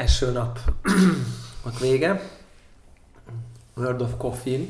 [0.00, 0.58] Első nap.
[1.66, 2.20] Ott vége.
[3.76, 4.60] World of Coffee,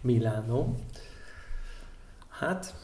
[0.00, 0.74] Milano.
[2.28, 2.74] Hát,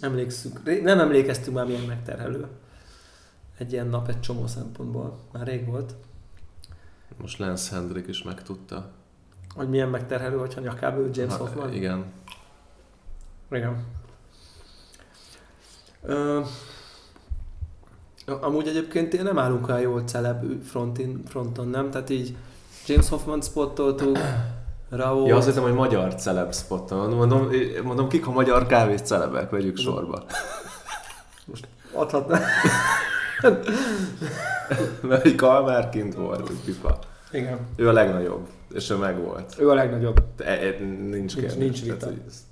[0.00, 2.46] emlékszünk, nem emlékeztünk már milyen megterhelő.
[3.58, 5.18] Egy ilyen nap egy csomó szempontból.
[5.32, 5.94] Már rég volt.
[7.16, 8.90] Most Lance Hendrick is megtudta.
[9.54, 11.72] Hogy milyen megterhelő, hogyha nyakába ül James Ha, Hoffman.
[11.72, 12.04] Igen.
[13.50, 13.84] Igen.
[16.02, 16.42] Ö,
[18.26, 21.90] amúgy egyébként én nem állunk olyan jól celeb frontin, fronton, nem?
[21.90, 22.36] Tehát így
[22.86, 24.18] James Hoffman spottoltuk,
[24.90, 25.26] Raúl.
[25.28, 27.10] Ja, azt hittem, hogy magyar celeb spotton.
[27.10, 27.48] Mondom,
[27.84, 30.24] mondom, kik a magyar kávés celebek, vegyük sorba.
[31.92, 32.40] Adhatná.
[35.00, 36.98] Mert egy Kalmár kint volt, egy pipa.
[37.32, 37.58] Igen.
[37.76, 39.54] Ő a legnagyobb, és ő megvolt.
[39.58, 40.22] Ő a legnagyobb.
[40.36, 40.78] E, e,
[41.10, 41.54] nincs kérdés.
[41.54, 41.82] nincs.
[41.82, 42.44] Tehát, ez-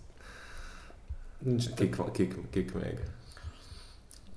[1.38, 2.98] Nincs Kik, kik, kik még?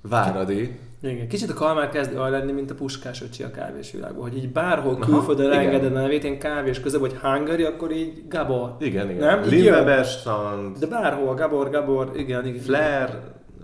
[0.02, 0.80] Váradi.
[1.04, 1.28] Igen.
[1.28, 4.98] Kicsit a Kalmár kezd olyan lenni, mint a Puskás öcsi a kávésvilágban, hogy így bárhol
[4.98, 5.60] külföldön igen.
[5.60, 8.76] engeded a nevét, én kávés közben, vagy Hungary, akkor így Gabor.
[8.80, 9.26] Igen, igen.
[9.28, 9.44] Nem?
[9.44, 9.60] Így jön.
[9.62, 12.62] Limbeber stand, De bárhol, Gabor, Gabor, igen, igen.
[12.62, 13.20] Flair,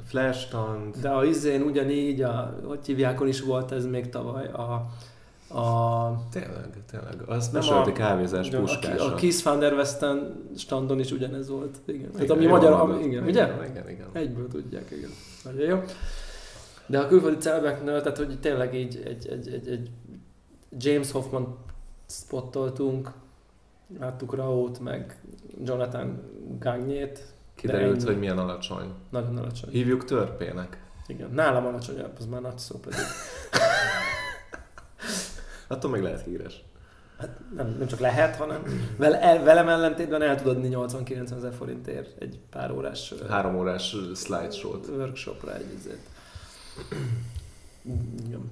[0.07, 0.95] Flash stand.
[1.01, 4.85] De a izén ugyanígy, a, hogy hívjákon is volt ez még tavaly, a,
[5.59, 7.15] a, Tényleg, tényleg.
[7.27, 9.05] Az Nem mesélti a- kávézás a, a, puskása.
[9.05, 11.77] a Kiss van der Westen standon is ugyanez volt.
[11.85, 12.11] Igen.
[12.11, 13.43] Tehát Igen, ami jól magyar, ami, igen, ugye?
[13.43, 14.07] Igen, igen, igen.
[14.13, 15.09] Egyből tudják, igen.
[15.43, 15.83] Nagyon jó.
[16.89, 19.89] De a külföldi celebeknél, tehát hogy tényleg így egy, egy, egy, egy
[20.77, 21.57] James Hoffman
[22.07, 23.11] spottoltunk,
[23.99, 25.21] láttuk Raót, meg
[25.63, 26.21] Jonathan
[26.59, 27.23] Gagnét,
[27.55, 28.93] Kiderült, hogy milyen alacsony.
[29.09, 29.69] nagyon alacsony.
[29.69, 30.83] Hívjuk törpének.
[31.07, 32.99] Igen, nálam alacsonyabb, az már nagy szó pedig.
[35.67, 36.63] Attól meg lehet híres.
[37.17, 38.63] Hát nem, nem csak lehet, hanem
[38.97, 43.95] vele, el, velem ellentétben el tudod adni 80-90 ezer forintért egy pár órás Három órás
[44.15, 44.87] slideshow-t.
[44.87, 45.99] workshopra egy izét.
[48.25, 48.51] Igen.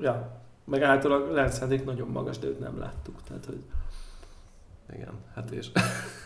[0.00, 3.22] Ja, meg általában Lance nagyon magas, de őt nem láttuk.
[3.22, 3.62] Tehát, hogy
[4.94, 5.70] Igen, hát és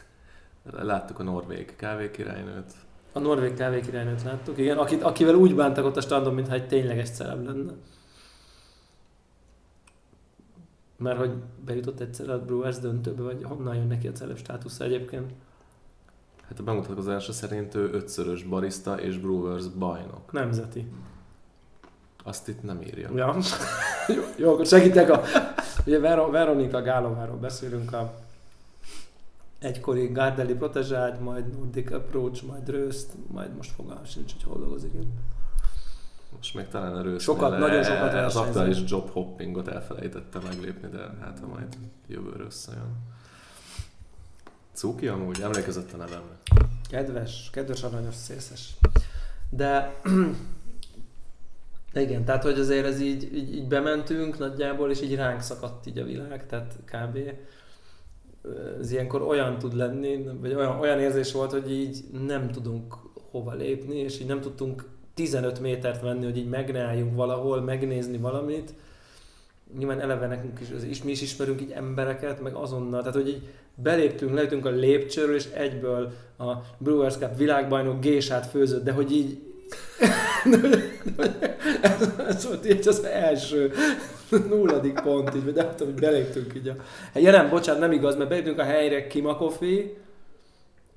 [0.65, 2.73] láttuk a norvég kávékirálynőt.
[3.13, 7.11] a norvég kávékirálynőt láttuk, igen, akit, akivel úgy bántak ott a standon, mintha egy tényleges
[7.11, 7.73] celeb lenne.
[10.99, 11.33] Mert hogy
[11.65, 15.33] bejutott egyszer a Brewers döntőbe, vagy honnan jön neki a celeb státusza egyébként.
[16.49, 20.33] Hát a bemutatkozása szerint ő ötszörös barista és Brewers bajnok.
[20.33, 20.87] Nemzeti.
[22.27, 23.11] Azt itt nem írja.
[23.15, 23.37] Ja.
[24.17, 25.23] jó, jó, akkor segítek a...
[25.85, 28.15] Ugye Ver- Veronika Gálováról beszélünk, a
[29.59, 34.93] egykori Gardeli protezsád, majd Nordic Approach, majd Röst, majd most fogalmam sincs, hogy hol dolgozik.
[36.37, 37.23] Most még talán erős.
[37.23, 41.77] Sokat, nagyon sokat Az aktuális job hoppingot elfelejtette meglépni, de hát ha majd
[42.07, 42.97] jövőre összejön.
[44.73, 46.37] Cuki amúgy, emlékezett a nevemre.
[46.89, 48.75] Kedves, kedves aranyos szészes.
[49.51, 49.95] De
[52.01, 55.99] igen, tehát hogy azért ez így, így, így bementünk nagyjából, és így ránk szakadt így
[55.99, 57.19] a világ, tehát kb.
[58.81, 62.95] Ez ilyenkor olyan tud lenni, vagy olyan, olyan érzés volt, hogy így nem tudunk
[63.31, 67.61] hova lépni, és így nem tudtunk 15 métert venni, hogy így meg ne álljunk valahol,
[67.61, 68.75] megnézni valamit.
[69.79, 73.49] Nyilván eleve nekünk is, is, mi is ismerünk így embereket, meg azonnal, tehát hogy így
[73.75, 79.46] beléptünk, leütünk a lépcsőről, és egyből a Brewers Cup világbajnok gésát főzött, de hogy így
[81.83, 83.73] ez, ez volt így az első
[84.49, 86.75] nulladik pont, így, de nem tudom, hogy beléptünk így a...
[87.19, 89.83] Ja nem, bocsánat, nem igaz, mert beléptünk a helyre Kima Coffee,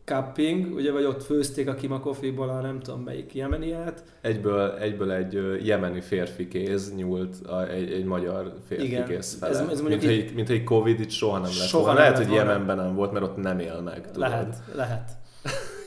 [0.05, 4.03] Cupping, ugye, vagy ott főzték a Kima Coffee-ból a nem tudom melyik jemeniát.
[4.21, 9.05] Egyből, egyből egy jemeni férfi kéz nyúlt a, egy, egy magyar férfi Igen.
[9.07, 9.59] kéz fele.
[9.59, 11.99] Ez- ez mint, így- hogy, mint hogy Covid itt soha nem lett Soha volna.
[11.99, 12.51] nem Lehet, lett hogy volna.
[12.51, 14.01] Jemenben nem volt, mert ott nem él meg.
[14.01, 14.29] Tudod?
[14.29, 15.11] Lehet, lehet.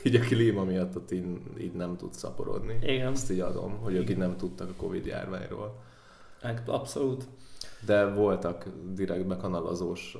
[0.03, 1.25] Így a klíma miatt ott így,
[1.59, 2.79] így nem tud szaporodni.
[2.81, 3.11] Igen.
[3.11, 5.81] Azt így adom, hogy ők így nem tudtak a Covid járványról.
[6.65, 7.23] Abszolút.
[7.85, 10.17] De voltak direkt bekanalazós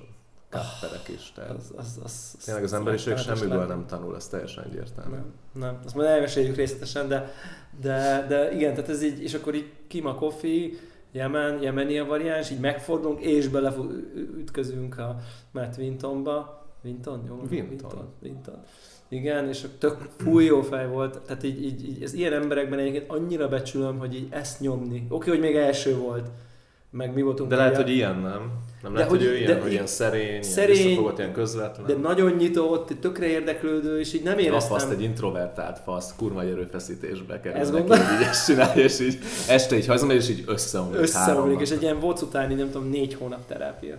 [0.50, 1.32] kapperek is.
[1.36, 3.66] Tehát Az, az, az, az, tényleg az emberiség semmiből lenne.
[3.66, 5.16] nem tanul, ez teljesen egyértelmű.
[5.16, 5.80] Nem, nem.
[5.86, 7.32] Azt majd elmeséljük részletesen, de,
[7.82, 10.70] de, de igen, tehát ez így, és akkor így Kima Coffee,
[11.12, 15.20] Jemen, Jemeni a variáns, így megfordulunk, és beleütközünk a
[15.52, 16.62] Matt Wintonba.
[16.84, 17.24] Winton?
[17.28, 17.34] Jó?
[17.36, 17.70] Winton.
[17.70, 18.08] Winton.
[18.22, 18.64] Winton.
[19.14, 23.06] Igen, és tök fúj jó fej volt, tehát így, így, így ez ilyen emberekben egyébként
[23.08, 25.06] annyira becsülöm, hogy így ezt nyomni.
[25.10, 26.28] Oké, hogy még első volt,
[26.90, 27.50] meg mi voltunk.
[27.50, 28.52] De lehet, ugye- hogy ilyen nem.
[28.84, 31.34] Nem De lehet, hogy- hogy, ő ilyen, de hogy ilyen szerény, szerény, ilyen visszafogott, ilyen
[31.34, 31.86] közvetlen.
[31.86, 34.74] de nagyon nyitott, tökre érdeklődő, és így nem éreztem.
[34.74, 39.18] Azt egy introvertált fasz, kurva nagy erőfeszítésbe kerül Ez neki, így ezt csinálja, és így
[39.48, 43.14] este így hajzom, és így összeomlik összeomlik, és egy ilyen voc utáni, nem tudom, négy
[43.14, 43.96] hónap terápia.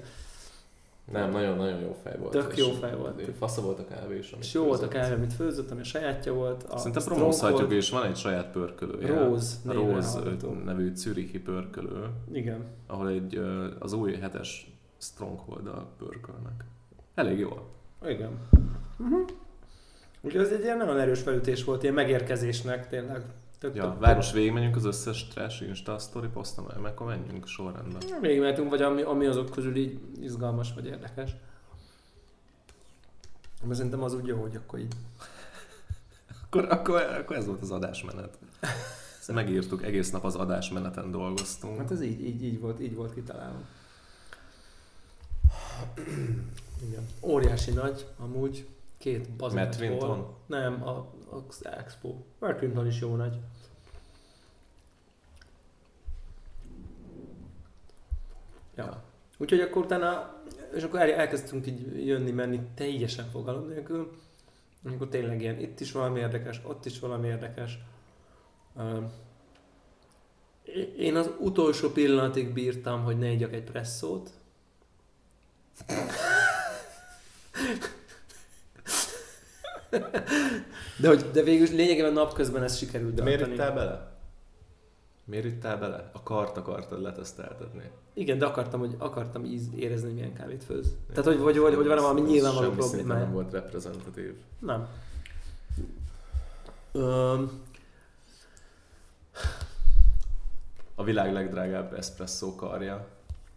[1.12, 2.32] Nem, nagyon-nagyon jó fej volt.
[2.32, 3.30] Tök jó fej volt.
[3.38, 4.32] Fasza volt a kávé is.
[4.32, 5.00] amit És jó volt a főzött.
[5.00, 6.62] kávé, amit főzött, ami a sajátja volt.
[6.62, 9.06] A Szerintem promózhatjuk, és van egy saját pörkölője.
[9.08, 10.52] Néven Rose hallgató.
[10.52, 12.64] nevű zürichi pörkölő, Igen.
[12.86, 13.40] ahol egy,
[13.78, 16.64] az új hetes stronghold pörkölnek.
[17.14, 17.58] Elég jó.
[18.06, 18.38] Igen.
[18.98, 19.26] Uh-huh.
[20.20, 23.22] Úgyhogy ez egy ilyen nagyon erős felütés volt, ilyen megérkezésnek tényleg.
[23.58, 27.46] Tök, Ja, tök, várj, most végigmenjünk az összes trash Insta story posztom, mert akkor menjünk
[27.46, 28.02] sorrendben.
[28.20, 31.36] Még mehetünk, vagy ami, ami azok közül így izgalmas vagy érdekes.
[33.62, 34.94] Mert szerintem az úgy jó, hogy akkor így...
[36.44, 38.38] Akkor, akkor, akkor ez volt az adásmenet.
[39.18, 41.78] Ezt megírtuk, egész nap az adásmeneten dolgoztunk.
[41.78, 43.58] Hát ez így, így, így, volt, így volt kitalálva.
[46.88, 47.06] Igen.
[47.20, 48.66] Óriási nagy, amúgy.
[48.98, 49.80] Két bazeg Matt.
[49.80, 50.34] Winton?
[50.46, 52.14] Nem, a, az Expo.
[52.38, 53.36] Matt Winton is jó nagy.
[58.76, 59.02] Ja.
[59.38, 60.42] Úgyhogy akkor utána,
[60.75, 64.12] és akkor el, elkezdtünk így jönni, menni teljesen fogalom nélkül.
[64.84, 67.78] Akkor tényleg ilyen, itt is valami érdekes, ott is valami érdekes.
[70.96, 74.31] Én az utolsó pillanatig bírtam, hogy ne igyak egy presszót.
[81.00, 84.12] De, hogy, de végül lényegében napközben ez sikerült De miért ittál bele?
[85.25, 86.11] Miért ittál bele?
[86.12, 87.91] A kart akartad leteszteltetni.
[88.14, 90.96] Igen, de akartam, hogy akartam íz, érezni, hogy milyen kávét főz.
[91.08, 93.20] Tehát, hogy, hogy, hogy, hogy van valami nyilvánvaló problémája.
[93.20, 94.35] nem volt reprezentatív.
[94.58, 94.88] Nem.
[96.93, 97.62] Öm,
[100.94, 103.06] A világ legdrágább espresszó karja,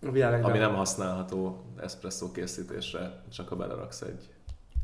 [0.08, 4.30] a világ ami nem használható espresszó készítésre, csak ha beleraksz egy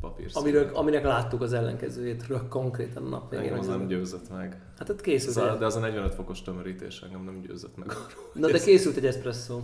[0.04, 3.44] papír Amiről, aminek láttuk az ellenkezőjét konkrétan a nap végén.
[3.44, 4.60] Engem az nem győzött meg.
[4.78, 7.76] Hát ott készült Ez a, egy, de az a 45 fokos tömörítés engem nem győzött
[7.76, 8.30] meg arról.
[8.32, 9.60] na, de készült egy espresso.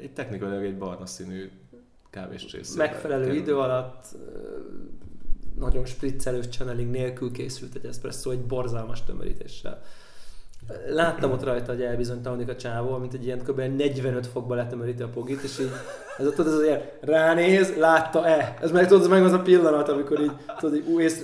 [0.00, 1.50] Egy technikailag egy barna színű
[2.10, 4.04] kávés Megfelelő idő alatt
[5.58, 9.82] nagyon spriccelős channeling nélkül készült egy espresso egy borzalmas tömörítéssel.
[10.88, 13.60] Láttam ott rajta, hogy elbizonytalanodik a csávó, mint egy ilyen kb.
[13.60, 15.70] 45 fokba letömöríti a pogit, és így
[16.18, 18.56] ez ott tudod, ez az ilyen ránéz, látta-e?
[18.60, 21.14] Ez meg tudod, ez meg az a pillanat, amikor így, tudod, így, ú, és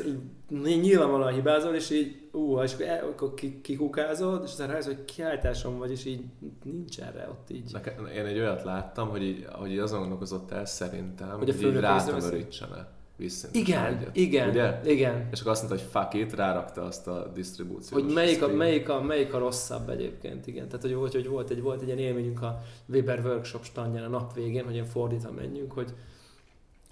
[0.63, 5.05] nyilvánvalóan hibázol, és így, ú, és akkor, el, akkor ki- kikukázod, és aztán rájössz, hogy
[5.05, 6.25] kiállításom vagy, és így
[6.63, 7.73] nincs erre ott így.
[7.73, 11.65] Nekem, én egy olyat láttam, hogy így, hogy így azon gondolkozott el szerintem, Hogy hogy,
[11.65, 14.17] a így rátömörítsene visszintesen Igen, egyet.
[14.17, 14.81] igen, Ugye?
[14.85, 15.29] igen.
[15.31, 18.03] És akkor azt mondta, hogy fuck it, rárakta azt a disztribúciót.
[18.03, 20.67] Hogy melyik a, melyik, a, melyik a rosszabb egyébként, igen.
[20.67, 24.09] Tehát, hogy, hogy, hogy volt, egy, volt egy ilyen élményünk a Weber Workshop standján a
[24.09, 25.95] nap végén, hogy ilyen fordítva menjünk, hogy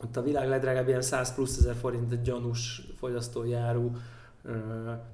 [0.03, 3.97] ott a világ legdrágább ilyen 100 plusz ezer forint egy gyanús fogyasztójárú
[4.45, 4.53] uh,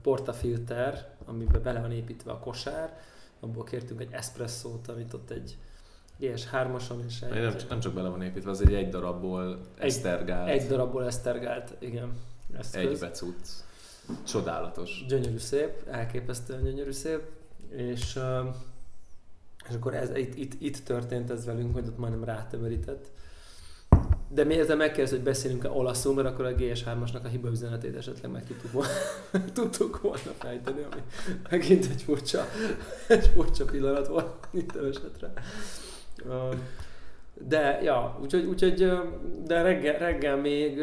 [0.03, 2.99] portafilter, amiben bele van építve a kosár,
[3.41, 5.59] abból kértünk egy espresszót, amit ott egy
[6.21, 10.67] GS3-ason és egy, Nem, nem csak bele van építve, az egy egy darabból esztergált, egy
[10.67, 12.13] darabból esztergált, igen.
[12.59, 12.81] eszköz.
[12.81, 13.47] egy becut.
[14.27, 15.05] Csodálatos.
[15.09, 17.21] Gyönyörű szép, elképesztően gyönyörű szép,
[17.71, 18.19] és,
[19.69, 23.11] és akkor ez, itt, itt, itt történt ez velünk, hogy ott majdnem rátömörített.
[24.29, 28.47] De miért megkérdez, hogy beszélünk-e olaszul, mert akkor a GS3-asnak a hiba üzenetét esetleg meg
[28.47, 28.91] tudtuk volna,
[29.55, 31.03] tudtuk volna fejteni, ami
[31.51, 32.45] megint egy furcsa,
[33.09, 35.33] egy furcsa pillanat volt itt esetre.
[37.35, 38.93] De, ja, úgyhogy, úgyhogy
[39.45, 40.81] de reggel, reggel még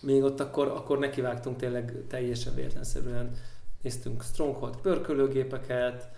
[0.00, 3.30] még ott akkor, akkor nekivágtunk tényleg teljesen véletlenszerűen.
[3.82, 6.08] Néztünk Stronghold pörkölőgépeket,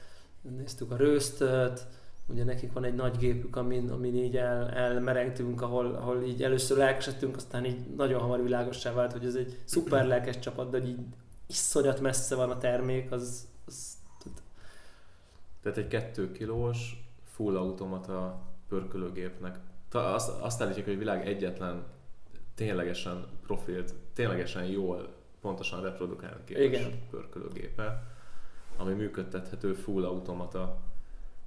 [0.57, 1.87] néztük a röstöt,
[2.27, 6.77] ugye nekik van egy nagy gépük, amin, amin így el, elmerengtünk, ahol, ahol így először
[6.77, 10.89] lelkesedtünk, aztán így nagyon hamar világossá vált, hogy ez egy szuper lelkes csapat, de hogy
[10.89, 11.01] így
[11.47, 13.97] iszonyat messze van a termék, az, az
[15.63, 17.06] Tehát egy 2 kilós
[17.37, 19.59] full automata pörkölőgépnek.
[19.89, 21.85] Ta- Azt, azt állítják, hogy a világ egyetlen
[22.55, 25.09] ténylegesen profilt, ténylegesen jól,
[25.41, 26.91] pontosan reprodukálni képes Igen.
[27.11, 28.03] pörkölőgépe,
[28.77, 30.79] ami működtethető full automata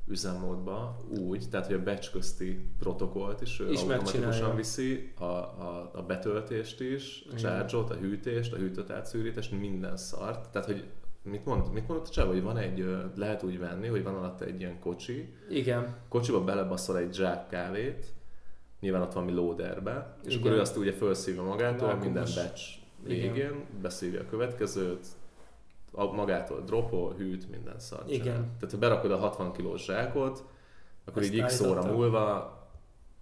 [0.07, 4.55] üzemmódba úgy, tehát hogy a batch közti protokollt is ő Is automatikusan megcsinálja.
[4.55, 7.39] viszi, a, a, a betöltést is, a Igen.
[7.39, 10.49] charge-ot, a hűtést, a hűtött átszűrítést, minden szart.
[10.49, 10.83] Tehát, hogy
[11.23, 14.41] mit, mond, mit mondott a Csaba, hogy van egy, lehet úgy venni, hogy van alatt
[14.41, 18.05] egy ilyen kocsi, igen, kocsiba belebaszol egy zsák kávét,
[18.79, 20.39] nyilván ott van mi loaderbe, és Igen.
[20.45, 22.03] akkor ő azt ugye felszívja magától, Vákumos.
[22.05, 23.33] minden batch Igen.
[23.33, 25.07] végén, beszívja a következőt,
[25.91, 28.21] a, magától dropol, hűt, minden szart Igen.
[28.21, 28.37] csinál.
[28.59, 30.43] Tehát ha berakod a 60 kilós zsákot,
[31.05, 32.57] akkor Azt így x óra múlva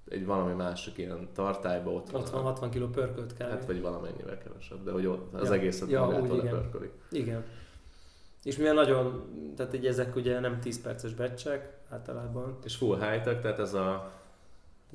[0.10, 3.52] egy valami másik ilyen tartályba ott ott van 60 kg pörkölt kávé.
[3.52, 5.54] hát vagy valamennyivel kevesebb, de hogy ott az Ja.
[5.54, 6.54] egészet Ja, magától úgy, igen.
[6.54, 6.90] lepörköli.
[7.12, 7.44] Igen.
[8.44, 9.24] És mivel nagyon,
[9.56, 12.58] tehát így ezek ugye nem 10 perces becsek általában.
[12.64, 14.12] És full high-tech, tehát ez a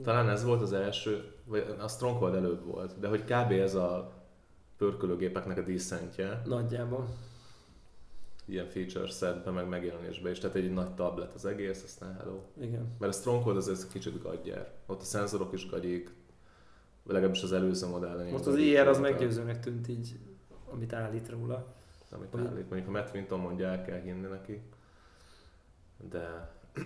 [0.02, 3.50] Talán ez volt az első, vagy a Stronghold előbb volt, de hogy kb.
[3.52, 4.12] ez a
[4.76, 7.06] pörkölőgépeknek a díszentje, Nagyjából.
[8.44, 12.40] ilyen feature setben, meg megjelenésben is, tehát egy nagy tablet az egész, aztán hello.
[12.60, 12.96] Igen.
[12.98, 14.72] Mert a Stronghold az ez kicsit gagyár.
[14.86, 16.14] Ott a szenzorok is gagyik,
[17.06, 18.30] legalábbis az előző modellen.
[18.30, 20.18] Most az IR az meggyőzőnek tűnt így,
[20.72, 21.74] amit állít róla.
[22.12, 22.70] Amit Hogy- állít.
[22.70, 24.60] Mondjuk a Matt Winton mondja, el kell hinni neki.
[26.10, 26.50] De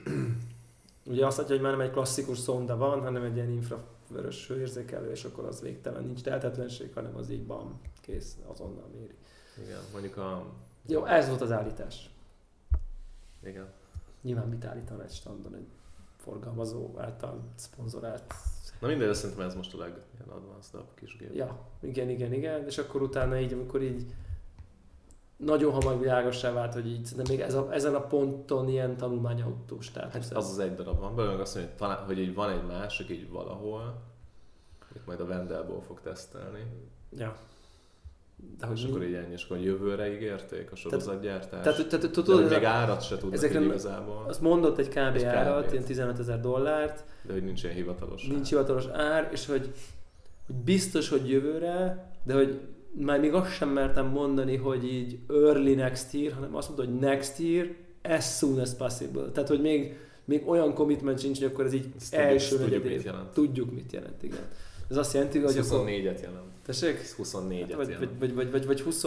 [1.07, 5.11] Ugye azt mondja, hogy már nem egy klasszikus szonda van, hanem egy ilyen infravörös hőérzékelő,
[5.11, 9.15] és akkor az végtelen, nincs tehetetlenség, hanem az így bam, kész, azonnal méri.
[9.65, 10.47] igen, mondjuk a...
[10.87, 12.11] Jó, ez volt az állítás.
[13.43, 13.67] Igen.
[14.23, 15.67] Nyilván mit állítana egy standon egy
[16.17, 18.35] forgalmazó által szponzorált.
[18.81, 21.35] Na mindegy, azt szerintem ez most a leg ilyen advanced kis gép.
[21.35, 24.15] Ja, igen, igen, igen, és akkor utána így, amikor így
[25.37, 29.81] nagyon hamar világossá vált, hogy így szerintem még ez a, ezen a ponton ilyen tanulmányautó
[29.81, 30.29] státusz.
[30.29, 32.67] Hát az az egy darab van, belőle azt mondja, hogy, talán, hogy így van egy
[32.67, 34.03] másik így valahol,
[34.95, 36.65] itt majd a Vendelból fog tesztelni,
[37.19, 37.37] Ja.
[38.59, 41.63] De és hogy akkor így ennyi, és akkor jövőre ígérték a sorozatgyártást.
[41.63, 44.89] tehát, tehát, tehát, de tudod, ez még árat se tudnak ezekre igazából, azt mondott egy
[44.89, 45.17] kb.
[45.17, 48.27] Egy árat, ilyen 15 ezer dollárt, de hogy nincs ilyen hivatalos.
[48.27, 49.73] nincs hivatalos ár, és hogy,
[50.47, 52.61] hogy biztos, hogy jövőre, de hogy
[52.99, 56.99] már még azt sem mertem mondani, hogy így early next year, hanem azt mondta, hogy
[56.99, 59.31] next year, as soon as possible.
[59.31, 62.85] Tehát, hogy még, még olyan commitment sincs, hogy akkor ez így Ezt első tudjuk, negyed
[62.85, 63.05] mit év.
[63.05, 63.33] jelent.
[63.33, 64.49] Tudjuk, mit jelent, igen.
[64.91, 65.85] Ez azt jelenti, hogy akkor...
[65.87, 66.45] 24-et jelent.
[66.67, 66.99] Tessék?
[66.99, 67.99] Ez 24-et vagy, jelent.
[67.99, 69.07] vagy, vagy, vagy, vagy, vagy 20,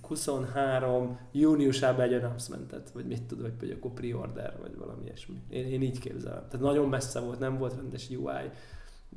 [0.00, 5.42] 23 júniusában egy announcementet, vagy mit tudom, vagy, vagy akkor pre-order, vagy valami ilyesmi.
[5.50, 6.44] Én, én így képzelem.
[6.50, 8.50] Tehát nagyon messze volt, nem volt rendes UI,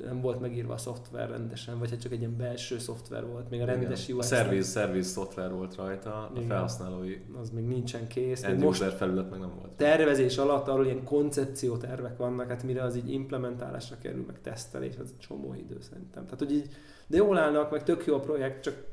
[0.04, 3.60] nem volt megírva a szoftver rendesen, vagy hát csak egy ilyen belső szoftver volt, még
[3.60, 4.16] a rendes Igen.
[4.16, 4.24] UI.
[4.24, 6.48] A service, service szoftver volt rajta, a Igen.
[6.48, 8.42] felhasználói Az még nincsen kész.
[8.42, 9.70] End most felület meg nem volt.
[9.70, 15.14] tervezés alatt arról ilyen koncepciótervek vannak, hát mire az így implementálásra kerül, meg tesztelés, az
[15.18, 16.24] csomó idő szerintem.
[16.24, 16.68] Tehát, hogy így,
[17.06, 18.84] de jól állnak, meg tök jó a projekt, csak,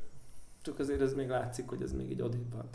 [0.62, 2.68] csak azért ez még látszik, hogy ez még így odébb van.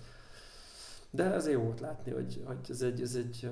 [1.11, 3.49] De azért jó volt látni, hogy, hogy ez egy, ez egy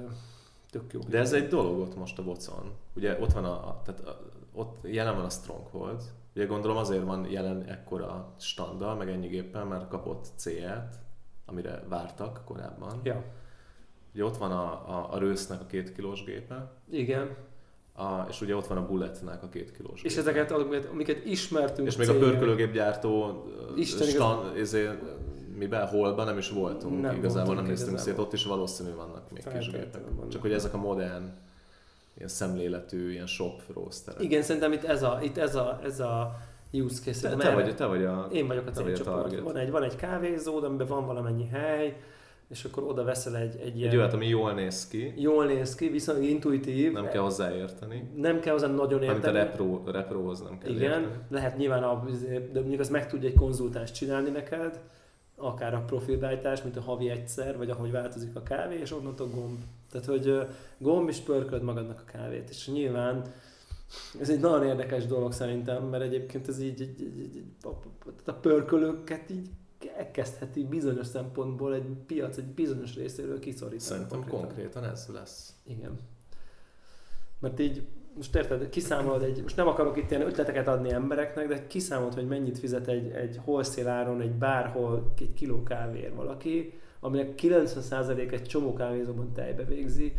[0.70, 1.00] tök jó.
[1.00, 2.72] De ez egy dolog ott most a bocon.
[2.96, 4.20] Ugye ott van a tehát a,
[4.58, 6.02] ott jelen van a Stronghold.
[6.36, 10.96] Ugye gondolom azért van jelen ekkora standal, meg ennyi géppel, mert kapott C-et,
[11.46, 13.00] amire vártak korábban.
[13.04, 13.24] Ja,
[14.14, 17.36] Ugye ott van a, a, a Rősznek a két kilós gépe, igen.
[17.94, 20.30] a, és ugye ott van a Bulletnek a két kilós És gépe.
[20.30, 23.44] ezeket, amiket, amiket ismertünk És még a cégek- pörkölőgépgyártó
[23.76, 25.02] Isten stand, ezért,
[25.58, 29.48] miben, holban nem is voltunk, Nem igazából nem néztünk szét, ott is valószínű vannak még
[29.58, 30.28] kis gépek.
[30.28, 31.24] Csak hogy ezek a modern,
[32.18, 34.22] ilyen szemléletű, ilyen shop roasterek.
[34.22, 36.36] Igen, szerintem itt ez a, itt ez a, ez a
[36.74, 37.30] use case.
[37.30, 38.28] Te, te, vagy, te vagy a...
[38.32, 39.40] Én vagyok a célcsoport.
[39.40, 41.98] Van egy, van egy kávézód, amiben van valamennyi hely,
[42.50, 43.96] és akkor oda veszel egy, egy Egy ilyen...
[43.98, 46.92] olyat, ami jól néz ki, Jól néz ki, viszonylag intuitív.
[46.92, 48.10] nem kell hozzáérteni.
[48.16, 49.38] nem kell hozzá nagyon Amit a érteni.
[49.38, 51.16] repro, reprohoz nem kell Igen, érteni.
[51.30, 52.04] lehet nyilván, a,
[52.52, 54.80] de mondjuk az meg tudja egy konzultáns csinálni neked,
[55.38, 59.60] akár a profilbeállítás, mint a havi egyszer, vagy ahogy változik a kávé, és onnantól gomb.
[59.92, 62.50] Tehát, hogy gomb és pörköd magadnak a kávét.
[62.50, 63.34] És nyilván
[64.20, 67.44] ez egy nagyon érdekes dolog szerintem, mert egyébként ez így, így, így, így
[68.26, 69.50] a, pörkölőket így
[69.98, 73.80] elkezdheti bizonyos szempontból egy piac egy bizonyos részéről kiszorítani.
[73.82, 75.54] Szerintem konkrétan ez lesz.
[75.64, 76.00] Igen.
[77.40, 77.88] Mert így,
[78.18, 82.28] most érted, kiszámolod egy, most nem akarok itt ilyen ötleteket adni embereknek, de kiszámolod, hogy
[82.28, 88.44] mennyit fizet egy, egy wholesale áron, egy bárhol egy kiló kávér valaki, aminek 90% egy
[88.44, 90.14] csomó kávézóban tejbe végzi.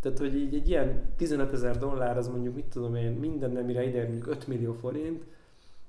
[0.00, 3.84] Tehát, hogy így egy ilyen 15 ezer dollár, az mondjuk, mit tudom én, minden nemire
[3.86, 5.24] ide mondjuk 5 millió forint,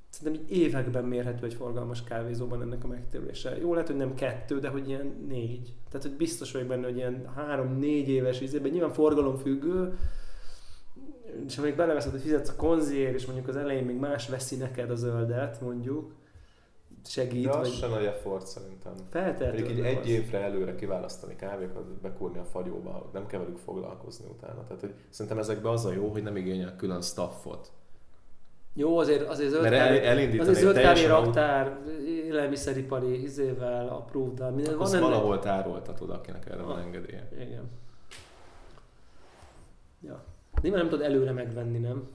[0.10, 3.58] szerintem így években mérhető egy forgalmas kávézóban ennek a megtérülése.
[3.58, 5.74] Jó lehet, hogy nem kettő, de hogy ilyen négy.
[5.90, 9.98] Tehát, hogy biztos vagyok benne, hogy ilyen három-négy éves izében, nyilván forgalom függő,
[11.48, 14.56] és ha még beleveszed, hogy fizetsz a konziér, és mondjuk az elején még más veszi
[14.56, 16.14] neked a zöldet, mondjuk,
[17.06, 18.94] segít, De az vagy sem nagy effort szerintem.
[19.10, 19.54] feltehetően.
[19.54, 20.08] Mondjuk így egy az.
[20.08, 24.64] évre előre kiválasztani kávékat, bekúrni a fagyóba, nem kell velük foglalkozni utána.
[24.64, 27.72] Tehát hogy szerintem ezekben az a jó, hogy nem igényel külön staffot.
[28.74, 34.76] Jó, azért, azért zöld Mert kávé, el, azért zöld kávé raktár, élelmiszeripari izével, approved minden.
[34.78, 36.84] azt ennek- valahol tároltatod, akinek erre van Ah.
[36.84, 37.30] engedélye.
[37.40, 37.70] Igen.
[40.02, 40.24] Ja.
[40.66, 42.08] Nyilván nem tudod előre megvenni, nem?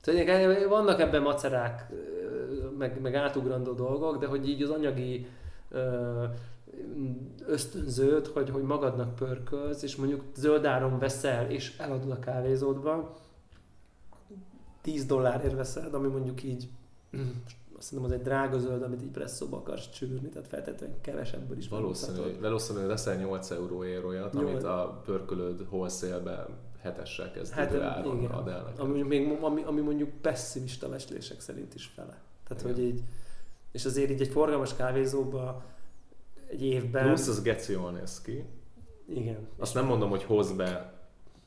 [0.00, 5.26] Szóval vannak ebben macerák, ö, meg, meg átugrandó dolgok, de hogy így az anyagi
[5.68, 6.24] ö,
[7.46, 13.16] ösztönzőt, hogy, hogy magadnak pörkölsz, és mondjuk zöld áron veszel, és eladod a kávézódba,
[14.80, 16.68] 10 dollárért veszed, ami mondjuk így
[17.78, 22.12] hiszem az egy drága zöld, amit így presszóba akarsz csűrni, tehát feltétlenül kevesebből is Valószínű,
[22.12, 22.40] megúszhatod.
[22.42, 26.46] valószínű veszel 8 euróért olyat, amit a pörkölőd wholesale-be
[26.80, 28.30] hetessel kezdődő Hát, áron igen.
[28.30, 28.78] ad el neked.
[28.80, 32.20] Ami, még, ami, ami mondjuk pessimista becslések szerint is fele.
[32.48, 32.74] Tehát, Igen.
[32.74, 33.02] hogy így,
[33.72, 35.62] és azért így egy forgalmas kávézóba
[36.50, 37.04] egy évben...
[37.06, 38.44] Plusz az geci jól néz ki.
[39.08, 39.48] Igen.
[39.58, 40.97] Azt nem mondom, hogy hoz be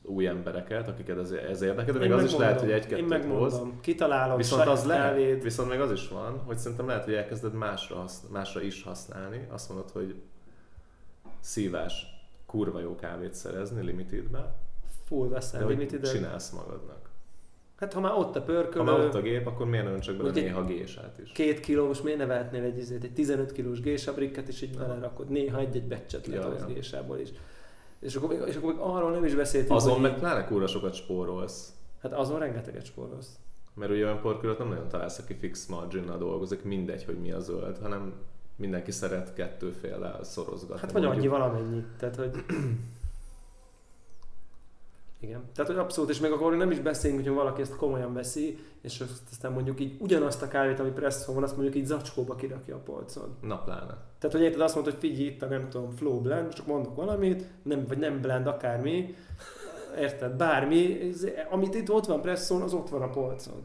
[0.04, 3.00] új embereket, akiket ez, ez érdekel, de még Én az is lehet, hogy Én egy-kettőt
[3.00, 3.08] hoz.
[3.10, 3.80] megmondom.
[3.80, 7.96] Kitalálom Viszont az lehet, viszont még az is van, hogy szerintem lehet, hogy elkezded másra,
[7.96, 9.46] hasz, másra is használni.
[9.50, 10.14] Azt mondod, hogy
[11.40, 12.06] szívás,
[12.46, 14.54] kurva jó kávét szerezni limitedbe,
[15.06, 17.10] Full hogy limited csinálsz magadnak.
[17.76, 20.16] Hát ha már ott a Ha pörkölő, már ott a gép, akkor miért nem csak
[20.16, 21.32] bele néha gésát is?
[21.32, 25.58] két kilós, miért ne vehetnél egy, izét, egy 15 kilós gésabrikket, és így belerakod néha
[25.58, 26.66] egy-egy becset Ja, ja.
[26.66, 27.28] gésából is.
[28.02, 30.94] És akkor, még, és akkor még arról nem is beszéltünk, Azon meg pláne kurva sokat
[30.94, 31.72] spórolsz.
[32.00, 33.38] Hát azon rengeteget spórolsz.
[33.74, 37.40] Mert ugye olyan porkülöt nem nagyon találsz, aki fix marginnal dolgozik, mindegy, hogy mi a
[37.40, 38.12] zöld, hanem
[38.56, 40.80] mindenki szeret kettőféle szorozgatni.
[40.80, 41.32] Hát vagy annyi mondjuk.
[41.32, 41.84] valamennyi.
[41.98, 42.44] Tehát, hogy...
[45.22, 45.42] Igen.
[45.54, 49.00] Tehát, hogy abszolút, és még akkor nem is beszélünk, hogy valaki ezt komolyan veszi, és
[49.00, 52.74] azt aztán mondjuk így ugyanazt a kávét, ami presszó van, azt mondjuk így zacskóba kirakja
[52.74, 53.36] a polcon.
[53.40, 53.96] Na pláne.
[54.18, 56.96] Tehát, hogy érted, azt mondod, hogy figyelj, itt a nem tudom, flow blend, csak mondok
[56.96, 59.14] valamit, nem, vagy nem blend, akármi,
[59.98, 63.62] érted, bármi, ez- amit itt ott van presszón, az ott van a polcon.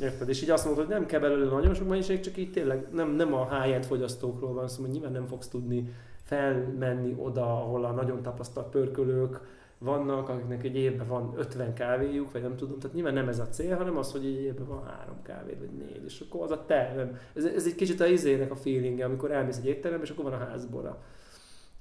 [0.00, 0.28] Érted?
[0.28, 3.10] És így azt mondod, hogy nem kell belőle nagyon sok mennyiség, csak így tényleg nem,
[3.10, 7.90] nem a high-end fogyasztókról van szó, hogy nyilván nem fogsz tudni felmenni oda, ahol a
[7.90, 9.40] nagyon tapasztalt pörkölők
[9.84, 13.48] vannak, akiknek egy évben van 50 kávéjuk, vagy nem tudom, tehát nyilván nem ez a
[13.48, 16.64] cél, hanem az, hogy egy évben van három kávéd, vagy négy, és akkor az a
[16.66, 17.18] te, nem.
[17.34, 20.32] Ez, ez egy kicsit a izének a feelingje, amikor elmész egy étterembe, és akkor van
[20.32, 21.02] a házbora.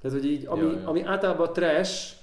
[0.02, 0.88] Tehát, hogy így, ami, Ja, ja.
[0.88, 2.16] ami általában trash,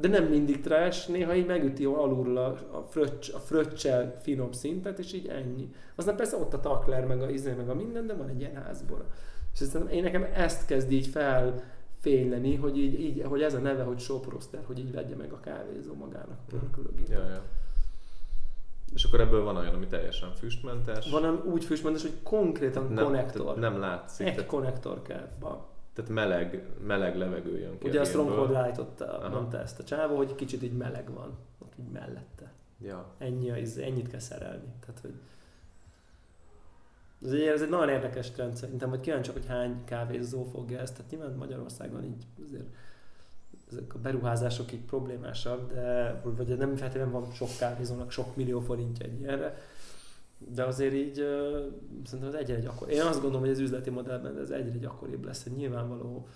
[0.00, 4.98] de nem mindig trash, néha így megüti alulról a, a, fröccs, a fröccsel finom szintet,
[4.98, 5.70] és így ennyi.
[5.94, 8.62] Aztán persze ott a takler, meg a izé, meg a minden, de van egy ilyen
[8.62, 9.04] házbora.
[9.54, 11.06] És aztán én nekem ezt kezd így
[12.04, 15.32] felfényleni, hogy, így, így, hogy ez a neve, hogy shop roaster, hogy így vegye meg
[15.32, 17.08] a kávézó magának a pörkölőgépet.
[17.08, 17.42] Ja, ja.
[18.94, 21.10] És akkor ebből van olyan, ami teljesen füstmentes.
[21.10, 23.56] Van úgy fűsmentes, hogy konkrétan nem, konnektor.
[23.56, 24.26] Nem látszik.
[24.26, 25.28] Egy Tehát, konnektor kell.
[25.92, 30.34] Tehát meleg, meleg levegő jön ki Ugye a Stronghold állította, mondta ezt a csávó, hogy
[30.34, 31.36] kicsit így meleg van.
[31.58, 32.52] Ott így mellette.
[32.80, 33.06] Ja.
[33.18, 34.72] Ennyi, izé- ennyit kell szerelni.
[34.80, 35.14] Tehát, hogy
[37.24, 40.96] ez egy, ez egy nagyon érdekes trend szerintem, hogy kíváncsiak, hogy hány kávézó fogja ezt.
[40.96, 42.66] Tehát nyilván Magyarországon így azért
[43.70, 49.06] ezek a beruházások így problémásak, de vagy nem feltétlenül van sok kávézónak sok millió forintja
[49.06, 49.58] egy ilyenre,
[50.38, 51.26] de azért így uh,
[52.04, 52.90] szerintem ez egyre gyakor.
[52.90, 56.26] Én azt gondolom, hogy az üzleti modellben ez egyre gyakoribb lesz, egy nyilvánvaló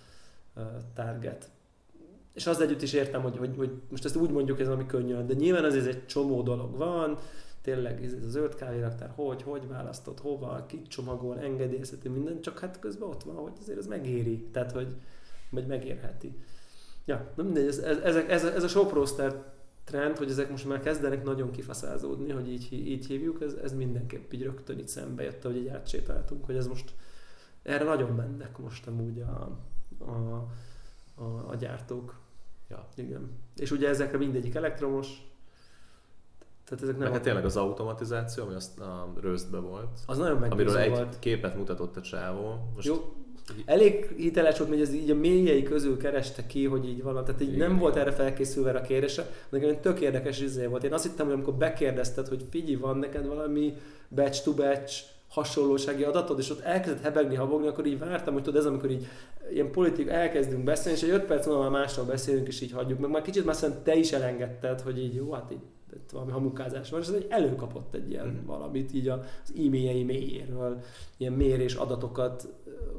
[0.57, 0.63] uh,
[0.95, 1.51] target.
[2.33, 5.15] És az együtt is értem, hogy, hogy, hogy most ezt úgy mondjuk, ez ami könnyű,
[5.15, 7.19] de nyilván azért egy csomó dolog van,
[7.69, 12.79] tényleg ez a zöld kávéraktár, hogy, hogy választott, hova, kit csomagol, engedélyezheti minden, csak hát
[12.79, 14.95] közben ott van, hogy azért ez megéri, tehát hogy
[15.51, 16.39] vagy megérheti.
[17.05, 19.45] Ja, nem mindegy, ez, ez, ezek, ez, ez a shop roaster
[19.85, 24.33] trend, hogy ezek most már kezdenek nagyon kifaszázódni, hogy így, így hívjuk, ez, ez mindenképp
[24.33, 26.95] így rögtön itt szembe jött, hogy így átsétáltunk, hogy ez most
[27.63, 29.59] erre nagyon mennek most amúgy a,
[29.99, 30.49] a,
[31.15, 32.19] a, a gyártók.
[32.69, 32.89] Ja.
[32.95, 33.31] Igen.
[33.57, 35.28] És ugye ezekre mindegyik elektromos,
[36.69, 37.05] tehát ezek nem...
[37.05, 39.99] Meg hát tényleg az automatizáció, ami azt a rösztbe volt.
[40.07, 41.19] Az nagyon meggyőző Amiről egy volt.
[41.19, 42.55] képet mutatott a csávó.
[42.75, 43.13] Most Jó,
[43.65, 47.25] Elég hiteles volt, hogy ez így a mélyei közül kereste ki, hogy így van.
[47.25, 47.81] Tehát így Igen, nem igen.
[47.81, 49.31] volt erre felkészülve a kérése.
[49.49, 50.85] Nekem egy tök érdekes izé volt.
[50.85, 53.75] Én azt hittem, hogy amikor bekérdezted, hogy figyelj, van neked valami
[54.09, 58.61] batch to batch hasonlósági adatod, és ott elkezdett hebegni, habogni, akkor így vártam, hogy tudod,
[58.61, 59.07] ez amikor így
[59.53, 62.99] ilyen politik elkezdünk beszélni, és egy öt perc múlva már másról beszélünk, és így hagyjuk
[62.99, 63.11] meg.
[63.11, 65.63] Már kicsit már szerintem te is elengedted, hogy így jó, hát így
[66.13, 68.47] valami hamukázás van, és ez egy előkapott egy ilyen Mhm.
[68.47, 69.19] valamit így az
[69.57, 70.81] e-mailjei mélyéről,
[71.17, 72.49] ilyen mérés adatokat,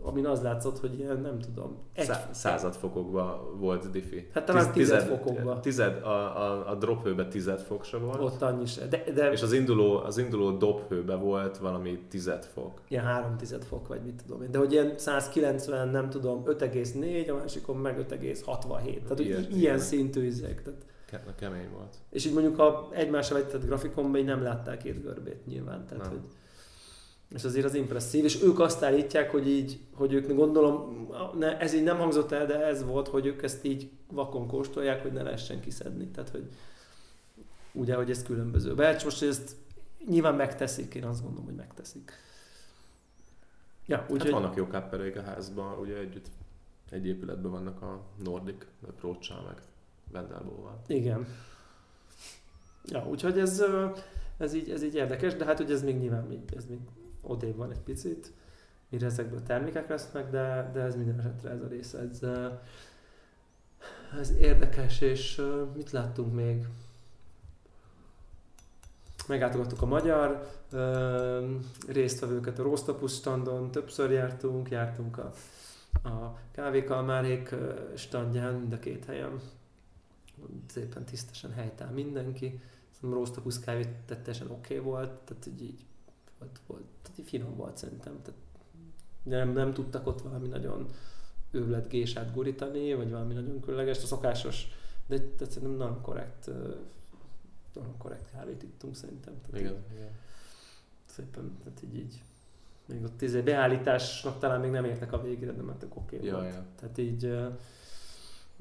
[0.01, 4.27] amin az látszott, hogy ilyen, nem tudom, egy, Szá- századfokokban volt diffi.
[4.33, 5.59] Hát talán Tiz- tized fokokba.
[5.59, 6.07] Tized, a,
[6.43, 8.21] a, a drophőbe tized fok se volt.
[8.21, 8.87] ott annyi se.
[8.87, 12.81] De, de És az induló, az induló dobhőbe volt valami tized fok.
[12.87, 14.51] ilyen három tized fok, vagy mit tudom én.
[14.51, 19.01] De hogy ilyen 190, nem tudom, 5,4, a másikon meg 5,67.
[19.03, 19.77] Tehát Ilyen- ilyen, ilyen.
[19.79, 20.61] szintű izék.
[20.61, 21.95] Tehát, Ke- kemény volt.
[22.09, 25.85] és így mondjuk, ha egymásra vetted grafikonban, így nem láttál két görbét nyilván.
[25.85, 26.11] Tehát, Nem.
[26.11, 26.27] hogy,
[27.35, 31.73] és azért az impresszív, és ők azt állítják, hogy így, hogy ők gondolom, ne, ez
[31.73, 35.23] így nem hangzott el, de ez volt, hogy ők ezt így vakon kóstolják, hogy ne
[35.23, 36.07] lehessen kiszedni.
[36.07, 36.49] Tehát, hogy
[37.71, 38.75] ugye, hogy ez különböző.
[38.75, 39.55] Belcs most ezt
[40.07, 42.11] nyilván megteszik, én azt gondolom, hogy megteszik.
[43.85, 46.27] Ja, úgyhogy Hát vannak jó kappereik a házban, ugye együtt
[46.89, 49.57] egy épületben vannak a Nordic, a Procsal meg
[50.11, 50.81] Vendelbóval.
[50.87, 51.27] igen.
[52.85, 53.85] Ja, úgyhogy ez, ö,
[54.37, 56.79] ez, így, ez így érdekes, de hát ugye ez még nyilván ez még
[57.21, 58.33] odébb van egy picit,
[58.89, 61.99] mire ezekből termékek lesznek, de, de ez minden esetre ez a része.
[61.99, 62.47] Ez, ö,
[64.19, 65.41] Ez érdekes, és
[65.75, 66.65] mit láttunk még?
[69.27, 71.49] Meglátogattuk a magyar uh,
[71.87, 75.33] résztvevőket a Rostopus standon, többször jártunk, jártunk a,
[76.09, 77.55] a kávékalmárék
[77.95, 79.41] standján, mind a két helyen.
[80.67, 82.59] Szépen tisztesen helytáll mindenki.
[82.91, 85.85] Szerintem Rostopus kávé teljesen oké okay volt, tehát így, így
[86.39, 88.21] volt, volt, tehát így finom volt szerintem.
[88.21, 88.39] Tehát
[89.23, 90.89] nem, nem tudtak ott valami nagyon
[91.51, 94.67] őrületgésát gurítani, vagy valami nagyon különleges, a szokásos,
[95.07, 96.49] de tehát szerintem nagyon korrekt,
[97.73, 99.33] nagyon korrekt kávét ittunk szerintem.
[99.41, 100.11] Tehát Igen, így, igen.
[101.05, 102.21] Szépen, tehát így, így
[102.85, 106.27] még ott izé beállításnak talán még nem értek a végére, de már tök oké okay
[106.27, 106.53] Ja, volt.
[106.53, 106.65] ja.
[106.75, 107.37] Tehát így,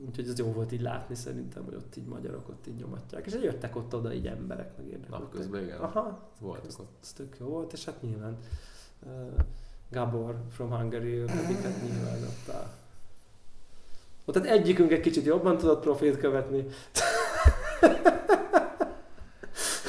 [0.07, 3.27] úgyhogy ez jó volt így látni szerintem, hogy ott így magyarok ott így nyomatják.
[3.27, 5.21] És jöttek ott oda így emberek, meg érdeklődtek.
[5.21, 5.79] Napközben igen.
[5.79, 6.99] Aha, Voltak ez, ott.
[7.03, 8.37] ez tök jó volt, és hát nyilván
[9.07, 9.11] uh,
[9.91, 12.71] Gabor from Hungary, pedig hát nyilván ott a...
[14.25, 16.65] Ott hát egyikünk egy kicsit jobban tudott profilt követni.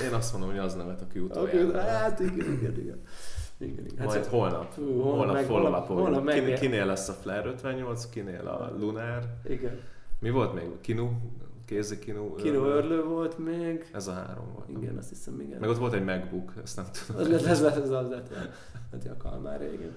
[0.03, 1.81] Én azt mondom, hogy az nevet, aki utoljára.
[1.81, 3.01] hát igen, igen, igen.
[3.57, 3.97] igen, igen.
[3.97, 6.85] Hát Majd szóval- holnap, Fú, holnap, holnap holnap meg- follow holnap- holnap Kinél, meg- kinél
[6.85, 9.23] lesz a Flare 58, kinél a Lunar.
[9.47, 9.79] igen.
[10.19, 10.81] Mi volt még?
[10.81, 11.09] Kinu?
[11.65, 12.35] Kézi Kinu?
[12.35, 13.89] Kino Örlő volt még.
[13.93, 14.67] Ez a három volt.
[14.67, 14.81] nem?
[14.81, 15.59] Igen, azt hiszem, igen.
[15.59, 17.21] Meg ott volt egy MacBook, ezt nem tudom.
[17.21, 18.33] Az lett, ez lett, ez az lett,
[18.91, 19.95] hát a Kalmár, igen.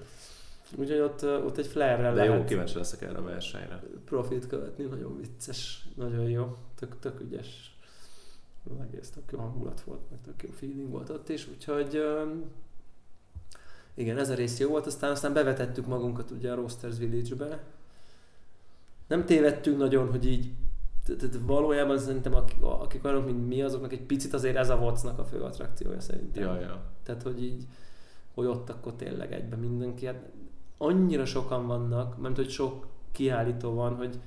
[0.75, 3.83] Úgyhogy ott, ott egy flare-rel De jó, kíváncsi leszek erre a versenyre.
[4.05, 7.77] profilt követni, nagyon vicces, nagyon jó, tök, tök ügyes.
[8.81, 12.03] Egész tök jó hangulat volt, meg tök jó feeling volt ott is, úgyhogy
[13.93, 17.63] igen, ez a rész jó volt, aztán, aztán bevetettük magunkat ugye a Roasters Village-be.
[19.07, 20.51] Nem tévedtünk nagyon, hogy így
[21.05, 25.19] tehát valójában szerintem akik, akik olyanok, mint mi, azoknak egy picit azért ez a vocnak
[25.19, 26.43] a fő attrakciója szerintem.
[26.43, 26.81] Ja, ja.
[27.03, 27.63] Tehát, hogy így,
[28.33, 30.05] hogy ott akkor tényleg egyben mindenki.
[30.05, 30.29] Hát
[30.77, 34.19] annyira sokan vannak, mert hogy sok kiállító van, hogy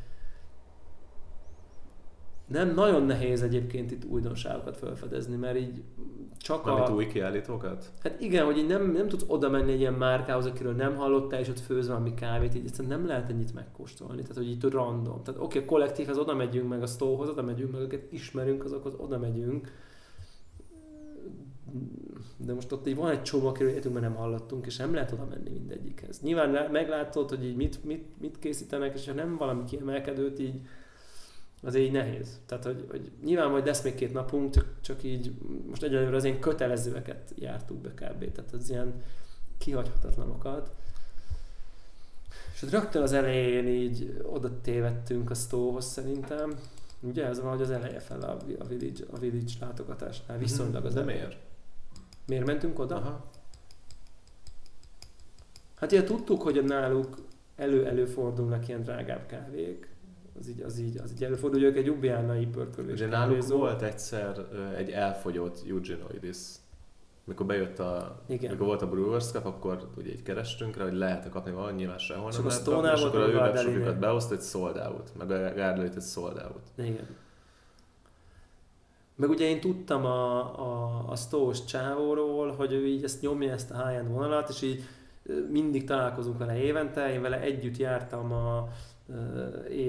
[2.46, 5.82] nem nagyon nehéz egyébként itt újdonságokat felfedezni, mert így
[6.38, 6.92] csak a...
[6.94, 7.92] új kiállítókat?
[8.02, 11.40] Hát igen, hogy így nem, nem tudsz oda menni egy ilyen márkához, akiről nem hallottál,
[11.40, 14.20] és ott főz valami kávét, így egyszerűen nem lehet ennyit megkóstolni.
[14.20, 15.22] Tehát, hogy itt random.
[15.22, 18.94] Tehát oké, okay, kollektívhez oda megyünk, meg a stówhoz oda megyünk, meg akiket ismerünk, azokhoz
[18.96, 19.72] oda megyünk.
[22.36, 25.26] De most ott így van egy csomó, akiről életünkben nem hallottunk, és nem lehet oda
[25.30, 26.20] menni mindegyikhez.
[26.20, 30.60] Nyilván lá- meglátod, hogy így mit, mit, mit készítenek, és ha nem valami kiemelkedőt, így
[31.62, 32.40] az így nehéz.
[32.46, 35.32] Tehát, hogy, hogy nyilván majd lesz még két napunk, csak, csak így
[35.68, 38.32] most egyelőre az ilyen kötelezőeket jártuk be kb.
[38.32, 39.02] Tehát az ilyen
[39.58, 40.70] kihagyhatatlanokat.
[42.54, 46.58] És ott rögtön az elején így oda tévedtünk a stóhoz szerintem.
[47.00, 50.96] Ugye ez van, hogy az eleje fel a, a, village, a village látogatásnál, viszonylag az
[50.96, 51.16] eleje.
[51.18, 51.36] miért?
[52.26, 52.96] Miért mentünk oda?
[52.96, 53.30] Aha.
[55.76, 57.16] Hát ugye tudtuk, hogy náluk
[57.56, 59.88] elő-előfordulnak ilyen drágább kávék.
[60.38, 63.56] Az így, az így, az így előfordul, hogy ők egy Ljubljánai pörkölés Ugye náluk kávézó.
[63.58, 64.46] volt egyszer
[64.76, 66.38] egy elfogyott Eugenoidis.
[67.24, 68.50] Mikor bejött a, Igen.
[68.50, 71.98] mikor volt a Brewers Cup, akkor ugye így kerestünk rá, hogy lehet-e kapni valami, nyilván
[71.98, 75.96] sehol nem lehet kapni, és akkor a webshopukat beosztott egy sold out, meg a Gardelit
[75.96, 76.86] egy sold out.
[76.88, 77.06] Igen.
[79.16, 83.70] Meg ugye én tudtam a, a, a Stós csávóról, hogy ő így ezt nyomja ezt
[83.70, 84.82] a high-end vonalat, és így
[85.50, 88.68] mindig találkozunk vele évente, én vele együtt jártam a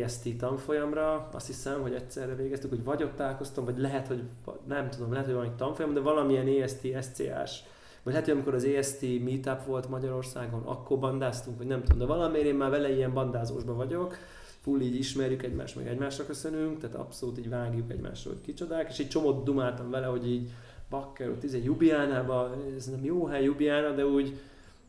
[0.01, 4.23] EST tanfolyamra, azt hiszem, hogy egyszerre végeztük, hogy vagy ott találkoztam, vagy lehet, hogy
[4.67, 7.60] nem tudom, lehet, hogy valami tanfolyam, de valamilyen EST, SCA-s,
[8.03, 12.06] vagy lehet, hogy amikor az EST meetup volt Magyarországon, akkor bandáztunk, vagy nem tudom, de
[12.06, 14.17] valamiért én már vele ilyen bandázósban vagyok,
[14.62, 18.99] full így ismerjük egymást, meg egymásra köszönünk, tehát abszolút így vágjuk egymásra, hogy kicsodák, és
[18.99, 20.49] egy csomót dumáltam vele, hogy így
[20.89, 24.39] bakker, ott izé Jubiánába, ez nem jó hely Jubiána, de úgy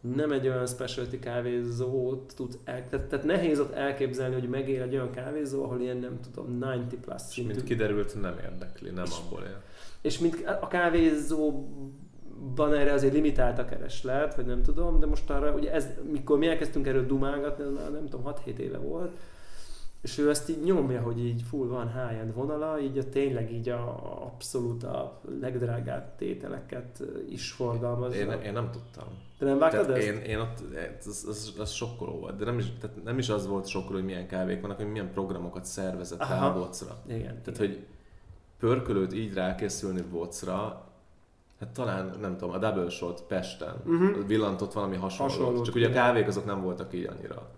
[0.01, 4.95] nem egy olyan specialty kávézót tud el, tehát, tehát nehéz ott elképzelni, hogy megél egy
[4.95, 7.53] olyan kávézó, ahol ilyen nem tudom, 90 plus És szintű.
[7.53, 9.63] mint kiderült, nem érdekli, nem És- abból él.
[10.01, 15.53] És mint a kávézóban erre azért limitált a kereslet, vagy nem tudom, de most arra,
[15.55, 19.11] ugye ez, mikor mi elkezdtünk erről dumálgatni, ez már nem tudom, 6-7 éve volt,
[20.01, 23.69] és ő ezt így nyomja, hogy így full van high-end vonala, így a tényleg így
[23.69, 28.17] a, a abszolút a legdrágább tételeket is forgalmazza.
[28.19, 29.05] Én, én nem tudtam.
[29.39, 30.09] De nem vágtad Tehát ezt?
[30.09, 30.75] én, én ott,
[31.07, 34.05] ez, ez, ez sokkoló volt, de nem is, tehát nem is az volt sokkoló, hogy
[34.07, 36.47] milyen kávék vannak, hogy milyen programokat szervezett rá Aha.
[36.47, 36.97] a vocra.
[37.07, 37.43] Igen.
[37.43, 37.57] Tehát, igen.
[37.59, 37.87] hogy
[38.59, 40.87] pörkölőt így rákészülni vocra,
[41.61, 44.27] hát talán, nem tudom, a Double Shot Pesten Mhm.
[44.27, 45.33] villantott valami hasonló.
[45.33, 47.51] Hasonlót, Csak ugye a kávék azok nem voltak így annyira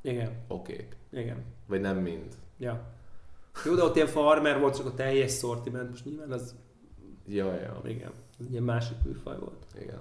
[0.00, 0.96] Igen, okék.
[1.10, 1.44] igen.
[1.66, 2.34] Vagy nem mind.
[2.58, 2.86] Ja.
[3.64, 6.54] Jó, de ott ilyen farmer volt, csak a teljes szortiment, most nyilván az,
[7.26, 9.66] Ja, ja, igen, egy ilyen másik műfaj volt.
[9.80, 10.00] igen.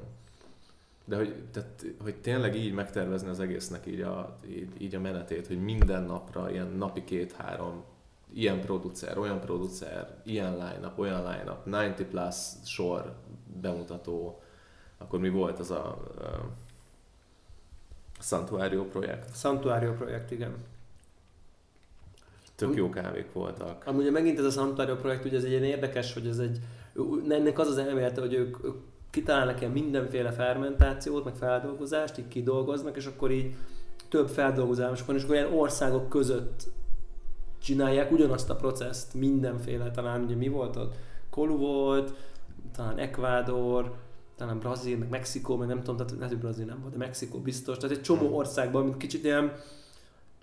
[1.05, 5.47] De hogy, tehát, hogy tényleg így megtervezni az egésznek így a, így, így a menetét,
[5.47, 7.83] hogy minden napra ilyen napi két-három
[8.33, 13.15] ilyen producer, olyan producer, ilyen line-up, olyan line-up, 90 plus sor
[13.61, 14.41] bemutató,
[14.97, 16.49] akkor mi volt az a, a
[18.19, 19.35] Santuario projekt?
[19.35, 20.55] Santuario projekt, igen.
[22.55, 23.83] Tök jó kávék voltak.
[23.85, 26.59] Amúgy megint ez a Santuario projekt, ugye ez egy ilyen érdekes, hogy ez egy,
[27.29, 28.75] ennek az az elmélete, hogy ők, ők
[29.09, 33.55] kitalálnak ilyen mindenféle fermentációt, meg feldolgozást, így kidolgoznak, és akkor így
[34.09, 36.67] több feldolgozás van, és akkor ilyen országok között
[37.61, 40.95] csinálják ugyanazt a processzt, mindenféle, talán ugye mi volt ott?
[41.29, 42.13] Kolu volt,
[42.75, 43.95] talán Ecuador,
[44.37, 47.39] talán Brazil, meg Mexikó, meg nem tudom, tehát lehet, hogy Brazil nem volt, de Mexikó
[47.39, 47.77] biztos.
[47.77, 48.33] Tehát egy csomó hmm.
[48.33, 49.51] országban, mint kicsit ilyen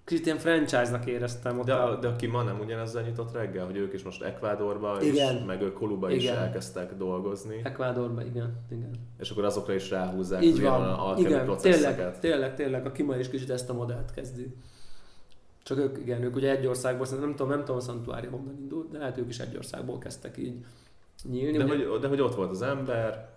[0.04, 1.66] kicsit ilyen franchise-nak éreztem ott.
[1.66, 1.96] De, a...
[1.96, 5.36] de aki ma nem ugyanezzel nyitott reggel, hogy ők is most Ekvádorba, igen.
[5.36, 6.22] és meg ők Koluba igen.
[6.22, 7.60] is elkezdtek dolgozni.
[7.62, 8.90] Ekvádorba, igen, igen.
[9.18, 10.82] És akkor azokra is ráhúzzák Így van.
[10.82, 14.54] a igen, tényleg, tényleg, tényleg, a Kima is kicsit ezt a modellt kezdi.
[15.62, 18.90] Csak ők, igen, ők ugye egy országból, nem tudom, nem tudom a Santuári honnan indult,
[18.90, 20.64] de hát ők is egy országból kezdtek így
[21.30, 21.56] nyílni.
[21.56, 21.86] De, ugye...
[21.86, 23.33] hogy, de hogy ott volt az ember,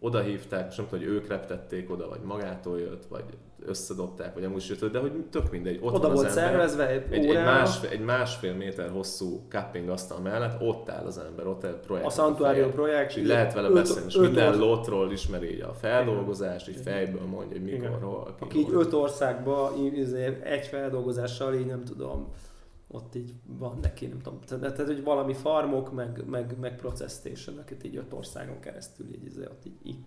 [0.00, 3.24] oda hívták, és nem tudom, hogy ők reptették oda, vagy magától jött, vagy
[3.66, 5.78] összedobták, vagy amúgy jött, de hogy tök mindegy.
[5.82, 10.60] Ott oda volt szervezve egy, egy, egy, másfél, egy másfél méter hosszú cupping asztal mellett,
[10.60, 12.06] ott áll az ember, ott áll a projekt.
[12.06, 13.16] A Santuario projekt.
[13.16, 14.58] És lehet vele beszélni, és öt minden or...
[14.58, 18.34] lotról ismeri így a feldolgozást, így fejből mondja, hogy mikor, hol.
[18.38, 19.72] Aki így öt országba
[20.42, 22.32] egy feldolgozással, így nem tudom,
[22.96, 27.64] ott így van neki, nem tudom, tehát, hogy valami farmok, meg, meg, meg process station,
[27.82, 29.98] így öt országon keresztül így, így ott így, így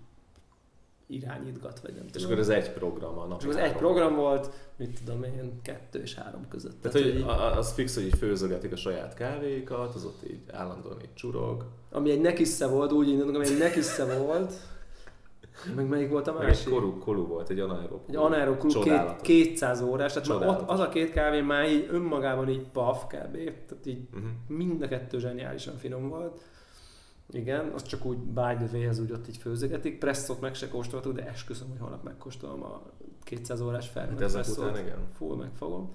[1.08, 2.22] irányítgat, vagy nem tudom.
[2.22, 5.60] És akkor ez egy program a napi És az egy program volt, mit tudom én,
[5.62, 6.82] kettő és három között.
[6.82, 10.42] Tehát, Tehát hogy, hogy az fix, hogy így főzögetik a saját kávéikat, az ott így
[10.52, 11.66] állandóan így csurog.
[11.92, 14.54] Ami egy nekisze volt, úgy indulunk, ami egy nekisze volt,
[15.76, 16.48] meg melyik volt a másik?
[16.48, 20.70] Meg egy korú, kolú volt, egy anaerob Egy anaerob kolú, két, 200 órás, tehát ott
[20.70, 23.34] az a két kávé már így önmagában így paf kb.
[23.34, 24.30] Tehát így uh-huh.
[24.48, 26.42] mind a kettő zseniálisan finom volt.
[27.32, 29.98] Igen, az csak úgy by the way, az úgy ott így főzögetik.
[29.98, 32.82] Presszot meg se kóstoltuk, de esküszöm, hogy holnap megkóstolom a
[33.24, 34.98] 200 órás ferment hát ezek után igen.
[35.14, 35.92] Full megfogom.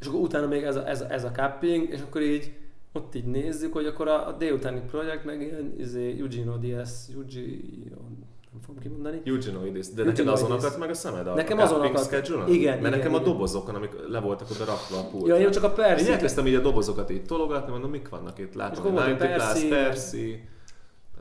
[0.00, 2.59] És akkor utána még ez a, ez a, ez a cupping, és akkor így
[2.92, 7.96] ott így nézzük, hogy akkor a, a délutáni projekt meg ilyen izé, Eugenio Diaz, Eugenio,
[8.52, 9.22] nem fogom kimondani.
[9.24, 11.26] Eugenioidis, de neked azon akadt meg a szemed?
[11.26, 12.28] A nekem azon akadt.
[12.28, 13.14] Igen, Mert igen, nekem igen.
[13.14, 15.26] a dobozokon, amik le voltak oda rakva a pult.
[15.26, 16.04] Ja, én csak a Persi.
[16.04, 19.68] Én elkezdtem így a dobozokat így tologatni, mondom, mik vannak itt, látom, hogy 90 Persi.
[19.68, 20.48] Persi.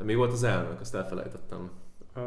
[0.03, 1.71] Mi volt az elnök, azt elfelejtettem.
[2.15, 2.23] Uh,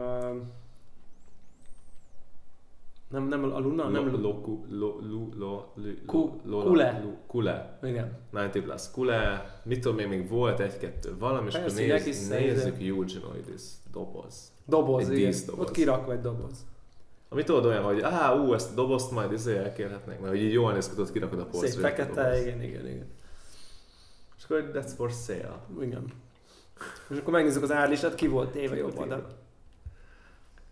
[3.12, 7.04] nem, nem a Luna, nem lo, lo, lo, lo, lo, lo, lo, Kule.
[7.26, 7.78] Kule.
[7.82, 8.18] Igen.
[8.30, 9.60] 90 plus Kule.
[9.64, 14.52] Mit tudom én, még volt egy-kettő valami, és akkor néz, nézzük Eugenioidis doboz.
[14.66, 15.34] Doboz, egy igen.
[15.46, 15.66] Doboz.
[15.66, 16.66] Ott kirakva egy doboz.
[17.28, 20.52] Ami tudod olyan, hogy áh, ú, ezt a dobozt majd izé elkérhetnék, mert hogy így
[20.52, 21.68] jól néz ki, tudod, kirakod a polcra.
[21.68, 23.06] Szép fekete, igen, igen, igen.
[24.38, 25.58] És akkor that's for sale.
[25.80, 26.04] Igen.
[27.10, 29.26] És akkor megnézzük az árlistát, ki volt téve jobb oldal.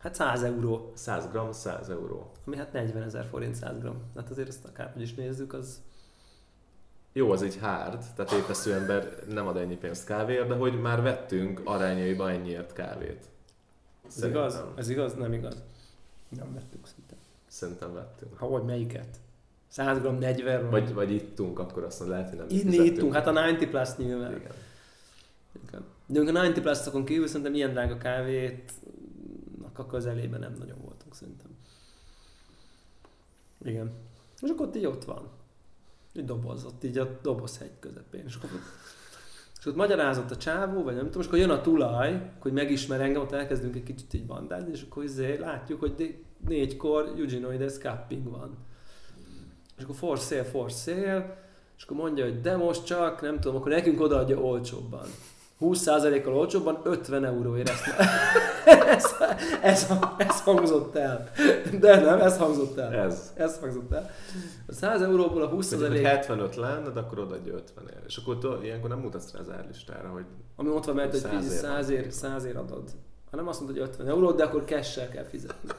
[0.01, 0.93] Hát 100 euró.
[0.95, 2.31] 100 gram, 100 euró.
[2.47, 3.97] Ami hát 40 ezer forint 100 gram.
[4.17, 5.81] Hát azért ezt akárhogy is nézzük, az...
[7.13, 11.03] Jó, az egy hard, tehát épesző ember nem ad ennyi pénzt kávéért, de hogy már
[11.03, 13.25] vettünk arányaiba ennyiért kávét.
[14.07, 14.63] Ez igaz?
[14.77, 15.15] Ez igaz?
[15.15, 15.63] Nem igaz.
[16.29, 17.15] Nem vettünk szinte.
[17.47, 18.39] Szerintem vettünk.
[18.39, 19.17] Ha vagy melyiket?
[19.69, 23.33] 100 gram 40 Vagy, vagy ittunk, akkor azt lehet, hogy nem Inni ittunk, hát a
[23.33, 24.37] 90 plus nyilván.
[24.37, 24.53] Igen.
[25.69, 25.85] Igen.
[26.07, 28.73] De a 90 plus kívül szerintem ilyen drága kávét
[29.81, 31.51] a közelében nem nagyon voltunk szerintem.
[33.65, 33.93] Igen.
[34.41, 35.29] És akkor ott így ott van.
[36.15, 38.25] Egy doboz, ott így a dobozhegy közepén.
[38.25, 38.51] És akkor,
[39.59, 43.01] és ott magyarázott a csávó, vagy nem tudom, és akkor jön a tulaj, hogy megismer
[43.01, 48.31] engem, ott elkezdünk egy kicsit így bandázni, és akkor izé látjuk, hogy négykor Eugenioides cupping
[48.31, 48.57] van.
[49.77, 53.57] És akkor for sale, for sale, és akkor mondja, hogy de most csak, nem tudom,
[53.57, 55.07] akkor nekünk odaadja olcsóbban.
[55.61, 57.85] 20%-kal olcsóbban 50 euróért ezt
[58.91, 59.17] ez,
[59.63, 61.31] ez, ez, hangzott el.
[61.81, 62.93] De nem, ez hangzott el.
[62.95, 63.33] Ez.
[63.37, 64.11] Ez hangzott el.
[64.67, 68.03] A 100 euróból a 20 Hogy 75 lenne, de akkor odaadja 50 ér.
[68.07, 70.25] És akkor ilyenkor nem mutatsz rá az árlistára, hogy
[70.57, 72.91] Ami ott van, mert hogy 100 ér, 100 ér adod.
[73.31, 75.71] Hanem azt mondod, hogy 50 euró, de akkor cash kell fizetni.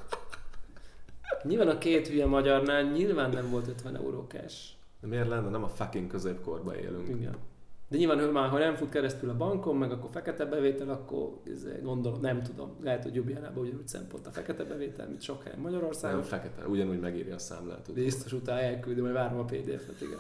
[1.44, 4.56] Nyilván a két hülye magyarnál nyilván nem volt 50 euró cash.
[5.02, 5.50] De miért lenne?
[5.50, 7.08] Nem a fucking középkorban élünk.
[7.10, 7.36] Igen.
[7.92, 11.42] De nyilván, hogy már ha nem fut keresztül a bankon, meg akkor fekete bevétel, akkor
[11.82, 16.20] gondolom, nem tudom, lehet, hogy Jubjánában ugyanúgy szempont a fekete bevétel, mint sok helyen Magyarországon.
[16.20, 17.94] Nem fekete, ugyanúgy megírja a számlát.
[17.94, 20.20] Biztos utána elküldöm, hogy várom a PDF-et, igen.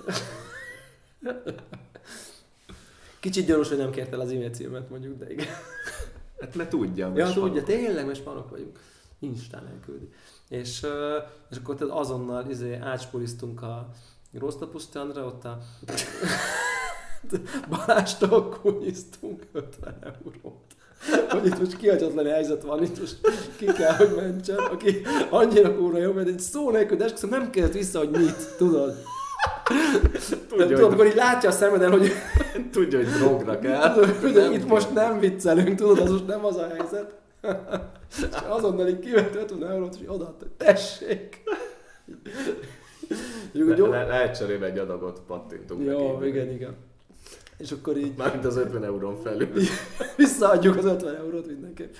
[3.19, 5.47] Kicsit gyanús, hogy nem kért el az e-mail címet mondjuk, de igen.
[6.39, 8.79] Hát mert tudja, Ja, tudja, tényleg, mert spanok vagyunk.
[9.19, 10.10] Instán elküldi.
[10.49, 10.86] És,
[11.49, 13.89] és akkor azonnal izé, átspuliztunk a
[14.34, 15.60] Rosztapusztandra, ott a
[17.69, 20.60] Balástól kunyiztunk 50 eurót.
[21.29, 23.17] Hogy itt most kihagyatlan helyzet van, itt most
[23.57, 27.49] ki kell, hogy mentsen, aki annyira kúra jó, mert egy szó nélkül, de esküszöm nem
[27.49, 28.95] kérdez vissza, hogy mit, tudod.
[30.49, 32.12] Tudja, Tudod, akkor így látja a szemeden, hogy
[32.71, 33.95] Tudja, hogy drogra kell.
[34.21, 34.67] Nem itt kell.
[34.67, 37.13] most nem viccelünk, tudod, az most nem az a helyzet.
[38.10, 41.43] És azonnal így kivett 50 eurót, és odaadta, hogy tessék.
[43.51, 46.75] Le, le, lehet cserébe egy adagot pattintunk jó, igen, igen.
[47.62, 49.50] És akkor így Mármint az 50 eurón felül.
[50.17, 51.93] visszaadjuk az 50 eurót mindenképp.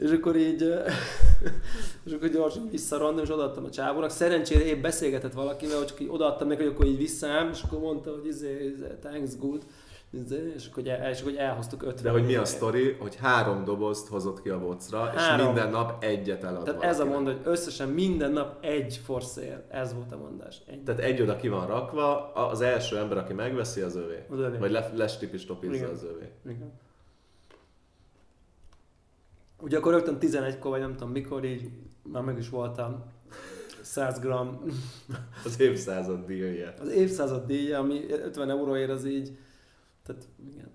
[0.00, 0.62] És akkor így,
[2.06, 4.10] és akkor gyorsan visszarandom, és odaadtam a csávónak.
[4.10, 8.10] Szerencsére épp beszélgetett valakivel, csak így odaadtam neki, hogy akkor így visszám, és akkor mondta,
[8.10, 9.62] hogy izé, izé, thanks, good.
[10.10, 13.64] Izé, és akkor, el, és akkor elhoztuk 50 De hogy mi a sztori, hogy három
[13.64, 17.14] dobozt hozott ki a vocra, és minden nap egyet elad Tehát ez a valakinek.
[17.14, 19.66] mondat, hogy összesen minden nap egy for sale.
[19.68, 20.62] Ez volt a mondás.
[20.66, 20.82] Egy.
[20.82, 24.24] Tehát egy oda ki van rakva, az első ember, aki megveszi, az övé.
[24.30, 24.58] Az övé.
[24.58, 25.90] Vagy le, lestipis topizza Igen.
[25.90, 26.30] az övé.
[26.44, 26.72] Igen.
[29.60, 31.70] Ugye akkor rögtön 11-kor, vagy nem tudom mikor, így
[32.02, 33.04] már meg is voltam
[33.82, 34.26] 100 g
[35.44, 36.74] Az évszázad díjja.
[36.80, 39.36] az évszázad díja, ami 50 euróért az így,
[40.06, 40.70] tehát igen.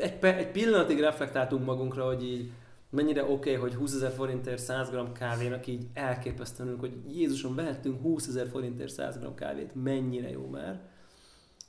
[0.00, 2.50] Egy, egy pillanatig reflektáltunk magunkra, hogy így
[2.90, 8.00] mennyire oké, okay, hogy 20 ezer forintért 100 g kávénak így elképesztően, hogy Jézusom, vehettünk
[8.00, 10.80] 20 ezer forintért 100 g kávét, mennyire jó már.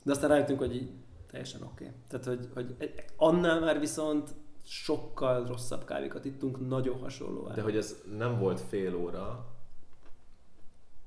[0.02, 0.90] De aztán rájöttünk, hogy így
[1.30, 1.84] teljesen oké.
[1.84, 1.96] Okay.
[2.08, 4.30] Tehát, hogy, hogy annál már viszont
[4.64, 7.48] sokkal rosszabb kávékat ittunk, nagyon hasonló.
[7.48, 9.46] De hogy ez nem volt fél óra,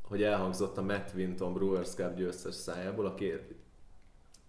[0.01, 3.33] hogy elhangzott a Matt Winton Brewers Cup győztes szájából, aki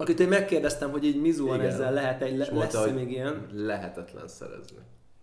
[0.01, 1.71] Akit én megkérdeztem, hogy így mizuan Igen.
[1.71, 3.47] ezzel lehet egy, le, mondta, lesz még ilyen.
[3.53, 4.77] lehetetlen szerezni.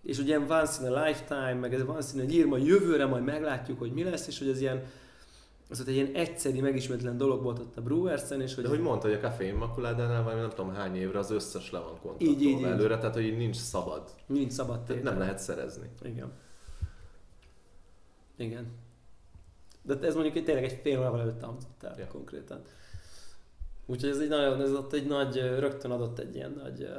[0.03, 3.05] És ugye ilyen once in a lifetime, meg ez once in a year, majd jövőre
[3.05, 4.83] majd meglátjuk, hogy mi lesz, és hogy ez ilyen,
[5.69, 8.79] az ott egy ilyen egyszeri, megismétlen dolog volt ott a Brewers-en, és hogy, De hogy
[8.79, 12.27] mondta, hogy a Café Immaculádánál valami nem tudom hány évre az összes le van Így,
[12.27, 12.73] így, kontraktolva így.
[12.73, 14.09] előre, tehát hogy így nincs szabad.
[14.25, 15.11] nincs szabad Tehát tétel.
[15.11, 15.89] nem lehet szerezni.
[16.03, 16.31] Igen.
[18.37, 18.67] Igen.
[19.81, 22.07] De ez mondjuk tényleg egy fél órával előtt hangzott el Ja.
[22.07, 22.61] konkrétan.
[23.85, 26.89] Úgyhogy ez egy nagyon, ez ott egy nagy, rögtön adott egy ilyen nagy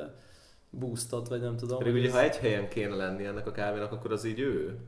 [0.71, 1.79] boostot, vagy nem tudom.
[1.79, 4.79] Pedig ugye, ha egy helyen kéne lenni ennek a kávénak, akkor az így ő.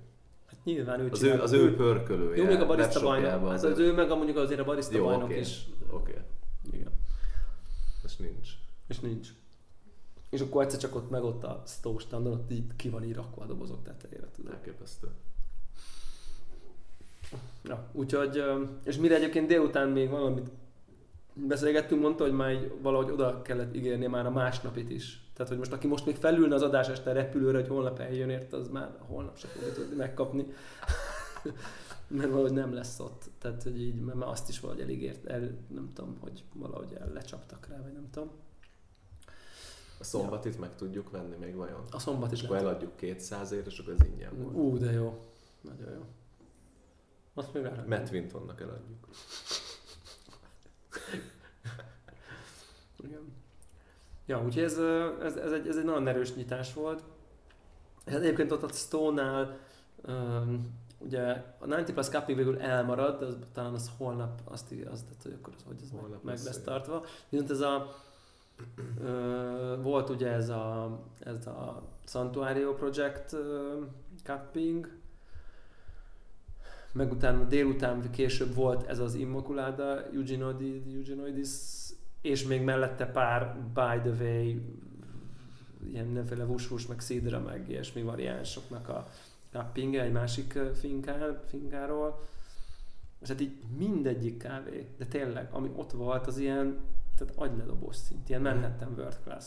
[0.46, 1.36] Hát nyilván ő Az csinál.
[1.36, 2.42] ő, az ő pörkölője.
[2.42, 3.48] Jó, még a barista bajnok.
[3.50, 5.38] Hát az ő meg a mondjuk azért a barista Jó, bajnok oké.
[5.38, 5.68] is.
[5.90, 6.22] Oké, okay.
[6.72, 6.92] Igen.
[8.02, 8.48] most nincs.
[8.86, 9.28] És nincs.
[10.30, 13.08] És akkor egyszer csak ott meg ott a stove standon, ott így ki van így
[13.08, 14.52] írakva a dobozok tetejére, tudod.
[14.52, 15.08] Elképesztő.
[17.64, 18.42] Ja, úgyhogy,
[18.84, 20.50] és mire egyébként délután még valamit
[21.46, 25.30] beszélgettünk, mondta, hogy már így valahogy oda kellett ígérni már a másnapit is.
[25.32, 28.52] Tehát, hogy most aki most még felülne az adás este repülőre, hogy holnap eljön ért,
[28.52, 30.46] az már holnap se fogja tudni megkapni.
[32.08, 33.24] Mert valahogy nem lesz ott.
[33.38, 37.10] Tehát, hogy így, mert már azt is valahogy elígért, el, nem tudom, hogy valahogy el
[37.12, 38.30] lecsaptak rá, vagy nem tudom.
[39.98, 41.84] A szombatit meg tudjuk venni még vajon?
[41.90, 42.70] A szombat is És akkor lehet.
[42.70, 44.56] eladjuk 200 ért, és akkor ez ingyen volt.
[44.56, 45.32] Ú, de jó.
[45.60, 46.04] Nagyon jó.
[47.34, 47.68] Azt még.
[47.86, 49.08] Matt Wintonnak eladjuk.
[53.04, 53.32] Igen.
[54.26, 54.78] Ja, úgyhogy ez,
[55.22, 57.04] ez, ez, egy, ez egy nagyon erős nyitás volt.
[58.06, 59.58] Hát egyébként ott a Stone-nál
[60.06, 61.22] um, ugye
[61.58, 65.52] a 90 Plus Cup végül elmarad, de az, talán az holnap azt tehát, hogy akkor
[65.56, 67.04] az, hogy ez Holnap meg, meg lesz, tartva.
[67.28, 67.94] Viszont ez a
[69.00, 73.80] ö, volt ugye ez a, ez a Santuario Project ö,
[74.24, 74.90] cupping,
[76.92, 81.48] meg utána délután később volt ez az Immaculada Eugenoidi- Eugenoidis,
[82.20, 84.60] és még mellette pár by the way
[85.92, 89.08] ilyen mindenféle vus meg szidra, meg ilyesmi variánsoknak a
[89.50, 92.20] cupping egy másik finkál, finkáról.
[93.20, 96.76] És hát így mindegyik kávé, de tényleg, ami ott volt, az ilyen,
[97.16, 99.44] tehát agyledobós szint, ilyen Manhattan World Class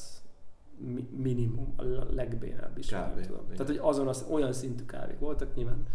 [0.77, 2.87] mi- minimum, a legbénább is.
[2.87, 3.47] Kávé, tudom.
[3.49, 5.85] Tehát, hogy azon az, olyan szintű kávék voltak, nyilván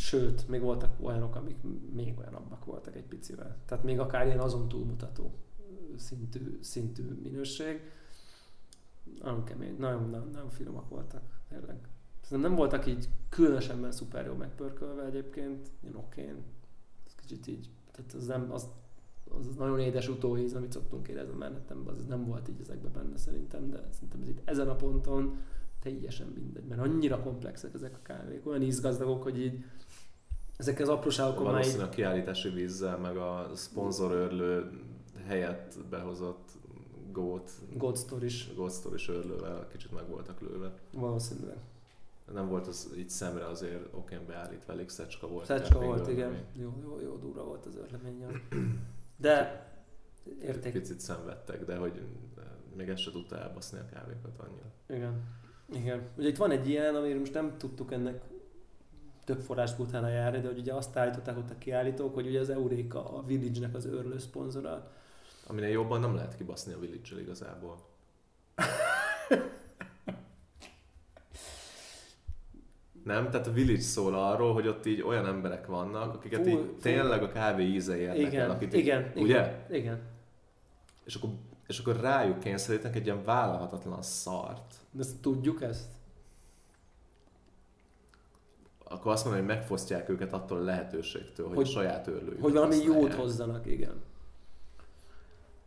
[0.00, 1.56] Sőt, még voltak olyanok, amik
[1.92, 3.56] még olyanabbak voltak egy picivel.
[3.64, 5.34] Tehát még akár ilyen azon túlmutató
[5.96, 7.80] szintű, szintű minőség.
[9.22, 11.88] Nagyon kemény, nagyon, nagyon, nagyon finomak voltak, tényleg.
[12.20, 16.42] Szerintem nem voltak így különösebben szuper jó megpörkölve egyébként, ilyen okén.
[17.06, 18.68] Ez kicsit így, tehát az nem, az,
[19.28, 23.70] az nagyon édes utóíz, amit szoktunk érezni mennetemben, az nem volt így ezekben benne szerintem,
[23.70, 25.38] de szerintem ez itt ezen a ponton
[25.80, 29.64] teljesen mindegy, mert annyira komplexek ezek a kávék, olyan ízgazdagok, hogy így
[30.60, 34.70] ezek az apróságokon Valószínűleg a kiállítási vízzel, meg a szponzorőrlő
[35.26, 36.48] helyett behozott
[37.12, 40.72] Goat, God Story-s Goat Story-s örlővel kicsit meg voltak lőve.
[40.92, 41.56] valószínűleg.
[42.32, 45.44] Nem volt az így szemre azért okén beállítva, elég szecska volt.
[45.46, 46.16] Szecska volt, örlemény.
[46.16, 46.44] igen.
[46.52, 48.42] Jó, jó, jó, durva volt az örleményen.
[49.16, 49.66] De
[50.42, 50.72] érték.
[50.72, 51.92] Picit szenvedtek, de hogy
[52.38, 52.44] eh,
[52.76, 54.72] még ezt se tudta elbaszni a kávékat annyira.
[54.88, 55.22] Igen.
[55.74, 56.08] Igen.
[56.16, 58.22] Ugye itt van egy ilyen, amiről most nem tudtuk ennek
[59.30, 62.50] több forrás utána járni, de hogy ugye azt állították ott a kiállítók, hogy ugye az
[62.50, 64.90] Euréka a Village-nek az őrlő szponzora.
[65.46, 67.78] Aminél jobban nem lehet kibaszni a village igazából.
[73.04, 73.30] Nem?
[73.30, 76.76] Tehát a Village szól arról, hogy ott így olyan emberek vannak, akiket Fú, így fú.
[76.80, 78.22] tényleg a kávé íze érdekel.
[78.32, 79.66] Igen, akit igen, így, igen, Ugye?
[79.78, 80.00] igen.
[81.04, 81.30] És akkor,
[81.66, 84.74] és akkor rájuk kényszerítenek egy ilyen vállalhatatlan szart.
[84.90, 85.88] De ezt tudjuk ezt?
[88.92, 92.52] Akkor azt mondom, hogy megfosztják őket attól a lehetőségtől, hogy, Hogy- a saját őrlőjüket Hogy
[92.52, 93.18] valami jót használják.
[93.18, 94.02] hozzanak, igen.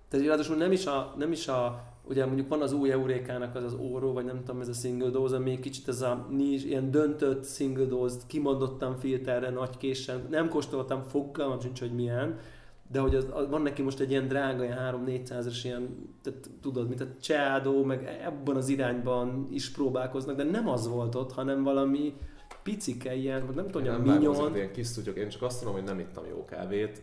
[0.08, 3.64] Tehát ráadásul nem is a, nem is a ugye mondjuk van az új Eurékának az
[3.64, 6.92] az óró, vagy nem tudom, ez a single dose, ami kicsit ez a nincs, ilyen
[6.92, 12.38] döntött single dose kimondottan filterre, nagy késen, nem kóstoltam, fogalmam sincs, hogy milyen,
[12.92, 16.88] de hogy az, az, van neki most egy ilyen drága, ilyen 3-400-es ilyen, tehát tudod,
[16.88, 21.64] mint a Cseádó, meg ebben az irányban is próbálkoznak, de nem az volt ott, hanem
[21.64, 22.14] valami
[22.64, 24.56] picike ilyen, vagy nem tudom, Én nem minyon.
[24.56, 25.18] ilyen kis szutyok.
[25.18, 27.02] Én csak azt tudom, hogy nem ittam jó kávét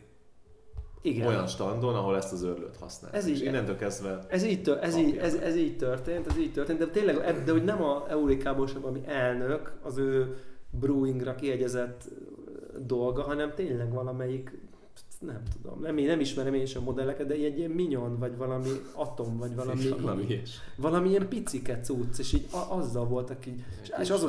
[1.03, 1.27] Igen.
[1.27, 3.23] olyan standon, ahol ezt az örlőt használják.
[3.23, 6.39] Ez És így- innentől kezdve Ez így, tör, ez, így, ez, ez így történt, ez
[6.39, 10.37] így történt, de tényleg, eb- de hogy nem a Eurékából sem valami elnök, az ő
[10.71, 12.09] brewingra kiegyezett
[12.87, 14.59] dolga, hanem tényleg valamelyik,
[15.21, 19.39] nem tudom, nem, nem ismerem én sem modelleket, de egy ilyen minyon, vagy valami atom,
[19.39, 20.43] vagy valami, valami
[20.77, 24.27] valami ilyen picike cucc, és így a, azzal voltak így, és, és, az, Kis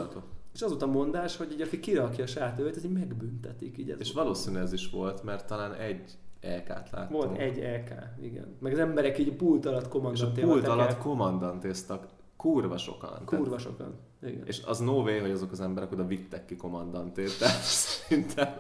[0.54, 3.78] és az volt a mondás, hogy így aki kirakja a saját őt, ez így megbüntetik.
[3.78, 7.08] Így ez És valószínű ez is volt, mert talán egy EK-t láttam.
[7.10, 8.56] Volt egy LK, igen.
[8.60, 11.04] Meg az emberek így pult alatt És a pult alatt tekert.
[11.04, 13.26] kommandantéztak kurva sokan.
[13.26, 13.94] Kurva Tehát, sokan.
[14.22, 14.46] Igen.
[14.46, 17.40] és az no way, hogy azok az emberek oda vittek ki kommandantét.
[17.40, 18.54] Tehát szerintem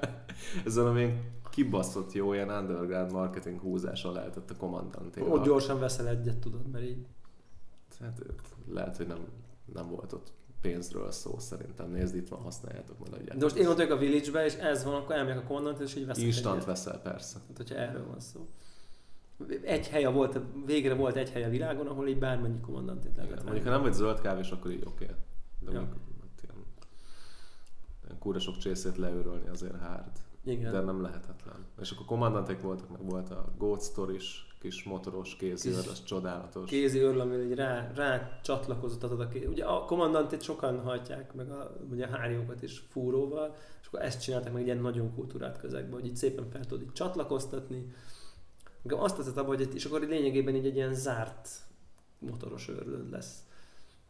[0.65, 1.13] ez valami
[1.49, 5.31] kibaszott jó ilyen underground marketing húzása lehetett a kommandantéval.
[5.31, 7.05] Ott gyorsan veszel egyet, tudod, mert így...
[7.99, 8.21] Hát,
[8.67, 9.19] lehet, hogy nem,
[9.73, 10.31] nem volt ott
[10.61, 11.89] pénzről szó szerintem.
[11.91, 13.37] Nézd, itt van, használjátok, majd adjátok.
[13.37, 15.95] De most én ott vagyok a Village-be, és ez van, akkor elmegyek a kommandant, és
[15.95, 16.67] így veszek Instant egyet.
[16.67, 17.39] veszel, persze.
[17.39, 18.47] Tehát, hogyha erről van szó.
[19.63, 23.45] Egy helye volt, végre volt egy hely a világon, ahol így bármennyi kommandantét lehetett Igen,
[23.45, 25.05] mondjuk, ha nem vagy zöld kávés, akkor így oké.
[25.05, 25.79] De Ja.
[25.79, 26.65] mondjuk, hát ilyen,
[28.05, 30.11] ilyen kúra sok csészét leőrölni azért hard.
[30.43, 30.71] Igen.
[30.71, 31.65] De nem lehetetlen.
[31.81, 36.69] És akkor kommandanték voltak, meg volt a Goat Story-s kis motoros kézőr, az csodálatos.
[36.69, 39.45] kézi őrl, amivel így rá, rá csatlakozott a ké...
[39.45, 44.21] Ugye a kommandantét sokan hajtják, meg a, ugye a hárjókat is fúróval, és akkor ezt
[44.21, 47.93] csinálták meg egy ilyen nagyon kultúrát közegben, hogy így szépen fel tudod így csatlakoztatni.
[48.81, 51.49] Meg azt teszed abba, hogy egy, és akkor lényegében így egy ilyen zárt
[52.19, 53.43] motoros őrlőd lesz,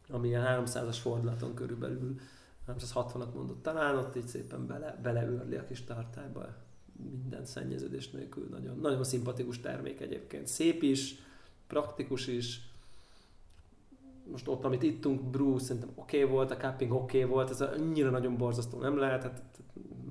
[0.09, 2.19] ami ilyen 300-as fordulaton körülbelül
[2.67, 6.47] 360-at mondott talán, ott így szépen bele, beleőrli a kis tartályba
[7.09, 8.47] minden szennyeződés nélkül.
[8.51, 10.47] Nagyon, nagyon szimpatikus termék egyébként.
[10.47, 11.15] Szép is,
[11.67, 12.69] praktikus is.
[14.31, 17.61] Most ott, amit ittunk, brew szerintem oké okay volt, a cupping oké okay volt, ez
[17.61, 19.41] annyira nagyon borzasztó nem lehet, hát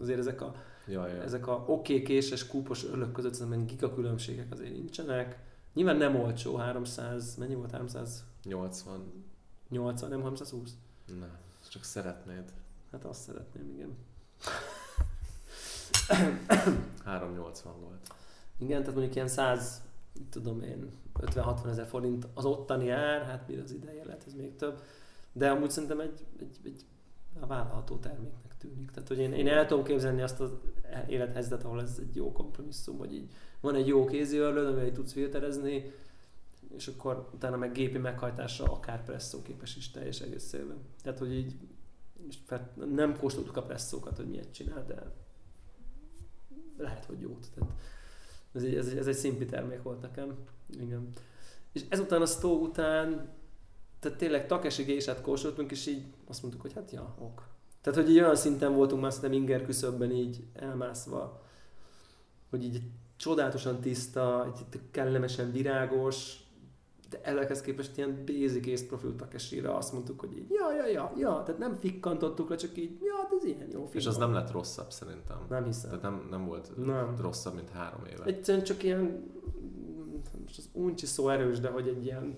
[0.01, 0.55] azért ezek a,
[0.87, 1.25] Jaj, jaj.
[1.25, 5.39] ezek a oké okay, késes, kúpos örlök között szerintem giga különbségek azért nincsenek.
[5.75, 9.13] Nyilván nem olcsó, 300, mennyi volt 380,
[9.69, 10.09] 80.
[10.09, 10.77] nem 320?
[11.07, 11.39] Nem,
[11.71, 12.53] csak szeretnéd.
[12.93, 13.97] Hát azt szeretném, igen.
[17.05, 18.15] 380 volt.
[18.59, 19.83] Igen, tehát mondjuk ilyen 100,
[20.15, 24.35] mit tudom én, 50-60 ezer forint az ottani ár, hát mire az ideje lehet, ez
[24.35, 24.83] még több.
[25.33, 26.85] De amúgy szerintem egy, egy, egy
[27.41, 28.91] a vállalható terméknek tűnik.
[28.91, 30.51] Tehát, hogy én, én el tudom képzelni azt az
[31.09, 33.31] élethelyzetet, ahol ez egy jó kompromisszum, hogy így
[33.61, 35.93] van egy jó kéziörlőd, amivel tudsz filterezni,
[36.77, 40.79] és akkor utána meg gépi meghajtásra akár presszó képes is teljes egészében.
[41.03, 41.55] Tehát, hogy így
[42.29, 45.13] és fel, nem kóstoltuk a presszókat, hogy miért csinál, de
[46.81, 47.47] lehet, hogy jót.
[47.55, 47.71] Tehát
[48.53, 50.35] ez egy, ez egy, ez egy szimpi termék volt nekem.
[50.81, 51.09] Igen.
[51.73, 53.29] És ezután a Stow után,
[53.99, 57.49] tehát tényleg Takeshi gésát kóstoltunk, és így azt mondtuk, hogy hát ja, ok.
[57.81, 61.43] Tehát, hogy így olyan szinten voltunk már szerintem inger küszöbben így elmászva,
[62.51, 62.83] hogy így
[63.17, 66.37] csodálatosan tiszta, egy kellemesen virágos,
[67.11, 71.13] de ezekhez képest ilyen basic ész profil Takeshi-ra azt mondtuk, hogy így ja, ja, ja,
[71.17, 74.33] ja, tehát nem fikkantottuk le, csak így, ja, hát ez ilyen jó És az nem
[74.33, 75.47] lett rosszabb szerintem.
[75.49, 75.91] Nem hiszem.
[75.91, 77.17] Tehát nem, nem volt Nem.
[77.21, 78.25] rosszabb, mint három éve.
[78.25, 79.31] Egyszerűen csak ilyen,
[80.43, 82.37] most az uncsi szó erős, de hogy egy ilyen,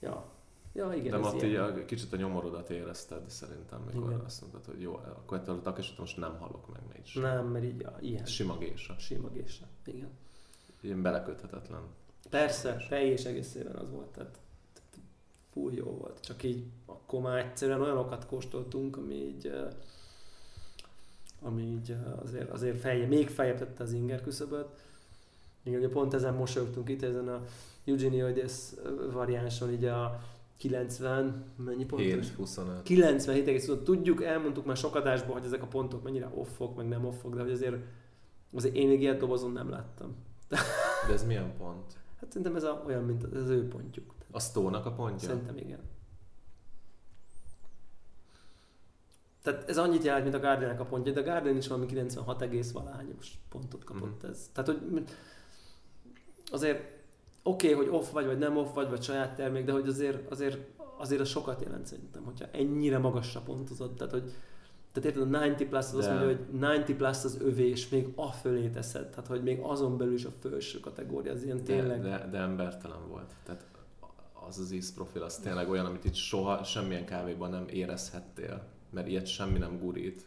[0.00, 0.30] ja,
[0.72, 4.24] ja igen, De ott így a, kicsit a nyomorodat érezted szerintem, mikor Igen.
[4.24, 7.14] azt mondtad, hogy jó, akkor ettől a takesot most nem hallok meg mégis.
[7.14, 8.24] Nem, mert így ja, ilyen.
[8.24, 8.94] Sima gésa.
[8.98, 9.64] Sima gésa.
[9.84, 10.10] Igen.
[10.80, 11.82] Ilyen beleköthetetlen.
[12.32, 14.38] Persze, teljes egészében az volt, tehát
[15.52, 16.20] full jó volt.
[16.20, 19.52] Csak így akkor már egyszerűen olyanokat kóstoltunk, ami így,
[21.40, 24.68] ami így azért, azért felje, még feljebb tette az inger küszöböt.
[25.62, 27.44] Igen, ugye pont ezen mosolyogtunk itt, ezen a
[27.84, 28.52] Eugenioides
[29.12, 30.20] variánson, így a
[30.56, 32.06] 90, mennyi pontos?
[32.06, 32.82] 7, 25.
[32.82, 37.34] 97 Tudjuk, elmondtuk már sok adásban, hogy ezek a pontok mennyire offok, meg nem offok,
[37.34, 37.76] de hogy azért,
[38.52, 40.16] azért én még ilyet dobozon nem láttam.
[41.06, 42.00] De ez milyen pont?
[42.22, 44.14] Hát szerintem ez a, olyan, mint az ő pontjuk.
[44.30, 45.28] A Stónak a pontja?
[45.28, 45.80] Szerintem igen.
[49.42, 52.42] Tehát ez annyit jelent, mint a Guardianek a pontja, de a Guardian is valami 96
[52.42, 54.30] egész valányos pontot kapott Mhm.
[54.30, 54.50] ez.
[54.52, 55.04] Tehát, hogy
[56.50, 56.78] azért
[57.42, 60.30] oké, okay, hogy off vagy, vagy nem off vagy, vagy saját termék, de hogy azért,
[60.30, 60.58] azért,
[60.98, 63.94] azért az sokat jelent szerintem, hogyha ennyire magasra pontozod.
[63.94, 64.32] Tehát, hogy
[64.92, 67.88] tehát érted, a 90 plus az azt De- mondja, hogy 90 plus az övé, és
[67.88, 69.08] még a fölé teszed.
[69.08, 72.02] Tehát, hogy még azon belül is a felső kategória, az ilyen tényleg.
[72.02, 73.34] De, de, de embertelen volt.
[73.44, 73.64] Tehát
[74.48, 78.62] az az ízprofil, az tényleg olyan, amit itt soha semmilyen kávéban nem érezhettél.
[78.90, 80.26] Mert ilyet semmi nem gurít.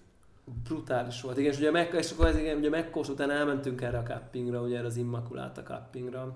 [0.64, 1.38] Brutális volt.
[1.38, 4.62] Igen, és ugye, meg, és akkor ez, igen, ugye megkós után elmentünk erre a cuppingra,
[4.62, 6.36] ugye erre az Immaculata cuppingra.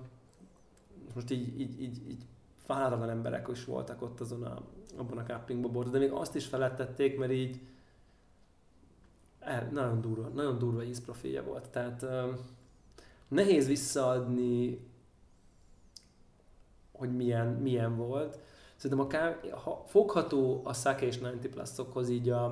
[1.08, 2.22] És most így, így, így, így
[2.64, 4.62] fáradlan emberek is voltak ott azon a,
[4.96, 7.60] abban a cuppingban de még azt is felettették, mert így
[9.50, 11.68] el, nagyon durva, nagyon durva ízprofilja volt.
[11.68, 12.36] Tehát um,
[13.28, 14.80] nehéz visszaadni,
[16.92, 18.38] hogy milyen, milyen volt.
[18.76, 22.44] Szerintem a kávé, ha fogható a Sake és 90 pluszokhoz így a,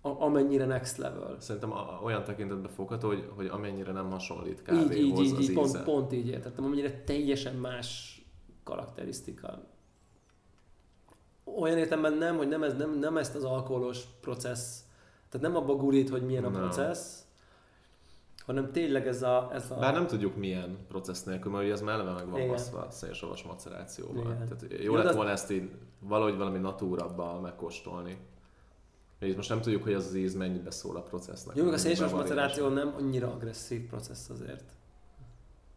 [0.00, 1.36] a, amennyire next level.
[1.40, 5.48] Szerintem a, olyan tekintetben fogható, hogy, hogy amennyire nem hasonlít Így, kávéhoz így, így, az
[5.48, 8.20] így pont, pont így értettem, amennyire teljesen más
[8.64, 9.64] karakterisztika.
[11.44, 14.84] Olyan értelemben nem, hogy nem, ez, nem, nem ezt az alkoholos processz,
[15.30, 17.24] tehát nem abba gurít, hogy milyen a processz,
[18.44, 19.50] hanem tényleg ez a...
[19.52, 22.48] Ez a Bár nem tudjuk milyen processz nélkül, mert ugye ez már eleve meg van
[22.48, 24.24] baszva szénsavas macerációval.
[24.24, 24.36] Igen.
[24.38, 28.18] Tehát jó Jó, lett de- volna ezt így valahogy valami natúrabbal megkóstolni.
[29.18, 31.56] Itt most nem tudjuk, hogy az az íz mennyibe szól a processznek.
[31.56, 34.64] Jó, a szénsavas maceráció nem annyira agresszív processz azért.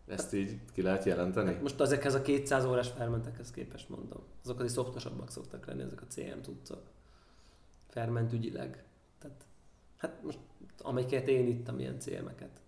[0.08, 1.54] Ezt így ki lehet jelenteni?
[1.54, 4.22] Hát most ezekhez a 200 órás fermentekhez képest mondom.
[4.44, 6.82] Azok azért szoftosabbak szoktak lenni, ezek a CM cuccok.
[7.90, 8.84] Ferment ügyileg.
[9.24, 9.46] Tehát,
[9.98, 10.40] hát most
[10.82, 12.62] amelyiket én ittam ilyen CM-eket.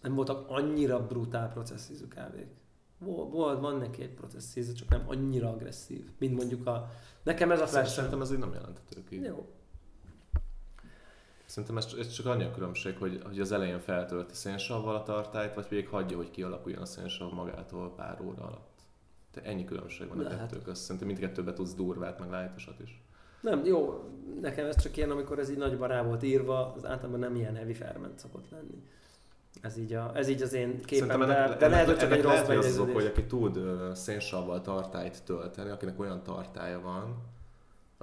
[0.00, 2.50] Nem voltak annyira brutál processzízű kávék.
[2.98, 6.90] Volt, van neki egy processzízű, csak nem annyira agresszív, mint mondjuk a...
[7.22, 9.20] Nekem ez a flash Szerintem ez így nem jelentető ki.
[9.20, 9.48] Jó.
[11.44, 15.54] Szerintem ez, ez csak annyi a különbség, hogy, hogy az elején feltölti szénsavval a tartályt,
[15.54, 18.80] vagy pedig hagyja, hogy kialakuljon a szénsav magától pár óra alatt.
[19.32, 20.38] De ennyi különbség van a Lehet.
[20.38, 20.82] kettő között.
[20.82, 23.01] Szerintem mindkettőbe tudsz durvát, meg lájtosat is.
[23.42, 24.04] Nem, jó,
[24.40, 27.54] nekem ez csak ilyen, amikor ez így nagyban rá volt írva, az általában nem ilyen
[27.54, 28.82] heavy ferment szokott lenni.
[29.60, 32.12] Ez így, a, ez így az én képem, Szerintem de, ennek, de lehet, hogy csak
[32.12, 36.00] egy rossz lehet, hogy az az ok, hogy aki tud ö, szénsavval tartályt tölteni, akinek
[36.00, 37.16] olyan tartálya van,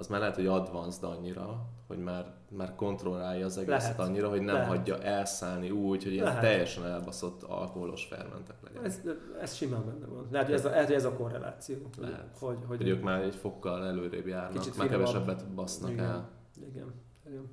[0.00, 3.98] az már lehet, hogy advanced annyira, hogy már, már kontrollálja az egészet Lehet.
[3.98, 4.68] annyira, hogy nem Lehet.
[4.68, 6.40] hagyja elszállni úgy, hogy ilyen Lehet.
[6.40, 8.86] teljesen elbaszott alkoholos fermentek legyenek.
[8.86, 9.00] Ez,
[9.40, 10.28] ez simán benne van.
[10.30, 11.76] Lehet, hogy ez a, lehet, hogy ez a korreláció.
[11.98, 12.36] Lehet.
[12.38, 16.04] Hogy, hogy, Hogy ők már egy fokkal előrébb járnak, Kicsit már kevesebbet basznak Igen.
[16.04, 16.30] el.
[16.70, 16.94] Igen,
[17.26, 17.50] igen.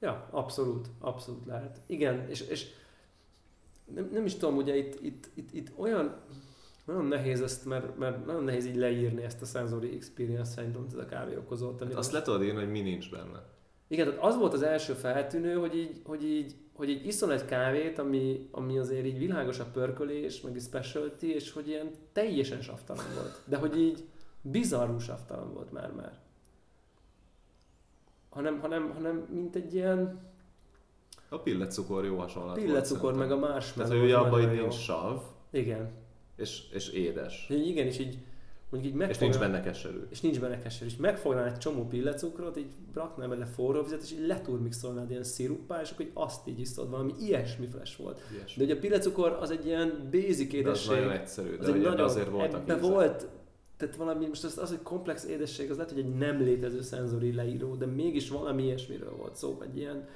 [0.00, 1.80] Ja, abszolút, abszolút lehet.
[1.86, 2.66] Igen, és, és
[3.94, 6.16] nem, nem is tudom, ugye itt, itt, itt, itt olyan,
[6.86, 10.98] olyan nehéz ezt, mert, mert nagyon nehéz így leírni ezt a sensory experience syndrome ez
[10.98, 11.82] a kávé okozott.
[11.82, 13.42] Hát azt le tudod írni, hogy mi nincs benne.
[13.88, 17.44] Igen, tehát az volt az első feltűnő, hogy így, hogy így, hogy így iszol egy
[17.44, 22.60] kávét, ami, ami azért így világos a pörkölés, meg egy specialty, és hogy ilyen teljesen
[22.60, 23.42] savtalan volt.
[23.44, 24.04] De hogy így
[24.40, 26.18] bizarrú savtalan volt már-már.
[28.28, 30.20] Hanem, hanem, hanem mint egy ilyen
[31.28, 33.74] A pillecukor jó hasonlat pillecukor, meg a marshmallow.
[33.74, 34.60] Tehát, hogy ugye abban nagyon jó.
[34.60, 35.20] nincs sav,
[35.50, 35.90] Igen.
[36.36, 37.46] És, és édes.
[37.50, 38.18] Így Igen, és így
[38.70, 39.98] mondjuk így És megfognál, nincs benne keserű.
[40.08, 44.12] és nincs benne keser, és megfognál egy csomó pillecukrot, így raknál bele forró vizet, és
[44.12, 48.20] így leturmixolnád ilyen sziruppá, és akkor így azt így iszod, valami ilyesmi flash volt.
[48.32, 48.64] Ilyesmi.
[48.64, 50.90] De ugye a pillecukor az egy ilyen basic De az édesség.
[50.90, 52.90] nagyon egyszerű, az de egy hogy ebbe nagyon, azért voltak ebbe ízek.
[52.90, 53.26] volt,
[53.76, 57.32] tehát valami, most az, az, hogy komplex édesség, az lehet, hogy egy nem létező szenzori
[57.32, 60.08] leíró, de mégis valami ilyesmiről volt szó, egy ilyen,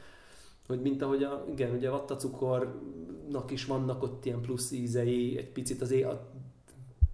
[0.71, 5.53] hogy mint ahogy a, igen, ugye a vattacukornak is vannak ott ilyen plusz ízei, egy
[5.53, 6.31] picit az é- a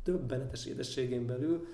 [0.04, 1.66] döbbenetes édességén belül.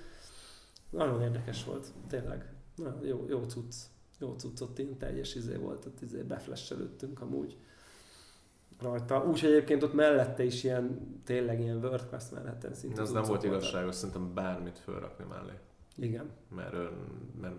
[0.91, 2.53] Nagyon érdekes volt, tényleg.
[2.77, 3.75] Nagyon jó, jó cucc.
[4.19, 7.57] Jó cucc, ott ilyen teljes izé volt, ott izé beflesselődtünk amúgy
[8.83, 9.25] rajta.
[9.27, 13.11] Úgy, hogy egyébként ott mellette is ilyen, tényleg ilyen world class melletten szinte De az
[13.11, 15.53] nem volt igazságos, szerintem bármit fölrakni mellé.
[15.97, 16.31] Igen.
[16.49, 16.75] Mert,
[17.41, 17.55] mert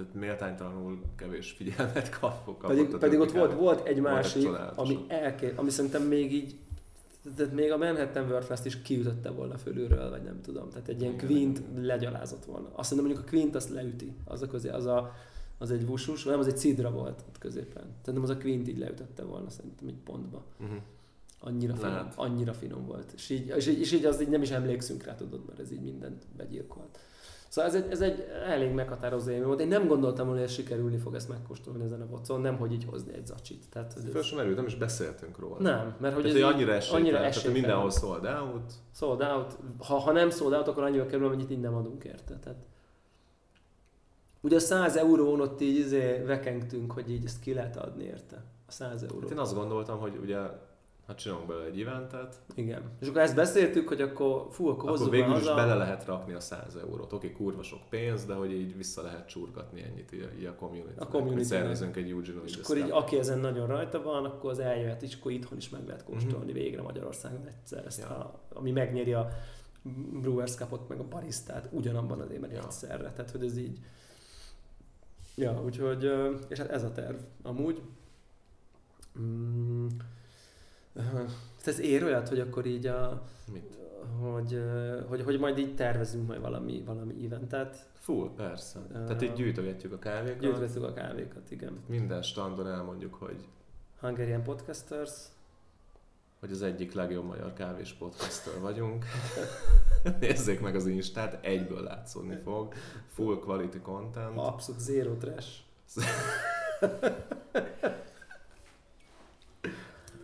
[0.00, 2.58] tehát méltánytalanul kevés figyelmet kapok.
[2.58, 6.54] Pedig, pedig ott volt, volt egy másik, ami, elké, ami szerintem még így
[7.36, 10.68] tehát még a Manhattan World Fest is kiütötte volna fölülről, vagy nem tudom.
[10.68, 11.16] Tehát egy ilyen.
[11.16, 12.68] Quint legyalázott volna.
[12.72, 14.14] Azt hiszem mondjuk a Quint azt leüti.
[14.24, 15.14] Az a közé, az, a,
[15.58, 17.84] az egy vusus, vagy nem, az egy cidra volt ott középen.
[18.04, 20.44] Szerintem az a Quint így leütötte volna szerintem egy pontba.
[20.60, 20.76] Uh-huh.
[21.40, 22.12] Annyira finom, Lehet.
[22.16, 23.12] annyira finom volt.
[23.16, 25.72] És így, és, így, és így az így nem is emlékszünk rá, tudod, mert ez
[25.72, 26.98] így mindent begyilkolt.
[27.50, 29.60] Szóval ez egy, ez egy elég meghatározó élmény volt.
[29.60, 32.72] Én nem gondoltam volna, hogy ez sikerülni fog ezt megkóstolni ezen a vocon, nem hogy
[32.72, 33.64] így hozni egy zacsit.
[33.70, 35.56] Tehát, hogy Föl sem merült, nem is beszéltünk róla.
[35.58, 37.60] Nem, mert hogy hogy ez hogy annyira esélytelen, annyira tehát esélytelen.
[37.60, 38.72] mindenhol sold out.
[38.94, 39.58] Sold out.
[39.78, 42.38] Ha, ha nem sold out, akkor annyiba kerül, amennyit nem adunk érte.
[42.38, 42.58] Tehát...
[44.40, 48.44] Ugye a 100 eurón ott így izé vekengtünk, hogy így ezt ki lehet adni érte.
[48.66, 49.20] A 100 euró.
[49.20, 50.38] Hát én azt gondoltam, hogy ugye
[51.10, 52.82] ha csinálunk belőle egy eventet, Igen.
[53.00, 55.54] És akkor ezt beszéltük, hogy akkor fú, akkor, akkor hozzuk végül is haza.
[55.54, 57.12] bele lehet rakni a 100 eurót.
[57.12, 60.54] Oké, kurva sok pénz, de hogy így vissza lehet csurgatni ennyit így a, így a
[60.54, 61.36] community A community-nek.
[61.36, 65.02] Hogy szervezünk egy Eugene És akkor így, aki ezen nagyon rajta van, akkor az eljöhet,
[65.02, 68.10] és akkor itthon is meg lehet kóstolni végre Magyarországon egyszer ezt, Mhm.
[68.10, 68.16] Ja.
[68.18, 69.28] a, ami megnyeri a
[70.20, 72.62] Brewers Cupot, meg a baristát ugyanabban az évben Ja.
[72.62, 73.12] egyszerre.
[73.12, 73.78] Tehát, hogy ez így...
[75.36, 76.10] Ja, úgyhogy,
[76.48, 77.82] és hát ez a terv amúgy.
[79.20, 79.86] Mm,
[81.64, 83.22] ez ér olyat, hogy akkor így a,
[83.52, 83.78] Mit?
[84.20, 84.62] hogy,
[85.08, 87.88] hogy, hogy majd így tervezünk majd valami, valami eventet.
[87.92, 88.78] Full, persze.
[88.78, 90.40] Uh, Tehát így gyűjtögetjük a kávékat.
[90.40, 91.80] Gyűjtögettük a kávékat, igen.
[91.86, 93.48] Minden standon elmondjuk, hogy,
[94.00, 95.12] Hungarian Podcasters.
[96.40, 99.04] hogy az egyik legjobb magyar kávés podcaster vagyunk.
[100.20, 102.74] Nézzék meg az Instát, egyből látszódni fog.
[103.06, 104.36] Full quality content.
[104.36, 105.48] Abszolút zero trash.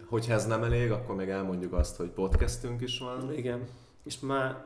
[0.08, 3.32] Hogyha ez nem elég, akkor még elmondjuk azt, hogy podcastünk is van.
[3.32, 3.64] Igen.
[4.04, 4.64] És már,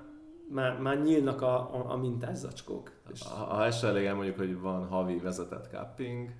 [0.48, 2.92] már, már nyílnak a, a, a mintás zacskók.
[3.12, 6.30] És Ha ez elég, elmondjuk, hogy van havi vezetett cupping.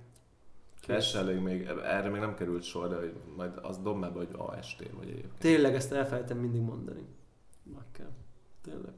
[0.87, 4.29] Ez se elég még, erre még nem került sor, de hogy majd az dob hogy
[4.37, 5.37] AST vagy egyébként.
[5.39, 7.05] tényleg ezt elfelejtem mindig mondani.
[7.63, 8.11] Meg kell.
[8.61, 8.93] Tényleg.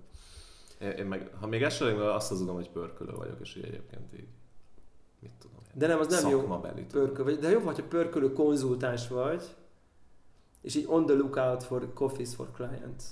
[0.99, 4.13] Én, meg, ha még ez se elég, azt hazudom, hogy pörkölő vagyok, és így egyébként
[4.13, 4.27] így,
[5.19, 5.57] mit tudom.
[5.73, 6.39] De nem, az nem jó.
[6.39, 7.05] szakmabeli, tudom.
[7.05, 9.43] Pörköl, vagy, de jobb, hogyha pörkölő konzultáns vagy,
[10.63, 13.03] és így on the lookout for coffees for clients.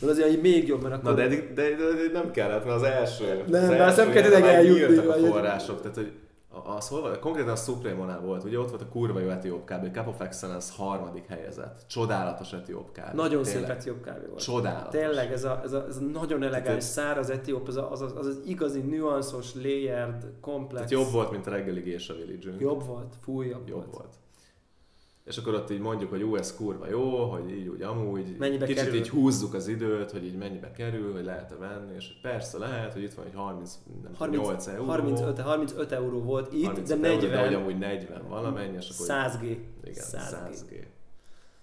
[0.00, 1.10] Mert azért így még jobb, mert akkor...
[1.10, 3.44] Na de, de, de, de, nem kellett, mert az első.
[3.46, 6.12] Nem, az azt nem első kell ilyen, tényleg már eljutni, a források, tehát hogy
[6.64, 7.20] az hol van?
[7.20, 9.94] Konkrétan a Supreme-onál volt, ugye ott volt a kurva jó etióp kb.
[9.94, 11.84] Cup of Excellence harmadik helyezett.
[11.86, 13.10] Csodálatos etióp kávé.
[13.14, 13.62] Nagyon Tényleg.
[13.66, 14.40] szép etióp kávé volt.
[14.42, 15.00] Csodálatos.
[15.00, 18.00] Tényleg, ez a, ez a, ez a nagyon elegáns, Tehát- száraz etióp, az, a, az,
[18.00, 20.74] az, az, az igazi, nüanszos, layered, komplex.
[20.88, 23.96] Tehát jobb volt, mint a reggeli Gésa village Jobb volt, fúj, jobb, Jobb volt.
[23.96, 24.14] volt.
[25.24, 28.66] És akkor ott így mondjuk, hogy jó, ez kurva jó, hogy így úgy amúgy, Mennyibe
[28.66, 28.98] kicsit kerül?
[28.98, 32.92] így húzzuk az időt, hogy így mennyibe kerül, hogy lehet-e venni, és hogy persze lehet,
[32.92, 34.84] hogy itt van egy 30, nem 30, 8 euró.
[34.84, 38.88] 35, 35 euró volt itt, 35 de euró, de 40, hogy amúgy 40 valamennyi, és
[38.88, 39.44] akkor 100G.
[39.44, 40.54] így, igen, 100G.
[40.54, 40.84] 100G.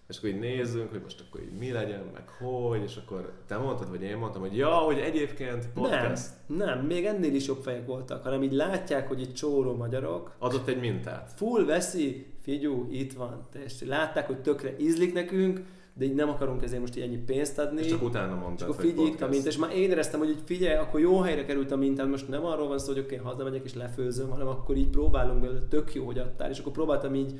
[0.09, 3.57] És akkor így nézzünk, hogy most akkor így mi legyen, meg hogy, és akkor te
[3.57, 7.61] mondtad, vagy én mondtam, hogy ja, hogy egyébként podcast Nem, nem, még ennél is jobb
[7.61, 11.31] fejek voltak, hanem így látják, hogy itt csóró magyarok, adott egy mintát.
[11.35, 15.61] full veszi, figyú, itt van, és látták, hogy tökre ízlik nekünk,
[15.93, 17.81] de így nem akarunk ezért most így ennyi pénzt adni.
[17.81, 19.33] És csak utána És mondtad, akkor hogy figyelj itt a podcast.
[19.33, 22.27] mint, és már én éreztem, hogy így figyelj, akkor jó helyre került a mintát, most
[22.27, 25.93] nem arról van szó, hogy oké, hazamegyek és lefőzöm, hanem akkor így próbálunk belőle, tök
[25.93, 27.39] jó, hogy adtál, és akkor próbáltam így,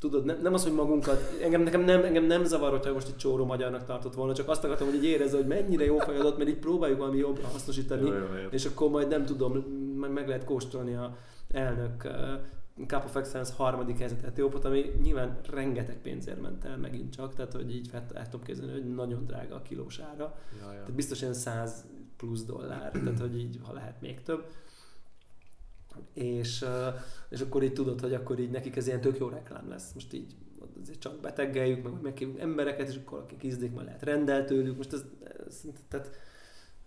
[0.00, 3.16] tudod, nem, nem az, hogy magunkat, engem, nekem nem, engem nem zavar, hogyha most itt
[3.16, 6.38] csóró magyarnak tartott volna, csak azt akartam, hogy így érezze, hogy mennyire jó fej adott,
[6.38, 8.48] mert így próbáljuk valami jobbra hasznosítani, Jó, jó, jó.
[8.50, 9.52] és akkor majd nem tudom,
[9.96, 11.16] meg, meg lehet kóstolni a
[11.48, 17.14] elnök uh, Cup of Excellence harmadik helyzet Etiópot, ami nyilván rengeteg pénzért ment el megint
[17.14, 20.36] csak, tehát hogy így fel, el tudom képzelni, hogy nagyon drága a kilós ára.
[20.60, 20.78] Ja, ja.
[20.78, 21.84] Tehát biztos ilyen 100
[22.16, 24.44] plusz dollár, tehát hogy így, ha lehet még több.
[26.14, 26.64] És,
[27.28, 29.92] és akkor így tudod, hogy akkor így nekik ez ilyen tök jó reklám lesz.
[29.92, 30.34] Most így
[30.82, 34.76] azért csak beteggeljük, meg megkívunk embereket, és akkor akik ízlik, majd lehet rendel tőlük.
[34.76, 35.04] Most ez,
[35.46, 36.10] ez tehát,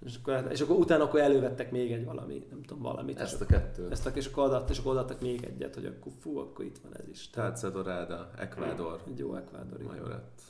[0.05, 3.19] és akkor, és akkor utána akkor elővettek még egy valami, nem tudom, valamit.
[3.19, 3.91] Ezt a kettőt.
[3.91, 6.77] ezt a, és akkor adat, és akkor adattak még egyet, hogy akkor fú, akkor itt
[6.77, 7.29] van ez is.
[7.29, 9.83] Tehát Dorada, Ecuador, egy jó ekvádori.
[9.83, 10.41] Majorett.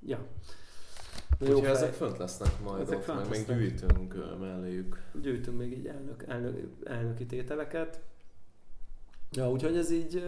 [0.00, 0.26] Ja.
[1.38, 1.70] Na, jó fej.
[1.70, 5.02] ezek fönt lesznek majd Ezek ott, meg még gyűjtünk melléjük.
[5.20, 8.00] gyűjtünk még így elnök, elnök, elnöki tételeket.
[9.32, 10.24] Ja, úgyhogy ez így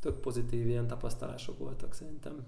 [0.00, 2.44] tök pozitív ilyen tapasztalások voltak szerintem.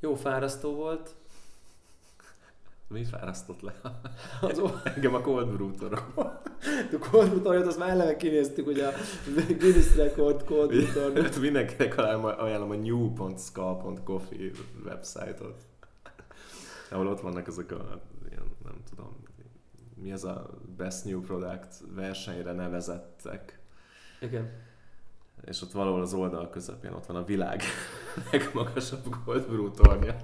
[0.00, 1.14] Jó fárasztó volt.
[2.94, 3.74] Mi fárasztott le?
[4.40, 5.70] Az Engem a Cold Brew
[6.92, 8.90] a Cold azt már eleve kinéztük, hogy a
[9.58, 10.72] Guinness Record Cold
[11.40, 14.50] Mindenkinek ajánlom, a new.ska.coffee
[14.84, 15.66] website-ot.
[16.90, 19.16] ahol ott vannak ezek a, ilyen, nem tudom,
[19.94, 23.60] mi ez a Best New Product versenyre nevezettek.
[24.20, 24.50] Igen.
[25.44, 27.62] És ott valahol az oldal közepén ott van a világ
[28.32, 30.16] legmagasabb Goldbrew tornya.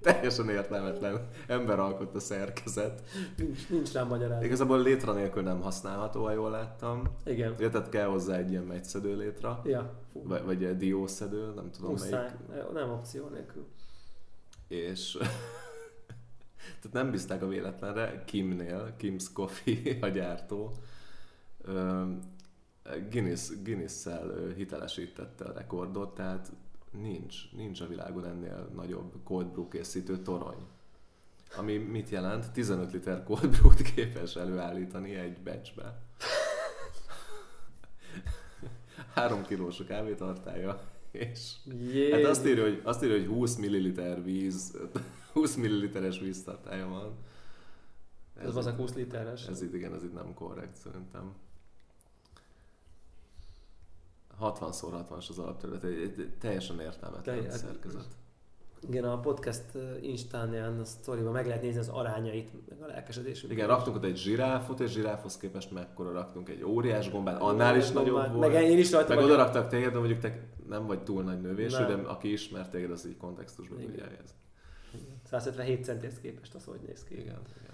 [0.00, 3.02] Teljesen értelmetlen emberalkotta szerkezet.
[3.36, 4.44] Nincs, nincs rá magyarázat.
[4.44, 7.02] Igazából létra nélkül nem használható, ha jól láttam.
[7.24, 7.54] Igen.
[7.58, 9.92] Ja, tehát kell hozzá egy ilyen megyszedő létra, Ja.
[10.12, 10.26] Fú.
[10.26, 12.10] vagy, vagy egy diószedő, nem tudom Muszáj.
[12.48, 12.72] melyik.
[12.72, 13.66] Nem opció nélkül.
[14.68, 15.12] És
[16.80, 20.72] tehát nem bízták a véletlenre, Kimnél, Kim's Coffee, a gyártó,
[23.10, 26.52] Guinness, Guinness-szel hitelesítette a rekordot, tehát
[26.92, 30.66] nincs, nincs a világon ennél nagyobb cold brew készítő torony.
[31.56, 32.50] Ami mit jelent?
[32.50, 35.92] 15 liter cold brew-t képes előállítani egy batchbe.
[39.14, 40.80] 3 kilós a kávétartája,
[41.10, 42.12] és Jézus.
[42.12, 44.78] Hát azt írja, hogy, azt írja, hogy 20 ml víz,
[45.32, 47.16] 20 ml-es víztartája van.
[48.40, 49.46] Ez az a 20 literes.
[49.46, 51.34] Ez itt, igen, ez itt nem korrekt szerintem.
[54.40, 58.06] 60x60-as az alapterület, egy, egy teljesen értelmetlen Te- hát- szerkezet.
[58.88, 63.50] Igen, a podcast uh, Instánján, a sztoriban meg lehet nézni az arányait, meg a lelkesedésüket.
[63.50, 67.92] Igen, raktunk ott egy zsiráfot, és zsiráfhoz képest mekkora raktunk egy óriás gombát, annál is
[67.92, 68.52] Gombát, nagyobb volt.
[68.52, 71.40] Meg én is rajta Meg oda raktak téged, de mondjuk te nem vagy túl nagy
[71.40, 74.34] növésű, de aki ismer téged, az így kontextusban tudja ez.
[75.24, 77.14] 177 centihez képest az hogy néz ki.
[77.14, 77.71] Igen, igen.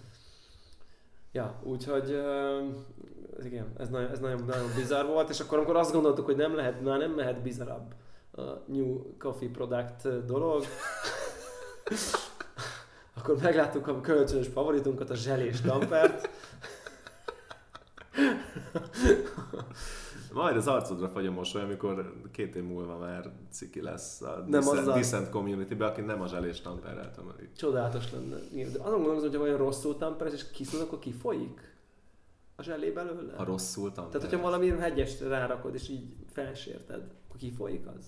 [1.33, 5.93] Ja, úgyhogy uh, igen, ez nagyon, ez nagyon, nagyon bizarr volt, és akkor amikor azt
[5.93, 7.95] gondoltuk, hogy nem lehet, már nem mehet bizarabb
[8.33, 10.65] a New Coffee Product dolog,
[13.19, 16.31] akkor megláttuk a kölcsönös favoritunkat, a zselés dampert.
[20.39, 24.51] Majd az arcodra fagy a mosoly, amikor két év múlva már ciki lesz a Nem
[24.51, 24.95] Decent, azzal.
[24.95, 27.53] Decent community aki nem a zselés tamperrel tömörik.
[27.53, 28.37] Csodálatos lenne.
[28.53, 31.77] De azon gondolkozom, hogy ha olyan rosszul tamperes, és kiszúr, akkor kifolyik
[32.57, 33.37] a zselé belőle.
[33.37, 34.21] Ha rosszul tamper.
[34.21, 38.05] Tehát, hogyha valami hegyest rárakod, és így felsérted, akkor kifolyik az.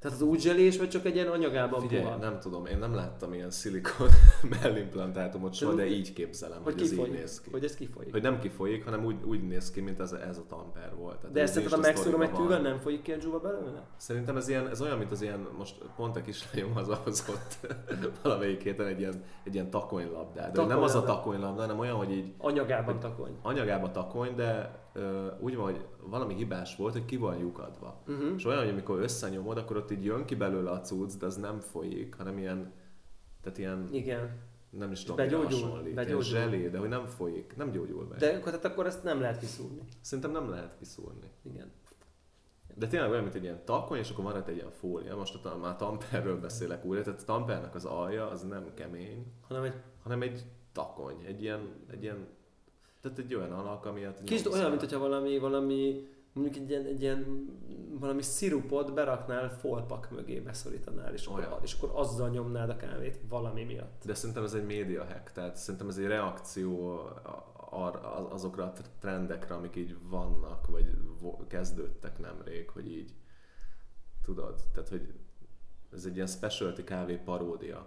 [0.00, 2.16] Tehát az úgy zselés, vagy csak egy ilyen anyagában Figyelj, puha?
[2.16, 4.08] nem tudom, én nem láttam ilyen szilikon
[4.62, 7.50] mellimplantátumot soha, de így képzelem, hogy, Hogy ez így néz ki.
[7.50, 8.12] hogy ez kifolyik.
[8.12, 11.16] Hogy nem kifolyik, hanem úgy, úgy néz ki, mint ez, ez a tamper volt.
[11.16, 13.86] Tehát De ez ezt ha nincs megszúrom egy tűvel, nem folyik ki a dzsúva belőle?
[13.96, 17.56] Szerintem ez, ilyen, ez olyan, mint az ilyen, most pont a kislányom az hozott
[18.22, 20.52] valamelyik héten egy ilyen, egy ilyen takonylabdát.
[20.52, 21.60] De nem az a Takonylabda.
[21.60, 23.36] hanem olyan, hogy így Anyagában takony.
[23.42, 28.02] anyagában takony, de ö, úgy van, hogy valami hibás volt, hogy ki van lyukadva.
[28.06, 28.34] Uh-huh.
[28.36, 31.36] És olyan, hogy amikor összenyomod, akkor ott így jön ki belőle a cucc, de az
[31.36, 32.72] nem folyik, hanem ilyen,
[33.42, 34.38] tehát ilyen, Igen.
[34.70, 35.44] nem is tudom, begyógyul?
[35.46, 36.22] hasonlít, Begyógyul?
[36.22, 38.16] zselé, de hogy nem folyik, nem gyógyul be.
[38.16, 39.82] De akkor, tehát akkor ezt nem lehet kiszúrni.
[40.00, 41.30] Szerintem nem lehet kiszúrni.
[41.42, 41.70] Igen.
[42.74, 45.16] De tényleg olyan, mint egy ilyen takony, és akkor van egy ilyen fólia.
[45.16, 49.62] Most a, már tamperről beszélek újra, tehát a tampernek az alja az nem kemény, Hanem
[49.62, 51.60] egy hanem egy takony, egy ilyen,
[51.90, 52.26] egy ilyen
[53.00, 54.68] tehát egy olyan alak, ami kicsit olyan, rá.
[54.68, 57.48] mint hogyha valami, valami mondjuk egy ilyen, egy ilyen
[57.98, 61.58] valami szirupot beraknál folpak mögé beszorítanál, és akkor, Olyan.
[61.62, 64.02] és akkor azzal nyomnád a kávét valami miatt.
[64.04, 67.00] De szerintem ez egy média hack, tehát szerintem ez egy reakció
[67.70, 70.90] ar- azokra a trendekre, amik így vannak, vagy
[71.48, 73.14] kezdődtek nemrég, hogy így
[74.22, 75.12] tudod, tehát hogy
[75.92, 77.86] ez egy ilyen specialty kávé paródia.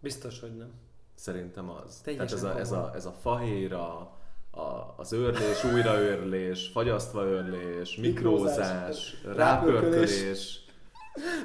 [0.00, 0.72] Biztos, hogy nem.
[1.14, 2.00] Szerintem az.
[2.00, 4.16] Teljesen Tehát ez a, ez, a, ez a fahéra,
[4.54, 10.64] a, az őrlés, újraőrlés, fagyasztva őrlés, mikrózás, rápörkölés.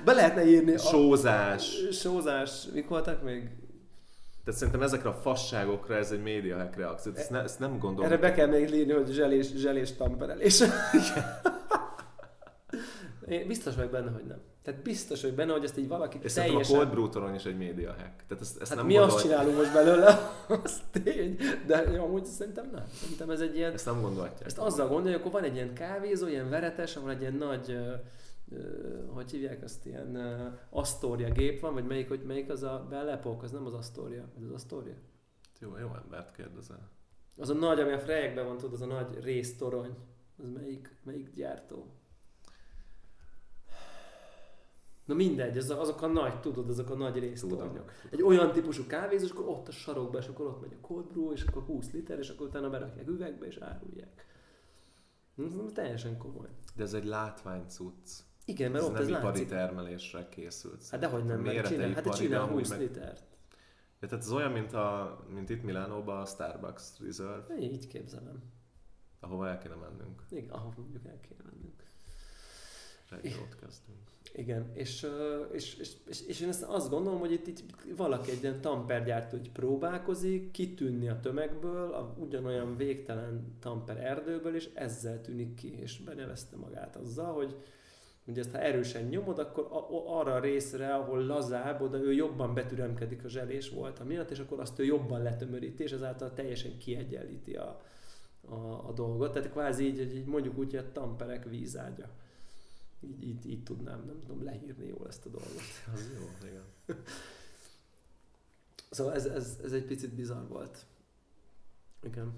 [0.06, 1.78] Be lehetne írni a sózás.
[1.92, 2.66] sózás.
[2.74, 3.50] Mik voltak még?
[4.44, 7.12] Tehát szerintem ezekre a fasságokra ez egy média hack reakció.
[7.16, 8.12] Ezt, ne, ezt nem gondolom.
[8.12, 10.64] Erre be kell még írni, hogy zselés, zselés tamperelés.
[13.30, 14.42] Én biztos vagyok benne, hogy nem.
[14.62, 16.90] Tehát biztos vagyok benne, hogy ezt így valaki És szerintem a teljesen...
[16.90, 18.26] Cold Brew torony is egy média hack.
[18.28, 19.16] Tehát ezt, ezt Hát nem mi gondol...
[19.16, 20.20] azt csinálunk most belőle,
[20.64, 22.84] az tény, de amúgy szerintem nem.
[22.94, 23.74] Szerintem ez egy ilyen...
[23.74, 24.46] Ezt nem gondolhatják.
[24.46, 27.78] Ezt azzal gondolja, hogy akkor van egy ilyen kávézó, ilyen veretes, ahol egy ilyen nagy,
[29.14, 33.44] hogy hívják azt, ilyen ö, Astoria gép van, vagy melyik, hogy melyik az a Bellepok,
[33.44, 34.96] az nem az Astoria, ez az Astoria.
[35.60, 36.90] Jó, jó embert kérdezel.
[37.38, 39.96] Az a nagy, ami a Freyekben van, tudod, az a nagy résztorony.
[40.38, 41.86] Az melyik, melyik gyártó?
[45.10, 47.92] Na mindegy, az a, azok a nagy, tudod, azok a nagy résztornyok.
[48.12, 51.06] Egy olyan típusú kávézó, és akkor ott a sarokba, és akkor ott megy a cold
[51.06, 54.26] brew, és akkor 20 liter, és akkor utána berakják üvegbe, és árulják.
[55.38, 56.48] Ez ez teljesen komoly.
[56.76, 58.10] De ez egy látvány cucc.
[58.46, 59.48] Igen, mert Ez ott nem ez ipari látszik.
[59.48, 60.88] termelésre készült.
[60.90, 63.24] Hát dehogy nem, mert csinál, hát csinál amúgy 20 meg- litert.
[64.02, 68.44] Ja, tehát ez olyan, mint, a, mint itt Milánóban a Starbucks Reserve, Én így képzelem.
[69.20, 70.24] ahova el kéne mennünk.
[70.30, 71.84] Igen, ahol mondjuk el kéne mennünk.
[73.10, 74.09] Reggel ott kezdünk.
[74.40, 75.08] Igen, és,
[75.52, 77.64] és, és, és, és én ezt azt gondolom, hogy itt, itt
[77.96, 84.70] valaki egy ilyen tampergyártó így próbálkozik kitűnni a tömegből, a ugyanolyan végtelen tamper erdőből, és
[84.74, 87.56] ezzel tűnik ki, és benevezte magát azzal, hogy
[88.26, 92.54] ugye ezt ha erősen nyomod, akkor a, arra a részre, ahol lazább, oda ő jobban
[92.54, 97.56] betüremkedik a zselés volt miatt, és akkor azt ő jobban letömöríti, és ezáltal teljesen kiegyenlíti
[97.56, 97.82] a,
[98.50, 99.34] a, a dolgot.
[99.34, 102.10] Tehát kvázi így, így mondjuk úgy, hogy a tamperek vízágya.
[103.02, 105.62] Így, így, így tudnám, nem tudom, leírni jól ezt a dolgot.
[105.94, 106.64] Az jó, igen.
[108.90, 110.86] Szóval ez, ez, ez egy picit bizarr volt.
[112.04, 112.34] Igen.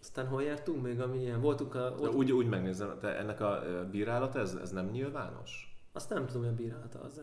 [0.00, 1.40] Aztán hol jártunk még, ami ilyen?
[1.40, 1.90] Voltunk a...
[1.90, 5.80] De Ott, úgy, úgy megnézem, te ennek a bírálata, ez, ez nem nyilvános?
[5.92, 7.22] Azt nem tudom, hogy a bírálata az -e.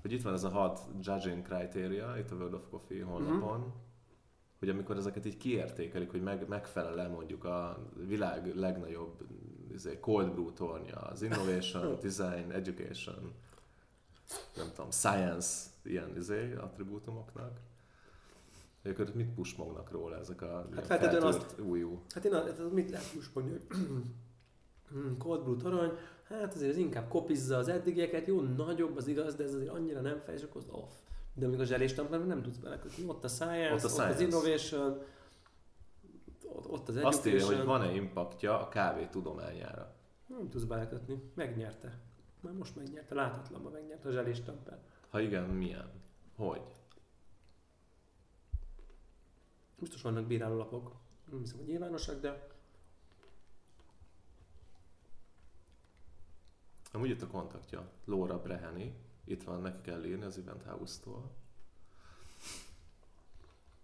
[0.00, 3.68] Hogy itt van ez a hat judging criteria, itt a World of Coffee honlapon, Mhm.
[4.58, 9.26] hogy amikor ezeket így kiértékelik, hogy meg, megfelel-e mondjuk a világ legnagyobb
[9.74, 13.34] izé, cold brew tornya, az innovation, design, education,
[14.56, 15.48] nem tudom, science,
[15.82, 17.60] ilyen izé, attribútumoknak.
[18.82, 22.02] Hogy akkor mit pusmognak róla ezek a hát feltétlenül feltört újú.
[22.14, 23.66] Hát én hát mit lehet hogy
[24.88, 25.92] hmm, Cold Brew torony,
[26.28, 30.00] hát azért ez inkább kopizza az eddigieket, jó, nagyobb az igaz, de ez azért annyira
[30.00, 30.90] nem fej, és akkor az off.
[31.34, 33.04] De még a zseléstamperben nem tudsz belekötni.
[33.06, 34.14] Ott a science, Ott a ott, science.
[34.14, 35.02] az innovation,
[36.70, 39.94] ott, az Azt írja, hogy van-e impaktja a kávé tudományára.
[40.26, 41.30] Nem tudsz belekötni.
[41.34, 42.00] Megnyerte.
[42.40, 44.78] Már most megnyerte, látatlanban megnyerte a zseléstamper.
[45.10, 45.90] Ha igen, milyen?
[46.36, 46.62] Hogy?
[49.78, 50.92] Biztos vannak bírálólapok.
[51.30, 52.48] Nem hiszem, hogy nyilvánosak, de
[56.92, 57.90] Amúgy itt a kontaktja.
[58.04, 58.94] Laura Breheni.
[59.24, 61.30] Itt van, neki kell írni az Event House-tól.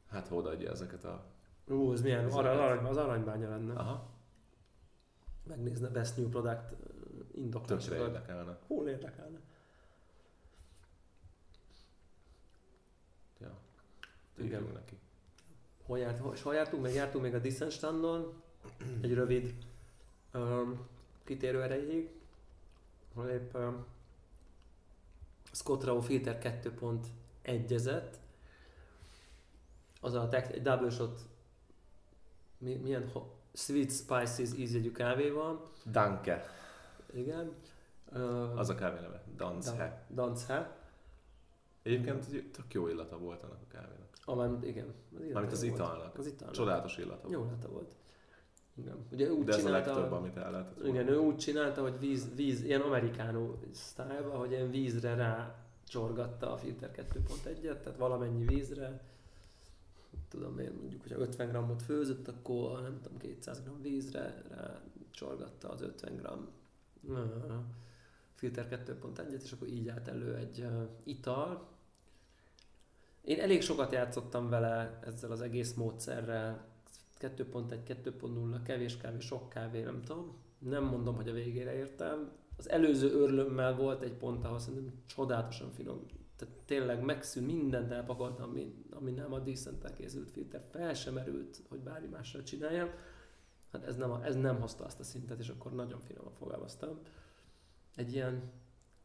[0.09, 1.36] Hát ha odaadja ezeket a...
[1.69, 2.45] ú, ez milyen, lehet.
[2.45, 3.75] arany, az aranybánya lenne.
[3.75, 4.11] Aha,
[5.43, 7.99] Megnézne Best New Product uh, tökre indoklásokat.
[7.99, 8.59] érdekelne.
[8.67, 9.39] Hol érdekelne?
[13.41, 13.59] Ja.
[14.39, 14.63] Igen.
[14.63, 14.99] Neki.
[15.85, 16.83] Hol, járt, hol, és hol jártunk?
[16.83, 18.43] Még jártunk még a Dissent standon,
[19.01, 19.55] egy rövid
[20.35, 20.87] um,
[21.25, 22.11] kitérő erejéig,
[23.15, 23.85] ahol épp um,
[25.53, 28.15] Scott Rao Filter 2.1-ezett,
[30.01, 31.21] az a tek, egy double shot,
[32.59, 36.45] mi, milyen ho, Sweet Spices ízjegyű kávé van, Danke.
[37.13, 37.53] igen.
[38.13, 39.23] Uh, Az a kávé neve.
[39.37, 40.07] Danske.
[40.15, 40.77] Dansze.
[41.83, 44.09] Egyébként tök jó illata volt annak a kávénak.
[44.25, 44.95] Amármint igen.
[45.15, 46.19] Az Mármint az italnak.
[46.19, 46.55] Az italnak.
[46.55, 47.33] Csodálatos illata volt.
[47.33, 47.95] Jó illata volt.
[48.75, 49.07] Igen.
[49.13, 50.89] Ugye úgy De ez a csinálta, legtöbb, amit el lehetett volna.
[50.89, 55.55] Igen, ő úgy csinálta, hogy víz, víz ilyen amerikánó style hogy ilyen vízre rá
[55.87, 59.01] csorgatta a Filter 2.1-et, tehát valamennyi vízre,
[60.29, 65.69] tudom én, mondjuk, hogyha 50 grammot főzött, akkor nem tudom, 200 g vízre rá csorgatta
[65.69, 66.29] az 50 g
[68.35, 70.67] Filter 2.1-et, és akkor így állt elő egy
[71.05, 71.69] ital.
[73.21, 76.65] Én elég sokat játszottam vele ezzel az egész módszerrel,
[77.21, 80.37] 2.1, 2.0, kevés kávé, sok kávé, nem tudom.
[80.59, 82.33] Nem mondom, hogy a végére értem.
[82.57, 86.07] Az előző örlömmel volt egy pont, ahol szerintem csodálatosan finom.
[86.37, 90.63] Tehát tényleg megszűnt, mindent elpakoltam, ami, ami nem a decent készült filter.
[90.71, 92.91] Fel sem merült, hogy bármi mással csináljam.
[93.73, 96.99] Hát ez nem, ez nem hozta azt a szintet, és akkor nagyon finoman fogalmaztam.
[97.95, 98.53] Egy ilyen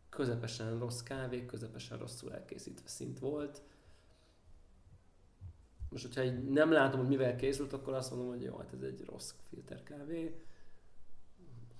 [0.09, 3.61] közepesen rossz kávé, közepesen rosszul elkészítve szint volt.
[5.89, 8.82] Most, hogyha így nem látom, hogy mivel készült, akkor azt mondom, hogy jó, hát ez
[8.82, 10.41] egy rossz filterkávé.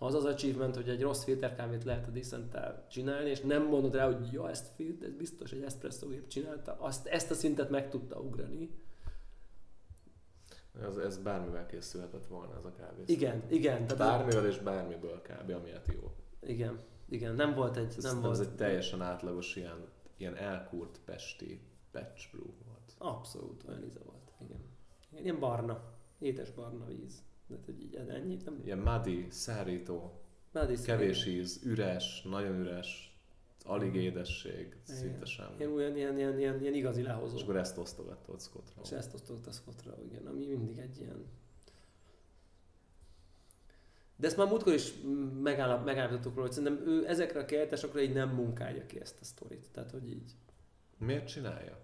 [0.04, 2.58] Az az achievement, hogy egy rossz filterkávét lehet a decent
[2.90, 6.76] csinálni, és nem mondod rá, hogy jó, ezt filter, ez biztos egy espresso gép csinálta,
[6.80, 8.70] azt, ezt a szintet meg tudta ugrani.
[10.82, 13.04] Ez, ez bármivel készülhetett volna ez a kávé.
[13.06, 13.88] Igen, igen.
[13.88, 15.50] Tehát Bármivel és bármiből kb.
[15.50, 16.16] amiatt jó.
[16.40, 16.80] Igen,
[17.10, 17.94] igen, nem volt egy...
[17.98, 19.86] Ez, nem volt, ez egy teljesen átlagos ilyen,
[20.18, 22.94] ilyen elkúrt pesti patch brew volt.
[22.98, 24.62] Abszolút olyan íze volt, igen.
[25.12, 25.24] igen.
[25.24, 25.84] Ilyen barna,
[26.20, 27.24] étes barna víz.
[27.52, 28.62] De hogy így ennyi, nem...
[28.66, 30.22] Ilyen muddy, szárító,
[30.70, 33.16] is kevés íz, üres, nagyon üres,
[33.64, 35.56] alig édesség, szinte sem.
[35.58, 37.38] Ilyen, olyan, ilyen, ilyen, ilyen, ilyen igazi És lehozó.
[37.38, 38.82] akkor ezt osztogattad Scottra.
[38.84, 41.26] És ezt osztott a Scottra, igen, ami mindig egy ilyen...
[44.16, 44.94] De ezt már múltkor is
[45.42, 49.24] megállap, megállapítottuk róla, hogy szerintem ő ezekre a kiállításokra így nem munkálja ki ezt a
[49.24, 49.70] sztorit.
[49.72, 50.32] Tehát, hogy így...
[50.98, 51.78] Miért csinálja?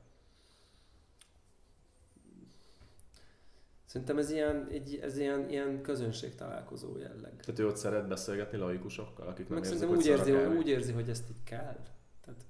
[3.88, 7.36] Szerintem ez ilyen, egy, ez ilyen, ilyen közönség találkozó jelleg.
[7.36, 10.58] Tehát ő ott szeret beszélgetni laikusokkal, akik nem Meg érzik, hogy úgy érzi, kávé.
[10.58, 11.80] úgy érzi, hogy ezt így kell.
[12.22, 12.46] Tehát,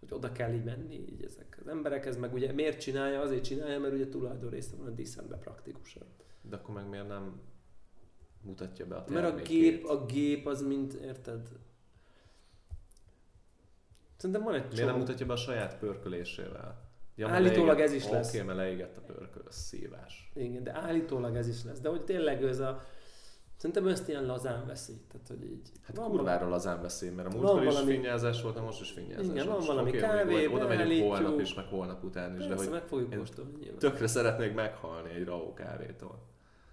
[0.00, 3.20] hogy oda kell így menni így ezek az emberekhez, meg ugye miért csinálja?
[3.20, 6.06] Azért csinálja, mert ugye tulajdon része van a Decentben praktikusabb.
[6.42, 7.40] De akkor meg miért nem
[8.42, 9.60] mutatja be a Mert a termékét?
[9.60, 11.48] gép, a gép az mint, érted?
[14.16, 16.84] Szerintem van egy Miért nem mutatja be a saját pörkölésével?
[17.16, 18.32] Ja, Állítólag ez is Oké, lesz.
[18.34, 20.30] mert leégett a pörköl, az szívás.
[20.34, 21.80] Igen, de állítólag ez is lesz.
[21.80, 22.80] De hogy tényleg ez a...
[23.56, 24.92] Szerintem ezt ilyen lazán veszi.
[25.10, 25.70] Tehát, hogy így...
[25.82, 28.90] Hát van kurvára lazán beszél, mert a múltkor is valami- finnyázás volt, de most is
[28.90, 32.42] finnyázás Igen, van Most valami oké, kávé, Oda megyünk holnap is, meg holnap után is,
[32.42, 33.10] de Persze, hogy meg fogjuk
[33.58, 33.78] nyilván.
[33.78, 36.18] tökre szeretnék meghalni egy raó kávétól.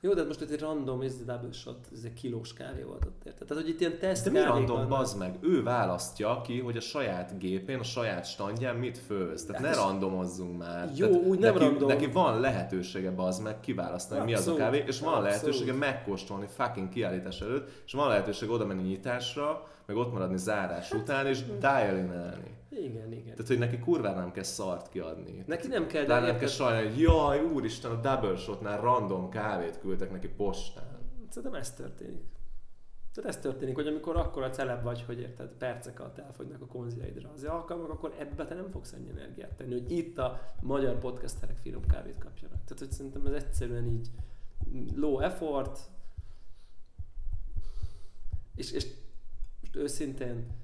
[0.06, 3.22] Jó, de most itt egy random ez double shot, ez egy kilós kávé volt ott
[3.26, 3.48] érted?
[3.48, 4.90] Tehát, hogy itt ilyen teszt De mi random, vannak.
[4.90, 5.38] bazd meg?
[5.42, 9.46] Ő választja ki, hogy a saját gépén, a saját standján mit főz.
[9.46, 10.92] Tehát Hát ne randomozzunk már.
[10.96, 11.88] Jó, Tehát úgy nem neki, random.
[11.88, 15.30] Neki van lehetősége, bazd meg, kiválasztani, hogy mi az a Abszolút, kávé, és van abszolút.
[15.30, 20.92] lehetősége megkóstolni fucking kiállítás előtt, és van lehetőség oda menni nyitásra, meg ott maradni zárás
[20.92, 22.52] után, és dialinálni.
[22.78, 23.36] Igen, igen.
[23.36, 25.44] Tehát, hogy neki kurvára nem kell szart kiadni.
[25.48, 29.80] Neki nem kell, De nem kell sajnálni, hogy jaj, úristen, a double shotnál random kávét
[29.80, 31.00] küldtek neki postán.
[31.30, 32.32] Szerintem ez történik.
[33.14, 36.66] Tehát ez történik, hogy amikor akkor a celeb vagy, hogy érted, percek alatt elfogynak a
[36.66, 40.98] konziaidra az alkalmak, akkor ebbe te nem fogsz ennyi energiát tenni, hogy itt a magyar
[40.98, 42.64] podcasterek finom kávét kapjanak.
[42.64, 44.10] Tehát, hogy szerintem ez egyszerűen így
[44.96, 45.80] low effort,
[48.56, 48.88] és, és
[49.62, 50.63] most őszintén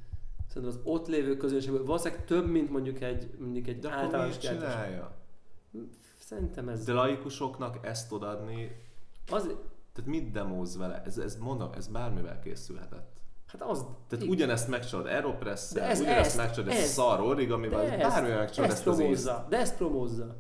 [0.54, 4.38] szerintem az ott lévő közönségből valószínűleg több, mint mondjuk egy, mondjuk egy De akkor általános
[4.40, 4.74] miért kertes.
[4.74, 5.16] csinálja?
[6.20, 8.72] Szerintem ez De laikusoknak ezt odadni,
[9.32, 9.42] az,
[9.94, 11.02] tehát mit demóz vele?
[11.06, 13.18] Ez, ez mondom, ez bármivel készülhetett.
[13.48, 14.28] hát az, Tehát igen.
[14.36, 18.88] ugyanezt megcsinálod aeropress De ez- ugyanezt ezt- megcsinálod ez- szar origamival, bármivel megcsinálod ezt ezt
[18.88, 18.98] az ízt.
[19.00, 20.36] promózza, de ezt promózza.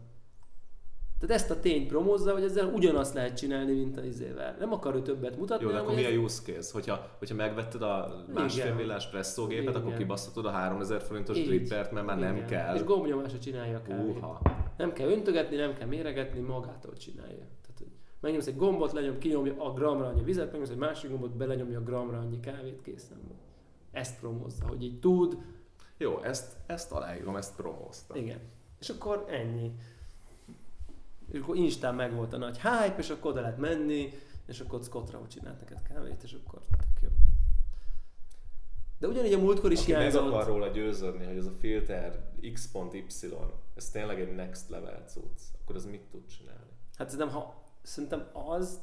[1.20, 4.56] Tehát ezt a tényt promózza, hogy ezzel ugyanazt lehet csinálni, mint a izével.
[4.60, 6.70] Nem akar ő többet mutatni, Jó, de akkor mi a use case?
[6.74, 8.78] Hogyha, hogyha megvetted a másfél Igen.
[8.78, 9.82] villás presszógépet, Igen.
[9.82, 12.48] akkor kibasztatod a 3000 forintos drippert, mert már nem Igen.
[12.48, 12.76] kell.
[12.76, 14.16] És gombnyomásra csinálja a kávét.
[14.18, 14.42] Uha.
[14.78, 17.36] Nem kell öntögetni, nem kell méregetni, magától csinálja.
[17.62, 21.36] Tehát, hogy megnyomsz egy gombot, lenyom, kinyomja a gramra annyi vizet, megnyomsz egy másik gombot,
[21.36, 23.38] belenyomja a gramra annyi kávét, készen van.
[23.92, 25.38] Ezt promózza, hogy így tud,
[25.98, 28.18] Jó, ezt, ezt aláírom, ezt promóztam.
[28.18, 28.40] Igen.
[28.80, 29.72] És akkor ennyi.
[31.32, 34.14] És akkor Instán meg volt a nagy hype, és akkor oda lehet menni,
[34.46, 37.10] és akkor Scott csinált neked kávét, és akkor tök jó.
[39.00, 40.28] De ugyanígy a múltkor is Aki meg hiányzott.
[40.28, 43.34] akar róla győződni, hogy ez a filter x.y,
[43.76, 46.72] ez tényleg egy next level cucc, akkor ez mit tud csinálni?
[46.98, 48.80] Hát szerintem, ha, szerintem az...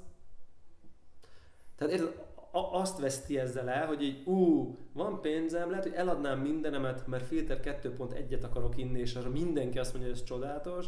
[1.77, 2.25] Tehát érted,
[2.73, 7.61] azt veszti ezzel el, hogy így, ú, van pénzem, lehet, hogy eladnám mindenemet, mert filter
[7.83, 10.87] 2.1-et akarok inni, és arra mindenki azt mondja, hogy ez csodálatos,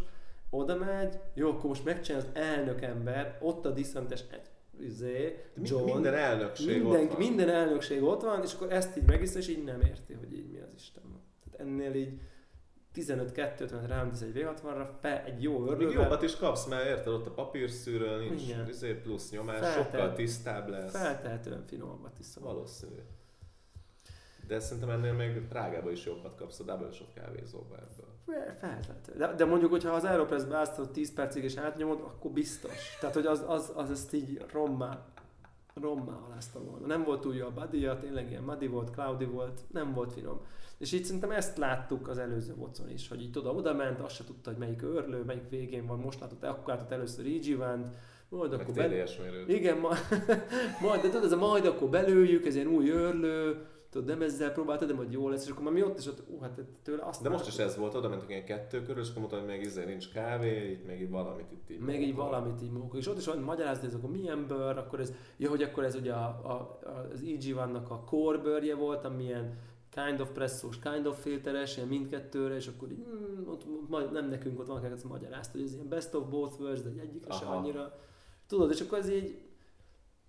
[0.50, 4.24] oda megy, jó, akkor most megcsinál az elnök ember, ott a diszentes
[4.80, 7.18] izé, Mi- John, Minden elnökség minden, ott van.
[7.18, 10.50] minden elnökség ott van, és akkor ezt így megiszta, és így nem érti, hogy így
[10.50, 11.20] mi az Isten van.
[11.44, 12.20] Tehát ennél így
[12.94, 16.86] 15-2-t, mert rám tesz egy V60-ra, fel egy jó Még ördögvel, jobbat is kapsz, mert
[16.86, 18.68] érted, ott a papírszűrő, nincs Igen.
[18.68, 19.84] izé plusz nyomás, Feltelt.
[19.90, 20.90] sokkal tisztább lesz.
[20.92, 22.42] feltehetően finomabbat iszom.
[22.42, 23.00] Valószínű.
[24.46, 28.07] De szerintem ennél még Prágában is jobbat kapsz a double shot kávézóba ebből.
[28.28, 29.12] Fel- Feltehető.
[29.16, 32.96] De, de mondjuk, hogyha az Aeropress-be áztatod 10 percig és átnyomod, akkor biztos.
[33.00, 35.06] Tehát, hogy az, az, az ezt így rommá,
[35.74, 36.86] rommá alázta volna.
[36.86, 40.40] Nem volt túl jó a body tényleg ilyen muddy volt, cloudy volt, nem volt finom.
[40.78, 44.14] És így szerintem ezt láttuk az előző vocon is, hogy így tudom, oda ment, azt
[44.14, 47.86] se tudta, hogy melyik örlő, melyik végén van, most látott, akkor látott először Regivant,
[48.28, 49.48] majd Meg akkor mérőt.
[49.48, 49.88] Igen, ma...
[50.86, 54.52] majd, de tudod, ez a majd akkor belőjük, ez ilyen új örlő, tudod, nem ezzel
[54.52, 57.02] próbáltad, de majd jó lesz, és akkor már mi ott is ott, ú, hát tőle
[57.02, 59.48] azt De most is ez volt, oda mentünk ilyen kettő körül, és akkor mondta, hogy
[59.48, 61.80] még izé nincs kávé, itt még így valamit itt így.
[61.80, 62.98] Még így valamit így mókol.
[62.98, 65.94] És ott is olyan magyarázni, ez akkor milyen bőr, akkor ez, ja, hogy akkor ez
[65.94, 66.78] ugye a, a,
[67.12, 69.58] az EG vannak a core bőrje volt, amilyen
[69.90, 74.28] kind of presszós, kind of filteres, ilyen mindkettőre, és akkor így, mm, ott, majd nem
[74.28, 77.32] nekünk ott van, ezt magyarázta, hogy ez ilyen best of both worlds, de egy egyikre
[77.32, 77.56] se Aha.
[77.56, 77.98] annyira.
[78.46, 79.47] Tudod, és akkor ez így,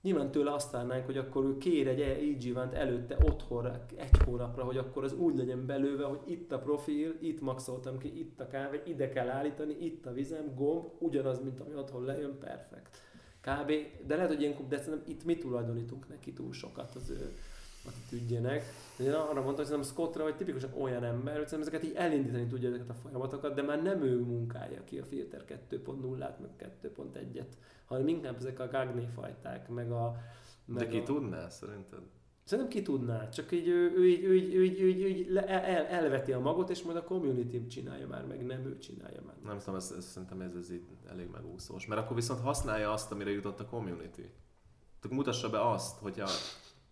[0.02, 4.64] nyilván tőle azt várnánk, hogy akkor ő kér egy EG vant előtte otthonra egy hónapra,
[4.64, 8.48] hogy akkor az úgy legyen belőve, hogy itt a profil, itt maxoltam ki, itt a
[8.48, 13.02] kávé, ide kell állítani, itt a vizem, gomb, ugyanaz, mint ami otthon lejön, perfekt.
[13.42, 13.72] Kb.
[14.08, 17.34] De lehet, hogy ilyenkor, de szerintem itt mi tulajdonítunk neki túl sokat az ő
[17.88, 18.64] attitűdjének.
[19.00, 21.96] De én arra mondtam, hogy szerintem Scottra, hogy tipikusan olyan ember, hogy szerintem ezeket így
[21.96, 26.74] elindítani tudja ezeket a folyamatokat, de már nem ő munkálja ki a filter 2.0-át, meg
[26.84, 27.48] 2.1-et,
[27.86, 30.16] hanem inkább ezek a Gagné fajták, meg a...
[30.66, 31.04] De meg ki a...
[31.04, 32.02] tudná szerinted?
[32.44, 35.08] Szerintem ki tudná, csak így ő, ő, így, ő, így, ő, így, ő, így, ő
[35.08, 38.78] így le- el, elveti a magot, és majd a community csinálja már, meg nem ő
[38.78, 39.36] csinálja már.
[39.44, 41.88] Nem tudom, ez, ez, szerintem ez, ez így elég megúszós.
[41.88, 44.26] Mert akkor viszont használja azt, amire jutott a community.
[45.00, 46.30] Tehát mutassa be azt, hogyha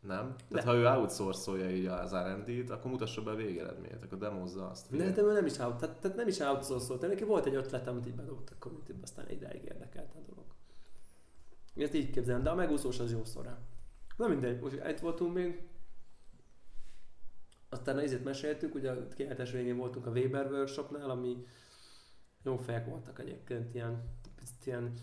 [0.01, 0.35] nem?
[0.49, 0.71] Tehát De.
[0.71, 4.95] ha ő outsourcolja így az R&D-t, akkor mutassa be a végeredményt, akkor demozza azt.
[4.95, 7.87] De, de ő nem is, out, tehát, tehát nem is outsourcolt, neki volt egy ötlet,
[7.87, 10.45] amit így bedobott a community aztán ideig érdekelt a dolog.
[11.75, 13.59] Ezt így képzelem, de a megúszós az jó szorá.
[14.17, 15.67] Na mindegy, most itt voltunk még.
[17.69, 21.45] aztán ezért meséltük, ugye a kiállítás végén voltunk a Weber Workshopnál, ami
[22.43, 24.03] jó fejek voltak egyébként, ilyen,
[24.35, 24.93] picit ilyen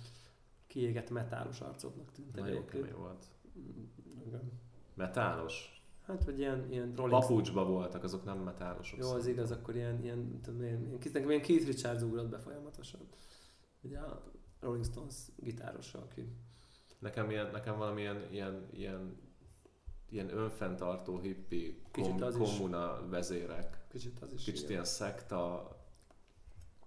[0.66, 3.24] kiégett metálos arcoknak tűntek Nagyon kemény volt.
[3.58, 3.84] Mm,
[4.26, 4.63] igen.
[4.94, 5.82] Metálos?
[6.06, 8.98] Hát, vagy ilyen, ilyen Rolling Papucsba voltak, azok nem metálosok.
[8.98, 12.38] Jó, az igaz, akkor ilyen, ilyen, tudom, ilyen, ilyen, nekem ilyen Keith Richards ugrott be
[12.38, 13.00] folyamatosan.
[13.80, 14.22] Ugye a
[14.60, 16.28] Rolling Stones gitárosa, aki
[16.98, 19.16] Nekem, ilyen, nekem valamilyen ilyen, ilyen,
[20.10, 22.56] ilyen önfenntartó hippi kom, az is.
[22.56, 23.84] kommuna vezérek.
[23.90, 24.70] kicsit az is Kicsit ilyen.
[24.70, 25.68] ilyen szekta,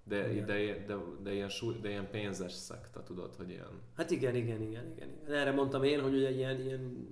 [0.03, 0.45] de, Igen.
[0.45, 4.61] de, de, de, ilyen, súly- de ilyen pénzes szekta, tudod, hogy ilyen Hát igen, igen,
[4.61, 5.35] igen, igen, igen.
[5.35, 7.07] Erre mondtam én, hogy ugye ilyen, ilyen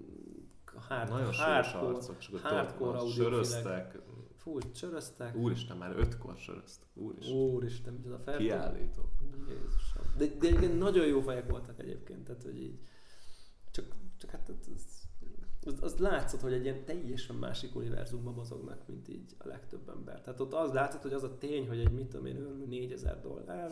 [0.88, 4.00] hard, nagyon hardcore, arcok, csak ott hardcore ott söröztek.
[4.38, 5.36] Fú, csöröztek.
[5.36, 6.88] Úristen, már ötkor söröztek.
[6.94, 7.36] Úristen.
[7.36, 8.38] Úristen, micsoda fel.
[8.38, 9.02] Kiállító.
[9.48, 10.04] Jézusom.
[10.18, 12.80] De, de egyébként nagyon jó fejek voltak egyébként, tehát hogy így,
[13.72, 13.86] csak,
[14.18, 15.05] csak hát az,
[15.66, 20.22] az, az, látszott, hogy egy ilyen teljesen másik univerzumban mozognak, mint így a legtöbb ember.
[20.22, 23.22] Tehát ott az látszott, hogy az a tény, hogy egy mit tudom én, örülő 4000
[23.22, 23.72] dollár,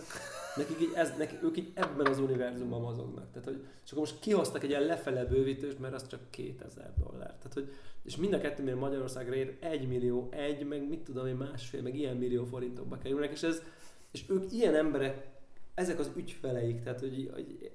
[0.55, 3.31] nekik így ez, nekik, ők így ebben az univerzumban mozognak.
[3.31, 7.35] Tehát, hogy, és akkor most kihoztak egy ilyen lefele bővítőst, mert az csak 2000 dollár.
[7.37, 7.73] Tehát, hogy,
[8.03, 11.81] és mind a kettő miért Magyarországra ér 1 millió, egy, meg mit tudom én, másfél,
[11.81, 13.61] meg ilyen millió forintokba kerülnek, és ez,
[14.11, 15.31] és ők ilyen emberek,
[15.73, 17.71] ezek az ügyfeleik, tehát hogy, hogy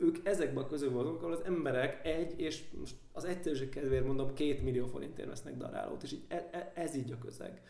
[0.00, 4.34] ők ezekben a közül vannak, ahol az emberek egy, és most az egyszerűség kedvéért mondom,
[4.34, 7.62] két millió forintért vesznek darálót, és így e, e, ez így a közeg.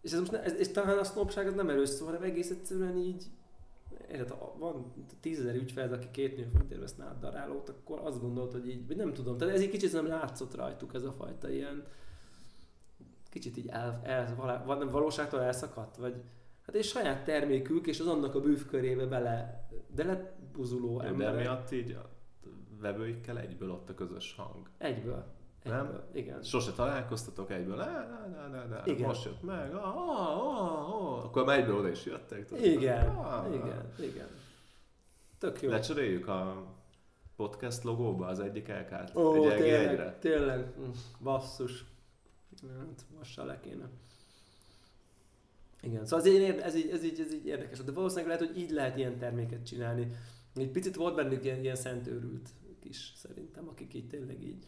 [0.00, 2.50] És, ez most ne, ez, és talán a sznopság az nem erős szó, hanem egész
[2.50, 3.24] egyszerűen így,
[4.10, 8.68] érted, van tízezer ügyfeled, aki két millió forintért vesz nálad darálót, akkor azt gondolt, hogy
[8.68, 11.86] így, nem tudom, tehát ez egy kicsit nem látszott rajtuk ez a fajta ilyen,
[13.30, 16.22] kicsit így el, el, nem, valóságtól elszakadt, vagy
[16.66, 21.34] hát egy saját termékük, és az annak a bűvkörébe bele, belebuzuló De emberek.
[21.40, 22.10] miatt így a
[22.80, 24.68] vevőikkel egyből ott a közös hang.
[24.78, 25.24] Egyből.
[25.64, 25.86] Nem?
[25.86, 26.04] Egyből.
[26.12, 26.42] Igen.
[26.42, 28.82] Sose találkoztatok egyből, ne, ne, ne, ne, ne.
[28.84, 29.06] Igen.
[29.06, 31.24] most jött meg, ah, ah, ah, ah.
[31.24, 32.46] akkor már egyből oda is jöttek.
[32.46, 32.64] tudod?
[32.64, 33.54] Igen, Ah.
[33.54, 34.26] igen, igen.
[35.38, 35.70] Tök jó.
[35.70, 36.64] Lecseréljük a
[37.36, 39.16] podcast logóba az egyik elkát.
[39.16, 40.16] Ó, egy tényleg, egyre.
[40.20, 40.88] tényleg, Mm,
[41.20, 41.84] basszus.
[42.78, 43.88] Hát, most se le kéne.
[45.84, 47.78] Igen, szóval ez így, ez így, ez így, ez így érdekes.
[47.78, 50.06] De valószínűleg lehet, hogy így lehet ilyen terméket csinálni.
[50.54, 52.48] Egy picit volt bennük ilyen, ilyen szentőrült
[52.82, 54.66] is szerintem, akik így tényleg így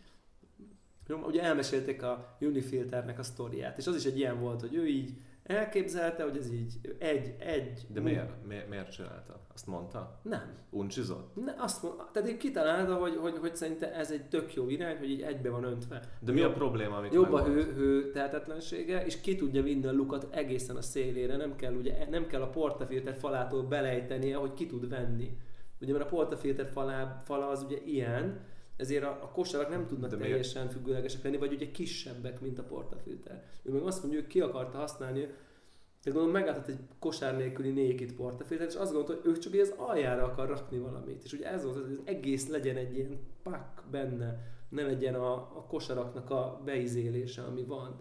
[1.09, 5.15] ugye elmesélték a Unifilternek a sztoriát, és az is egy ilyen volt, hogy ő így
[5.47, 7.87] elképzelte, hogy ez így egy, egy...
[7.89, 9.41] De miért, miért, miért csinálta?
[9.55, 10.21] Azt mondta?
[10.23, 10.55] Nem.
[10.71, 11.45] Uncsizott?
[11.45, 14.97] Ne, azt mond, tehát így kitalálta, hogy, hogy, hogy szerinte ez egy tök jó irány,
[14.99, 16.01] hogy így egybe van öntve.
[16.21, 19.87] De mi a Jobb- probléma, amit Jobb a hő, hő tehetetlensége, és ki tudja vinni
[19.87, 24.55] a lukat egészen a szélére, nem kell, ugye, nem kell a portafilter falától belejtenie, hogy
[24.55, 25.39] ki tud venni.
[25.81, 28.41] Ugye mert a portafilter falá, fala az ugye ilyen,
[28.77, 30.31] ezért a, a kosarak nem tudnak De miért?
[30.31, 33.45] teljesen függőlegesek lenni, vagy ugye kisebbek, mint a portafilter.
[33.63, 38.15] Ő meg azt mondja, hogy ki akarta használni, tehát gondolom meglátott egy kosár nélküli nékit
[38.15, 41.25] portafiltert, és azt gondolta, hogy ő csak az aljára akar rakni valamit.
[41.25, 45.33] És ugye ez volt, hogy az egész legyen egy ilyen pak benne, ne legyen a,
[45.33, 48.01] a kosaraknak a beizélése, ami van.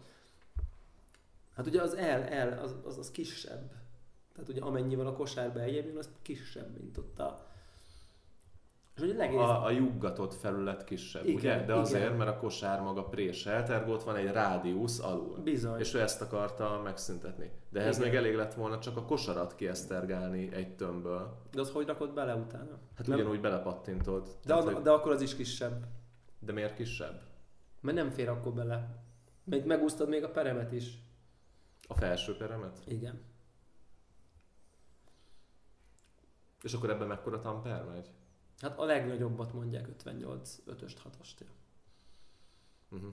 [1.55, 3.71] Hát ugye az L, L az, az, az kisebb.
[4.33, 7.44] Tehát ugye amennyivel a kosár beljebb jön, az kisebb, mint ott a...
[8.95, 9.37] És ugye legész...
[9.39, 11.55] A, a juggatott felület kisebb, Igen, ugye?
[11.57, 11.77] De igen.
[11.77, 15.37] azért, mert a kosár maga préselt, ergo ott van egy rádiusz alul.
[15.37, 15.79] Bizony.
[15.79, 17.51] És ő ezt akarta megszüntetni.
[17.69, 18.09] De ehhez Igen.
[18.09, 21.37] még elég lett volna csak a kosarat kiesztergálni egy tömbből.
[21.51, 22.79] De az hogy rakod bele utána?
[22.95, 24.23] Hát Nem- ugyanúgy belepattintod.
[24.23, 25.85] De, Tehát, az, hogy- de akkor az is kisebb.
[26.39, 27.21] de miért kisebb?
[27.81, 29.03] Mert nem fér akkor bele.
[29.43, 30.97] Még megúsztad még a peremet is.
[31.87, 32.77] A felső peremet?
[32.87, 33.21] Igen.
[36.61, 38.09] És akkor ebben mekkora tamper megy?
[38.61, 41.45] Hát a legnagyobbat mondják 58 5-öst 6-ost.
[42.91, 43.09] Uh-huh.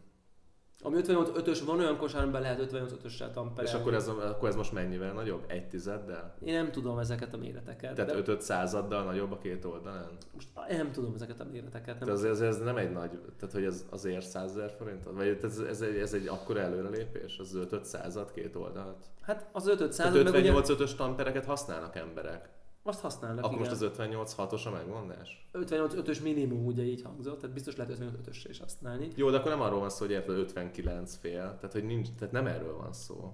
[0.85, 3.69] Ami 58 5-ös van olyan kosár, amiben lehet 58 5-össel tamperelni.
[3.69, 5.45] És akkor ez, akkor ez most mennyivel nagyobb?
[5.47, 6.35] Egy tizeddel?
[6.45, 7.95] Én nem tudom ezeket a méreteket.
[7.95, 10.09] Tehát de 5 századdal nagyobb a két oldalán?
[10.35, 12.01] Most nem tudom ezeket a méreteket.
[12.01, 15.05] Nem ez, ez, ez, nem egy nagy, tehát hogy ez azért 100 ezer forint?
[15.05, 17.39] Vagy ez, ez, egy, ez egy akkora előrelépés?
[17.39, 19.05] Az 5 század két oldalt?
[19.21, 22.49] Hát az 5 5 Tehát század, meg ugye 58 5-ös tampereket használnak emberek.
[22.83, 23.69] Azt használnak, Akkor igen.
[23.69, 25.49] most az 58 6-os a megmondás?
[25.53, 29.09] 58 5-ös minimum ugye így hangzott, tehát biztos lehet 58 5-ösre is használni.
[29.15, 31.57] Jó, de akkor nem arról van szó, hogy érted 59 fél.
[31.57, 33.33] Tehát, hogy nincs, tehát nem erről van szó.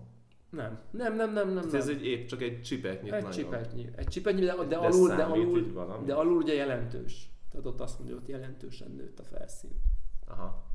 [0.50, 1.54] Nem, nem, nem, nem, nem.
[1.54, 1.80] Tehát nem.
[1.80, 3.30] ez egy épp csak egy csipetnyit egy nagyon.
[3.30, 3.90] csipetnyi.
[3.96, 5.72] Egy csipetnyi, de, de, De alul, de, alul,
[6.04, 7.30] de alul ugye jelentős.
[7.50, 9.80] Tehát ott azt mondja, hogy jelentősen nőtt a felszín.
[10.26, 10.66] Aha.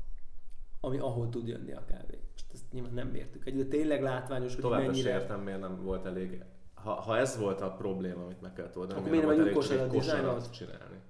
[0.80, 2.18] Ami ahol tud jönni a kávé.
[2.32, 5.10] Most ezt nyilván nem mértük egy, de tényleg látványos, hogy Továbbra mennyire...
[5.10, 6.44] értem, miért nem volt elég.
[6.84, 9.90] Ha, ha ez volt a probléma, amit meg kellett oldani, Akkor miért nem egy kosarat
[9.90, 10.52] dizájnolt?
[10.52, 11.00] csinálni?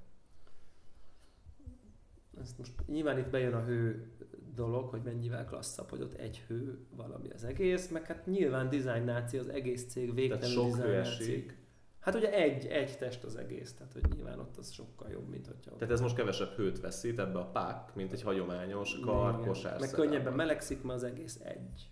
[2.40, 4.12] Ezt most nyilván itt bejön a hő
[4.54, 9.04] dolog, hogy mennyivel klasszabb, hogy ott egy hő valami az egész, meg hát nyilván design
[9.04, 11.62] náci, az egész cég végtelenül esik.
[12.00, 15.46] Hát ugye egy, egy test az egész, tehát hogy nyilván ott az sokkal jobb, mint
[15.46, 19.40] hogyha ott Tehát ez most kevesebb hőt veszít ebbe a pák, mint egy hagyományos kar,
[19.40, 21.88] kosár Meg könnyebben melegszik, mert az egész egy.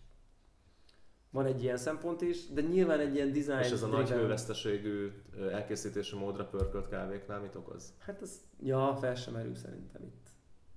[1.33, 5.13] Van egy ilyen szempont is, de nyilván egy ilyen design És ez a nagy hőveszteségű
[5.53, 7.93] elkészítési módra pörkölt kávéknál mit okoz?
[7.99, 10.29] Hát ez, ja, fel sem merül szerintem itt,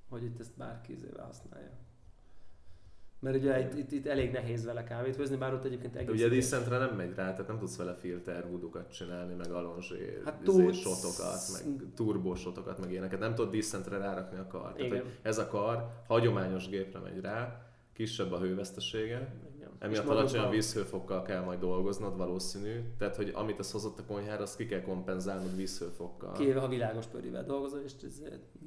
[0.09, 1.71] hogy itt ezt bárki izével használja.
[3.19, 6.13] Mert ugye itt, itt, itt, elég nehéz vele kávét főzni, bár ott egyébként De egész...
[6.13, 10.21] ugye a díszentre nem megy rá, tehát nem tudsz vele filter voodokat csinálni, meg alonzsé,
[10.25, 10.77] Hát hát tudsz.
[10.77, 13.19] sotokat, meg turbósotokat, meg ilyeneket.
[13.19, 14.73] Nem tudod díszentre rárakni a kar.
[14.73, 19.33] Tehát, ez a kar hagyományos gépre megy rá, kisebb a hővesztesége.
[19.85, 24.41] Emiatt alacsonyabb magukban- vízhőfokkal kell majd dolgoznod valószínű, tehát hogy amit az hozott a konyhára,
[24.41, 26.31] azt ki kell kompenzálnod vízhőfokkal.
[26.31, 28.21] Kivéve ha világos pörivel dolgozol, és ez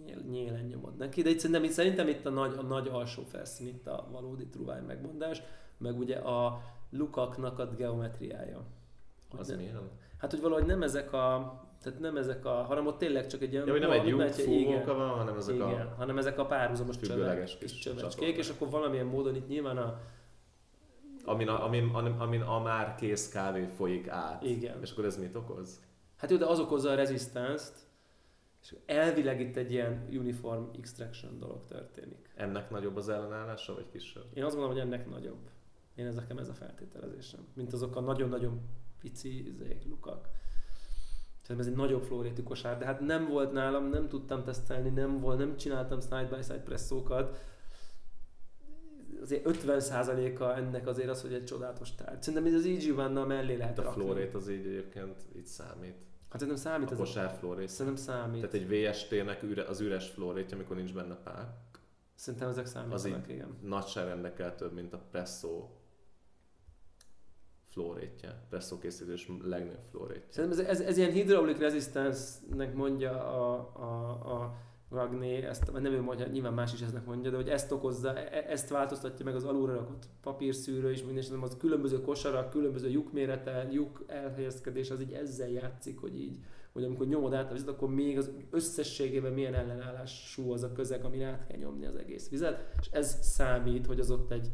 [0.04, 1.22] nyíl, nyílen nyomod neki.
[1.22, 4.46] De itt szerintem, itt, szerintem itt a nagy, a nagy alsó felszín, itt a valódi
[4.46, 5.42] truvány megmondás,
[5.78, 8.62] meg ugye a lukaknak a geometriája.
[9.30, 9.90] Hogy Az ne- milyen?
[10.18, 13.52] Hát, hogy valahogy nem ezek a, tehát nem ezek a, hanem ott tényleg csak egy
[13.52, 13.66] ilyen...
[13.66, 15.94] Ja, hogy nem egy lyuk fúvóka van, hanem ezek igen, a...
[15.96, 18.36] hanem ezek a párhuzamos csövek, kis csövecskék, csatornák.
[18.36, 20.00] és akkor valamilyen módon itt nyilván a,
[21.24, 21.88] Amin a, amin,
[22.18, 24.42] amin, a már kész kávé folyik át.
[24.42, 24.80] Igen.
[24.80, 25.80] És akkor ez mit okoz?
[26.16, 27.64] hát jó, de az okozza a resistance
[28.62, 32.30] és elvileg itt egy ilyen uniform extraction dolog történik.
[32.34, 34.24] Ennek nagyobb az ellenállása, vagy kisebb?
[34.34, 35.50] Én azt gondolom, hogy ennek nagyobb.
[35.94, 37.46] Én ez nekem ez a feltételezésem.
[37.54, 38.60] Mint azok a nagyon-nagyon
[39.00, 40.28] pici izék, lukak.
[41.42, 45.20] Szerintem ez egy nagyobb flórétű kosár, de hát nem volt nálam, nem tudtam tesztelni, nem
[45.20, 47.38] volt, nem csináltam side-by-side presszókat.
[49.22, 52.22] Azért 50%-a ennek azért az, hogy egy csodálatos tárgy.
[52.22, 54.02] Szerintem ez az EG van mellé lehet Hát a rakni.
[54.04, 55.94] flórét az így egyébként itt számít.
[56.30, 57.68] Hát szerintem számít A kosár flórét.
[57.68, 58.40] Szerintem számít.
[58.50, 61.48] Tehát egy VST-nek üre, az üres flórétja, amikor nincs benne pák,
[62.14, 63.56] Szerintem ezek számítanak, Az így- igen.
[63.62, 65.70] nagyságrendekkel több, mint a presszó
[67.70, 68.42] flórétje.
[68.48, 70.26] Presszó készítős legnagyobb flórétje.
[70.32, 74.10] Szerintem ez, ez, ez ilyen hydraulic resistance-nek mondja a, a,
[74.42, 74.56] a
[74.90, 78.44] Ragné, ezt, nem ő mondja, nyilván más is eznek mondja, de hogy ezt okozza, e-
[78.48, 83.68] ezt változtatja meg az alulra rakott papírszűrő is, minden, és az különböző kosarak, különböző lyukmérete,
[83.70, 86.38] lyuk elhelyezkedés, az így ezzel játszik, hogy így,
[86.72, 91.04] hogy amikor nyomod át a vizet, akkor még az összességében milyen ellenállású az a közeg,
[91.04, 94.50] amin át kell nyomni az egész vizet, és ez számít, hogy az ott egy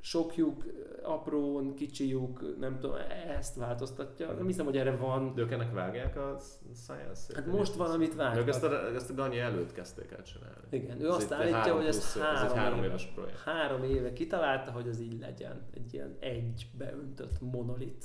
[0.00, 0.64] sok lyuk,
[1.02, 2.96] aprón, kicsi lyuk, nem tudom,
[3.38, 4.32] ezt változtatja.
[4.32, 5.34] Nem hiszem, hogy erre van.
[5.34, 6.36] De ők ennek vágják a
[6.74, 10.56] science Hát most valamit Ők ezt a, ezt a Ganyi előtt kezdték el csinálni.
[10.70, 13.06] Igen, ő Ez azt állítja, három hogy ez plusz- ez egy három, három éve, éves
[13.14, 13.38] projekt.
[13.38, 15.66] három éve kitalálta, hogy az így legyen.
[15.74, 18.04] Egy ilyen egy beöntött monolit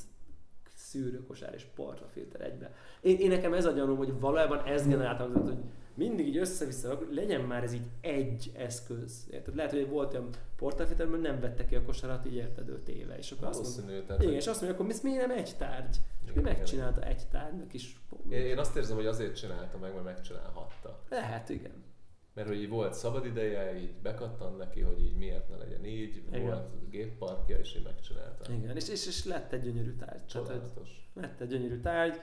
[0.76, 2.74] szűrőkosár és portafilter egybe.
[3.02, 5.58] Én, én, nekem ez a gyanúm, hogy valójában ez generálta, hogy
[5.96, 9.28] mindig így össze-vissza, legyen már ez így egy eszköz.
[9.32, 9.56] Érted?
[9.56, 13.18] Lehet, hogy volt olyan portafilter, mert nem vette ki a kosarat, így érted öt éve.
[13.18, 13.86] És akkor azt.
[13.86, 15.96] Tehát, igen, és azt mondja, akkor ez miért nem egy tárgy?
[16.26, 18.00] És Igen, megcsinálta egy tárgynak is.
[18.30, 21.04] Én, én azt érzem, hogy azért csinálta meg, mert megcsinálhatta.
[21.10, 21.84] Lehet, igen.
[22.34, 26.24] Mert hogy így volt szabad ideje, így bekattan neki, hogy így miért ne legyen így,
[26.28, 26.42] Igen.
[26.42, 28.54] volt gépparkja, és így megcsinálta.
[28.54, 30.26] Igen, és, és, és lett egy gyönyörű tárgy.
[30.26, 31.10] Csodálatos.
[31.14, 32.16] lett egy gyönyörű tárgy,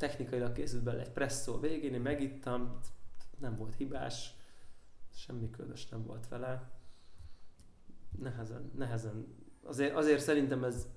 [0.00, 2.78] technikailag készült bele egy presszó végén, én megittam,
[3.38, 4.34] nem volt hibás,
[5.14, 6.70] semmi különös nem volt vele.
[8.18, 9.26] Nehezen, nehezen.
[9.64, 10.88] Azért, azért szerintem ez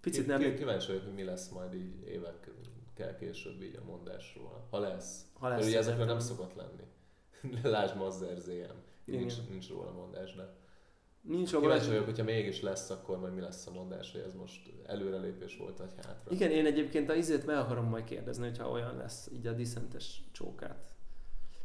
[0.00, 0.40] picit nem...
[0.40, 4.66] Ki- Kíváncsi vagyok, hogy mi lesz majd így évekkel később így a mondásról.
[4.70, 5.26] Ha lesz.
[5.32, 6.84] Ha Mert lesz ugye ezekről nem szokott lenni.
[7.74, 8.76] Lásd Mazzer ZM.
[9.04, 10.54] Nincs, nincs róla mondás, de
[11.22, 14.34] Nincs kíváncsi ahol vagyok, hogyha mégis lesz, akkor majd mi lesz a mondás, hogy ez
[14.34, 16.30] most előrelépés volt, vagy hátra.
[16.30, 20.22] Igen, én egyébként a izét meg akarom majd kérdezni, hogyha olyan lesz, így a diszentes
[20.32, 20.94] csókát.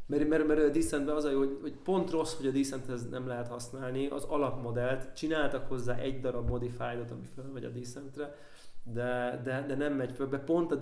[0.07, 3.09] Mert, mert, mert a Decentben az a jó, hogy, hogy pont rossz, hogy a Decenthez
[3.09, 5.13] nem lehet használni az alapmodellt.
[5.13, 8.35] Csináltak hozzá egy darab modified ami fölmegy a Decentre,
[8.83, 10.75] de, de, de nem megy föl, be pont a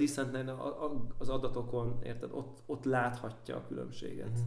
[0.49, 4.29] a- az adatokon, érted, ott, ott láthatja a különbséget.
[4.29, 4.41] Mhm.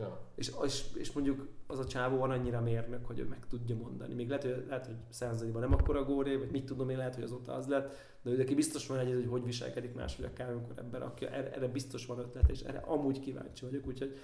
[0.00, 0.20] Ja.
[0.34, 4.14] És, és, és, mondjuk az a csávó van annyira mérnök, hogy ő meg tudja mondani.
[4.14, 7.24] Még lehet, hogy, lehet, hogy szenzoriban nem akkora góré, vagy mit tudom én, lehet, hogy
[7.24, 10.52] azóta az lett, de ő neki biztos van egy, hogy hogy viselkedik máshogy a kávé,
[10.52, 11.28] amikor ebben rakja.
[11.28, 14.16] Erre, erre, biztos van ötlet, és erre amúgy kíváncsi vagyok, úgyhogy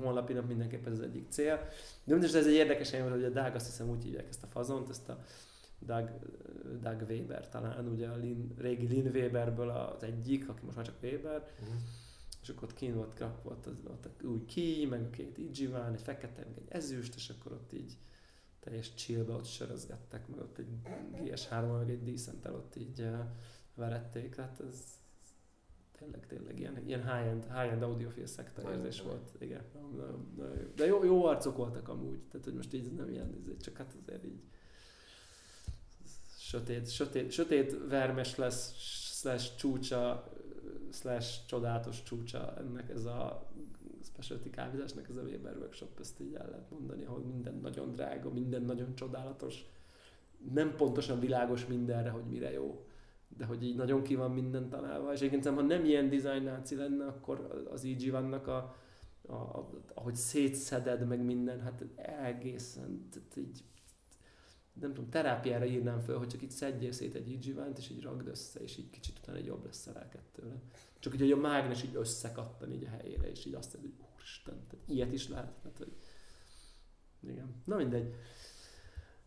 [0.00, 1.56] holnapi nap mindenképpen ez az egyik cél.
[2.04, 4.46] De mindegy, ez egy érdekes élmény, hogy a Dag, azt hiszem úgy hívják ezt a
[4.46, 5.24] fazont, ezt a
[5.78, 6.08] Doug,
[6.80, 10.94] Doug Weber talán, ugye a Lin, régi Lin Weberből az egyik, aki most már csak
[11.02, 11.70] Weber, Mhm.
[12.42, 15.92] És akkor ott kín volt, krak volt az, ott új ki, meg a két Igiván,
[15.92, 17.96] egy fekete, meg egy ezüst, és akkor ott így
[18.60, 20.78] teljes chillbe ott sörözgettek, meg ott egy
[21.12, 23.18] GS3 meg egy decent ott így uh,
[23.74, 25.00] verették, hát ez
[25.98, 29.16] tényleg, tényleg ilyen, ilyen high-end, high-end audiofil szekta Nagyon érzés komoly.
[29.16, 29.30] volt.
[29.38, 29.62] Igen.
[29.74, 33.42] Na, na, na, de jó, jó arcok voltak amúgy, tehát hogy most így nem ilyen,
[33.48, 34.42] ez csak hát azért így
[36.38, 38.74] sötét, sötét, sötét vermes lesz,
[39.18, 40.31] slash csúcsa,
[40.92, 43.46] slash csodálatos csúcsa ennek ez a
[44.02, 48.30] specialty kávézásnak ez a Weber Workshop, ezt így el lehet mondani, ahol minden nagyon drága,
[48.30, 49.64] minden nagyon csodálatos,
[50.52, 52.86] nem pontosan világos mindenre, hogy mire jó,
[53.36, 56.74] de hogy így nagyon ki van minden találva, és egyébként ha nem ilyen design náci
[56.74, 58.76] lenne, akkor az EG vannak a,
[59.26, 61.84] a, a, ahogy szétszeded meg minden, hát
[62.24, 63.64] egészen így
[64.80, 68.26] nem tudom, terápiára írnám föl, hogy csak így szedjél szét egy igyzsivánt, és így ragd
[68.26, 70.54] össze, és így kicsit utána egy jobb lesz a lelked tőle.
[70.98, 74.06] Csak így, hogy a mágnes így összekattan így a helyére, és így azt mondod, hogy
[74.14, 75.52] úristen, tehát ilyet is lehet.
[75.52, 75.96] Tehát, hogy...
[77.20, 77.62] Igen.
[77.64, 78.14] Na mindegy.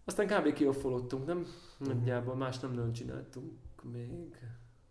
[0.03, 0.53] Aztán kb.
[0.53, 1.45] kiofolottunk, nem?
[1.77, 4.37] Nagyjából más nem nagyon csináltunk még.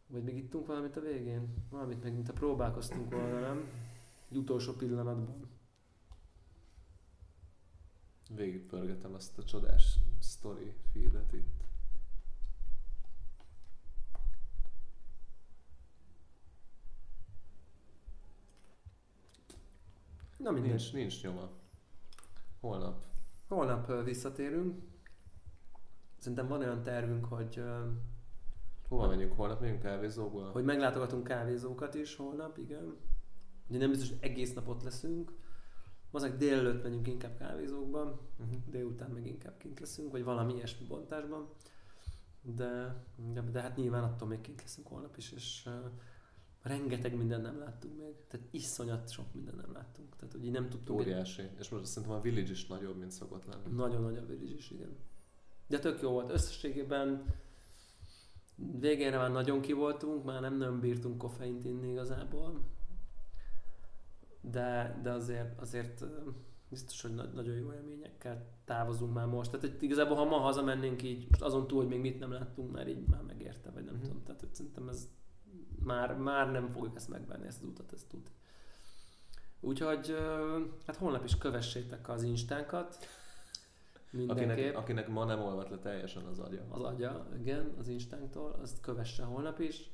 [0.06, 1.54] Vagy még ittunk valamit a végén?
[1.70, 3.68] Valamit meg, mint a próbálkoztunk volna, nem?
[4.30, 5.52] Egy utolsó pillanatban.
[8.34, 9.98] Végigpörgetem azt a csodás
[10.44, 11.62] story feedet itt.
[20.36, 20.70] Na mindegy.
[20.70, 21.48] Nincs, nincs nyoma.
[22.60, 23.04] Holnap.
[23.48, 24.82] Holnap visszatérünk.
[26.18, 27.62] Szerintem van olyan tervünk, hogy,
[28.88, 29.60] Hova megyünk holnap?
[29.60, 30.50] Megyünk kávézóból?
[30.50, 32.96] hogy meglátogatunk kávézókat is holnap, igen.
[33.68, 35.32] Ugye nem biztos, hogy egész napot leszünk.
[36.14, 38.56] Valószínűleg délelőtt megyünk inkább kávézókban, Uh-huh.
[38.70, 41.48] délután meg inkább kint leszünk, vagy valami ilyesmi bontásban.
[42.42, 45.72] De, de, de hát nyilván attól még kint leszünk holnap is, és uh,
[46.62, 48.14] rengeteg mindent nem láttunk még.
[48.28, 50.16] Tehát iszonyat sok mindent nem láttunk.
[50.16, 51.42] Tehát, így nem tudtunk egy Óriási.
[51.58, 53.76] És most szerintem a Village is nagyobb, mint szokott lenni.
[53.76, 54.96] Nagyon nagy a village is, igen.
[55.66, 56.30] De tök jó volt.
[56.30, 57.34] Összességében
[58.56, 62.60] végére már nagyon ki voltunk, már nem nagyon bírtunk koffeint inni igazából.
[64.50, 66.04] De, de azért, azért
[66.68, 69.50] biztos, hogy na- nagyon jó élményekkel távozunk már most.
[69.50, 72.72] Tehát hogy igazából, ha ma hazamennénk így, most azon túl, hogy még mit nem láttunk,
[72.72, 74.02] már így már megérte, vagy nem Mhm.
[74.02, 74.22] tudom.
[74.22, 75.08] Tehát hogy szerintem ez
[75.84, 78.30] már, már nem fogjuk ezt megvenni, ezt az utat, ezt tud.
[79.60, 80.16] Úgyhogy
[80.86, 82.96] hát holnap is kövessétek az instánkat.
[84.10, 84.48] Mindenképp.
[84.50, 86.62] Akinek, akinek ma nem olvadt le teljesen az agya.
[86.68, 89.90] Az agya, igen, az instánktól, azt kövesse holnap is,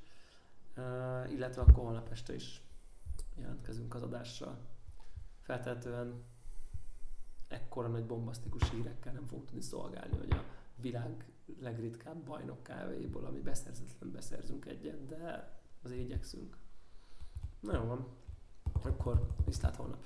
[1.31, 2.63] illetve akkor holnap este is
[3.41, 4.59] jelentkezünk az adással.
[5.41, 6.25] Feltehetően
[7.49, 10.45] ekkora nagy bombasztikus hírekkel nem fogunk tudni szolgálni, hogy a
[10.81, 15.53] világ legritkább bajnok kávéiból, ami beszerzetlen beszerzünk egyet, de
[15.83, 16.57] azért igyekszünk.
[17.61, 18.07] Na jó van,
[18.83, 20.05] akkor viszlát holnap.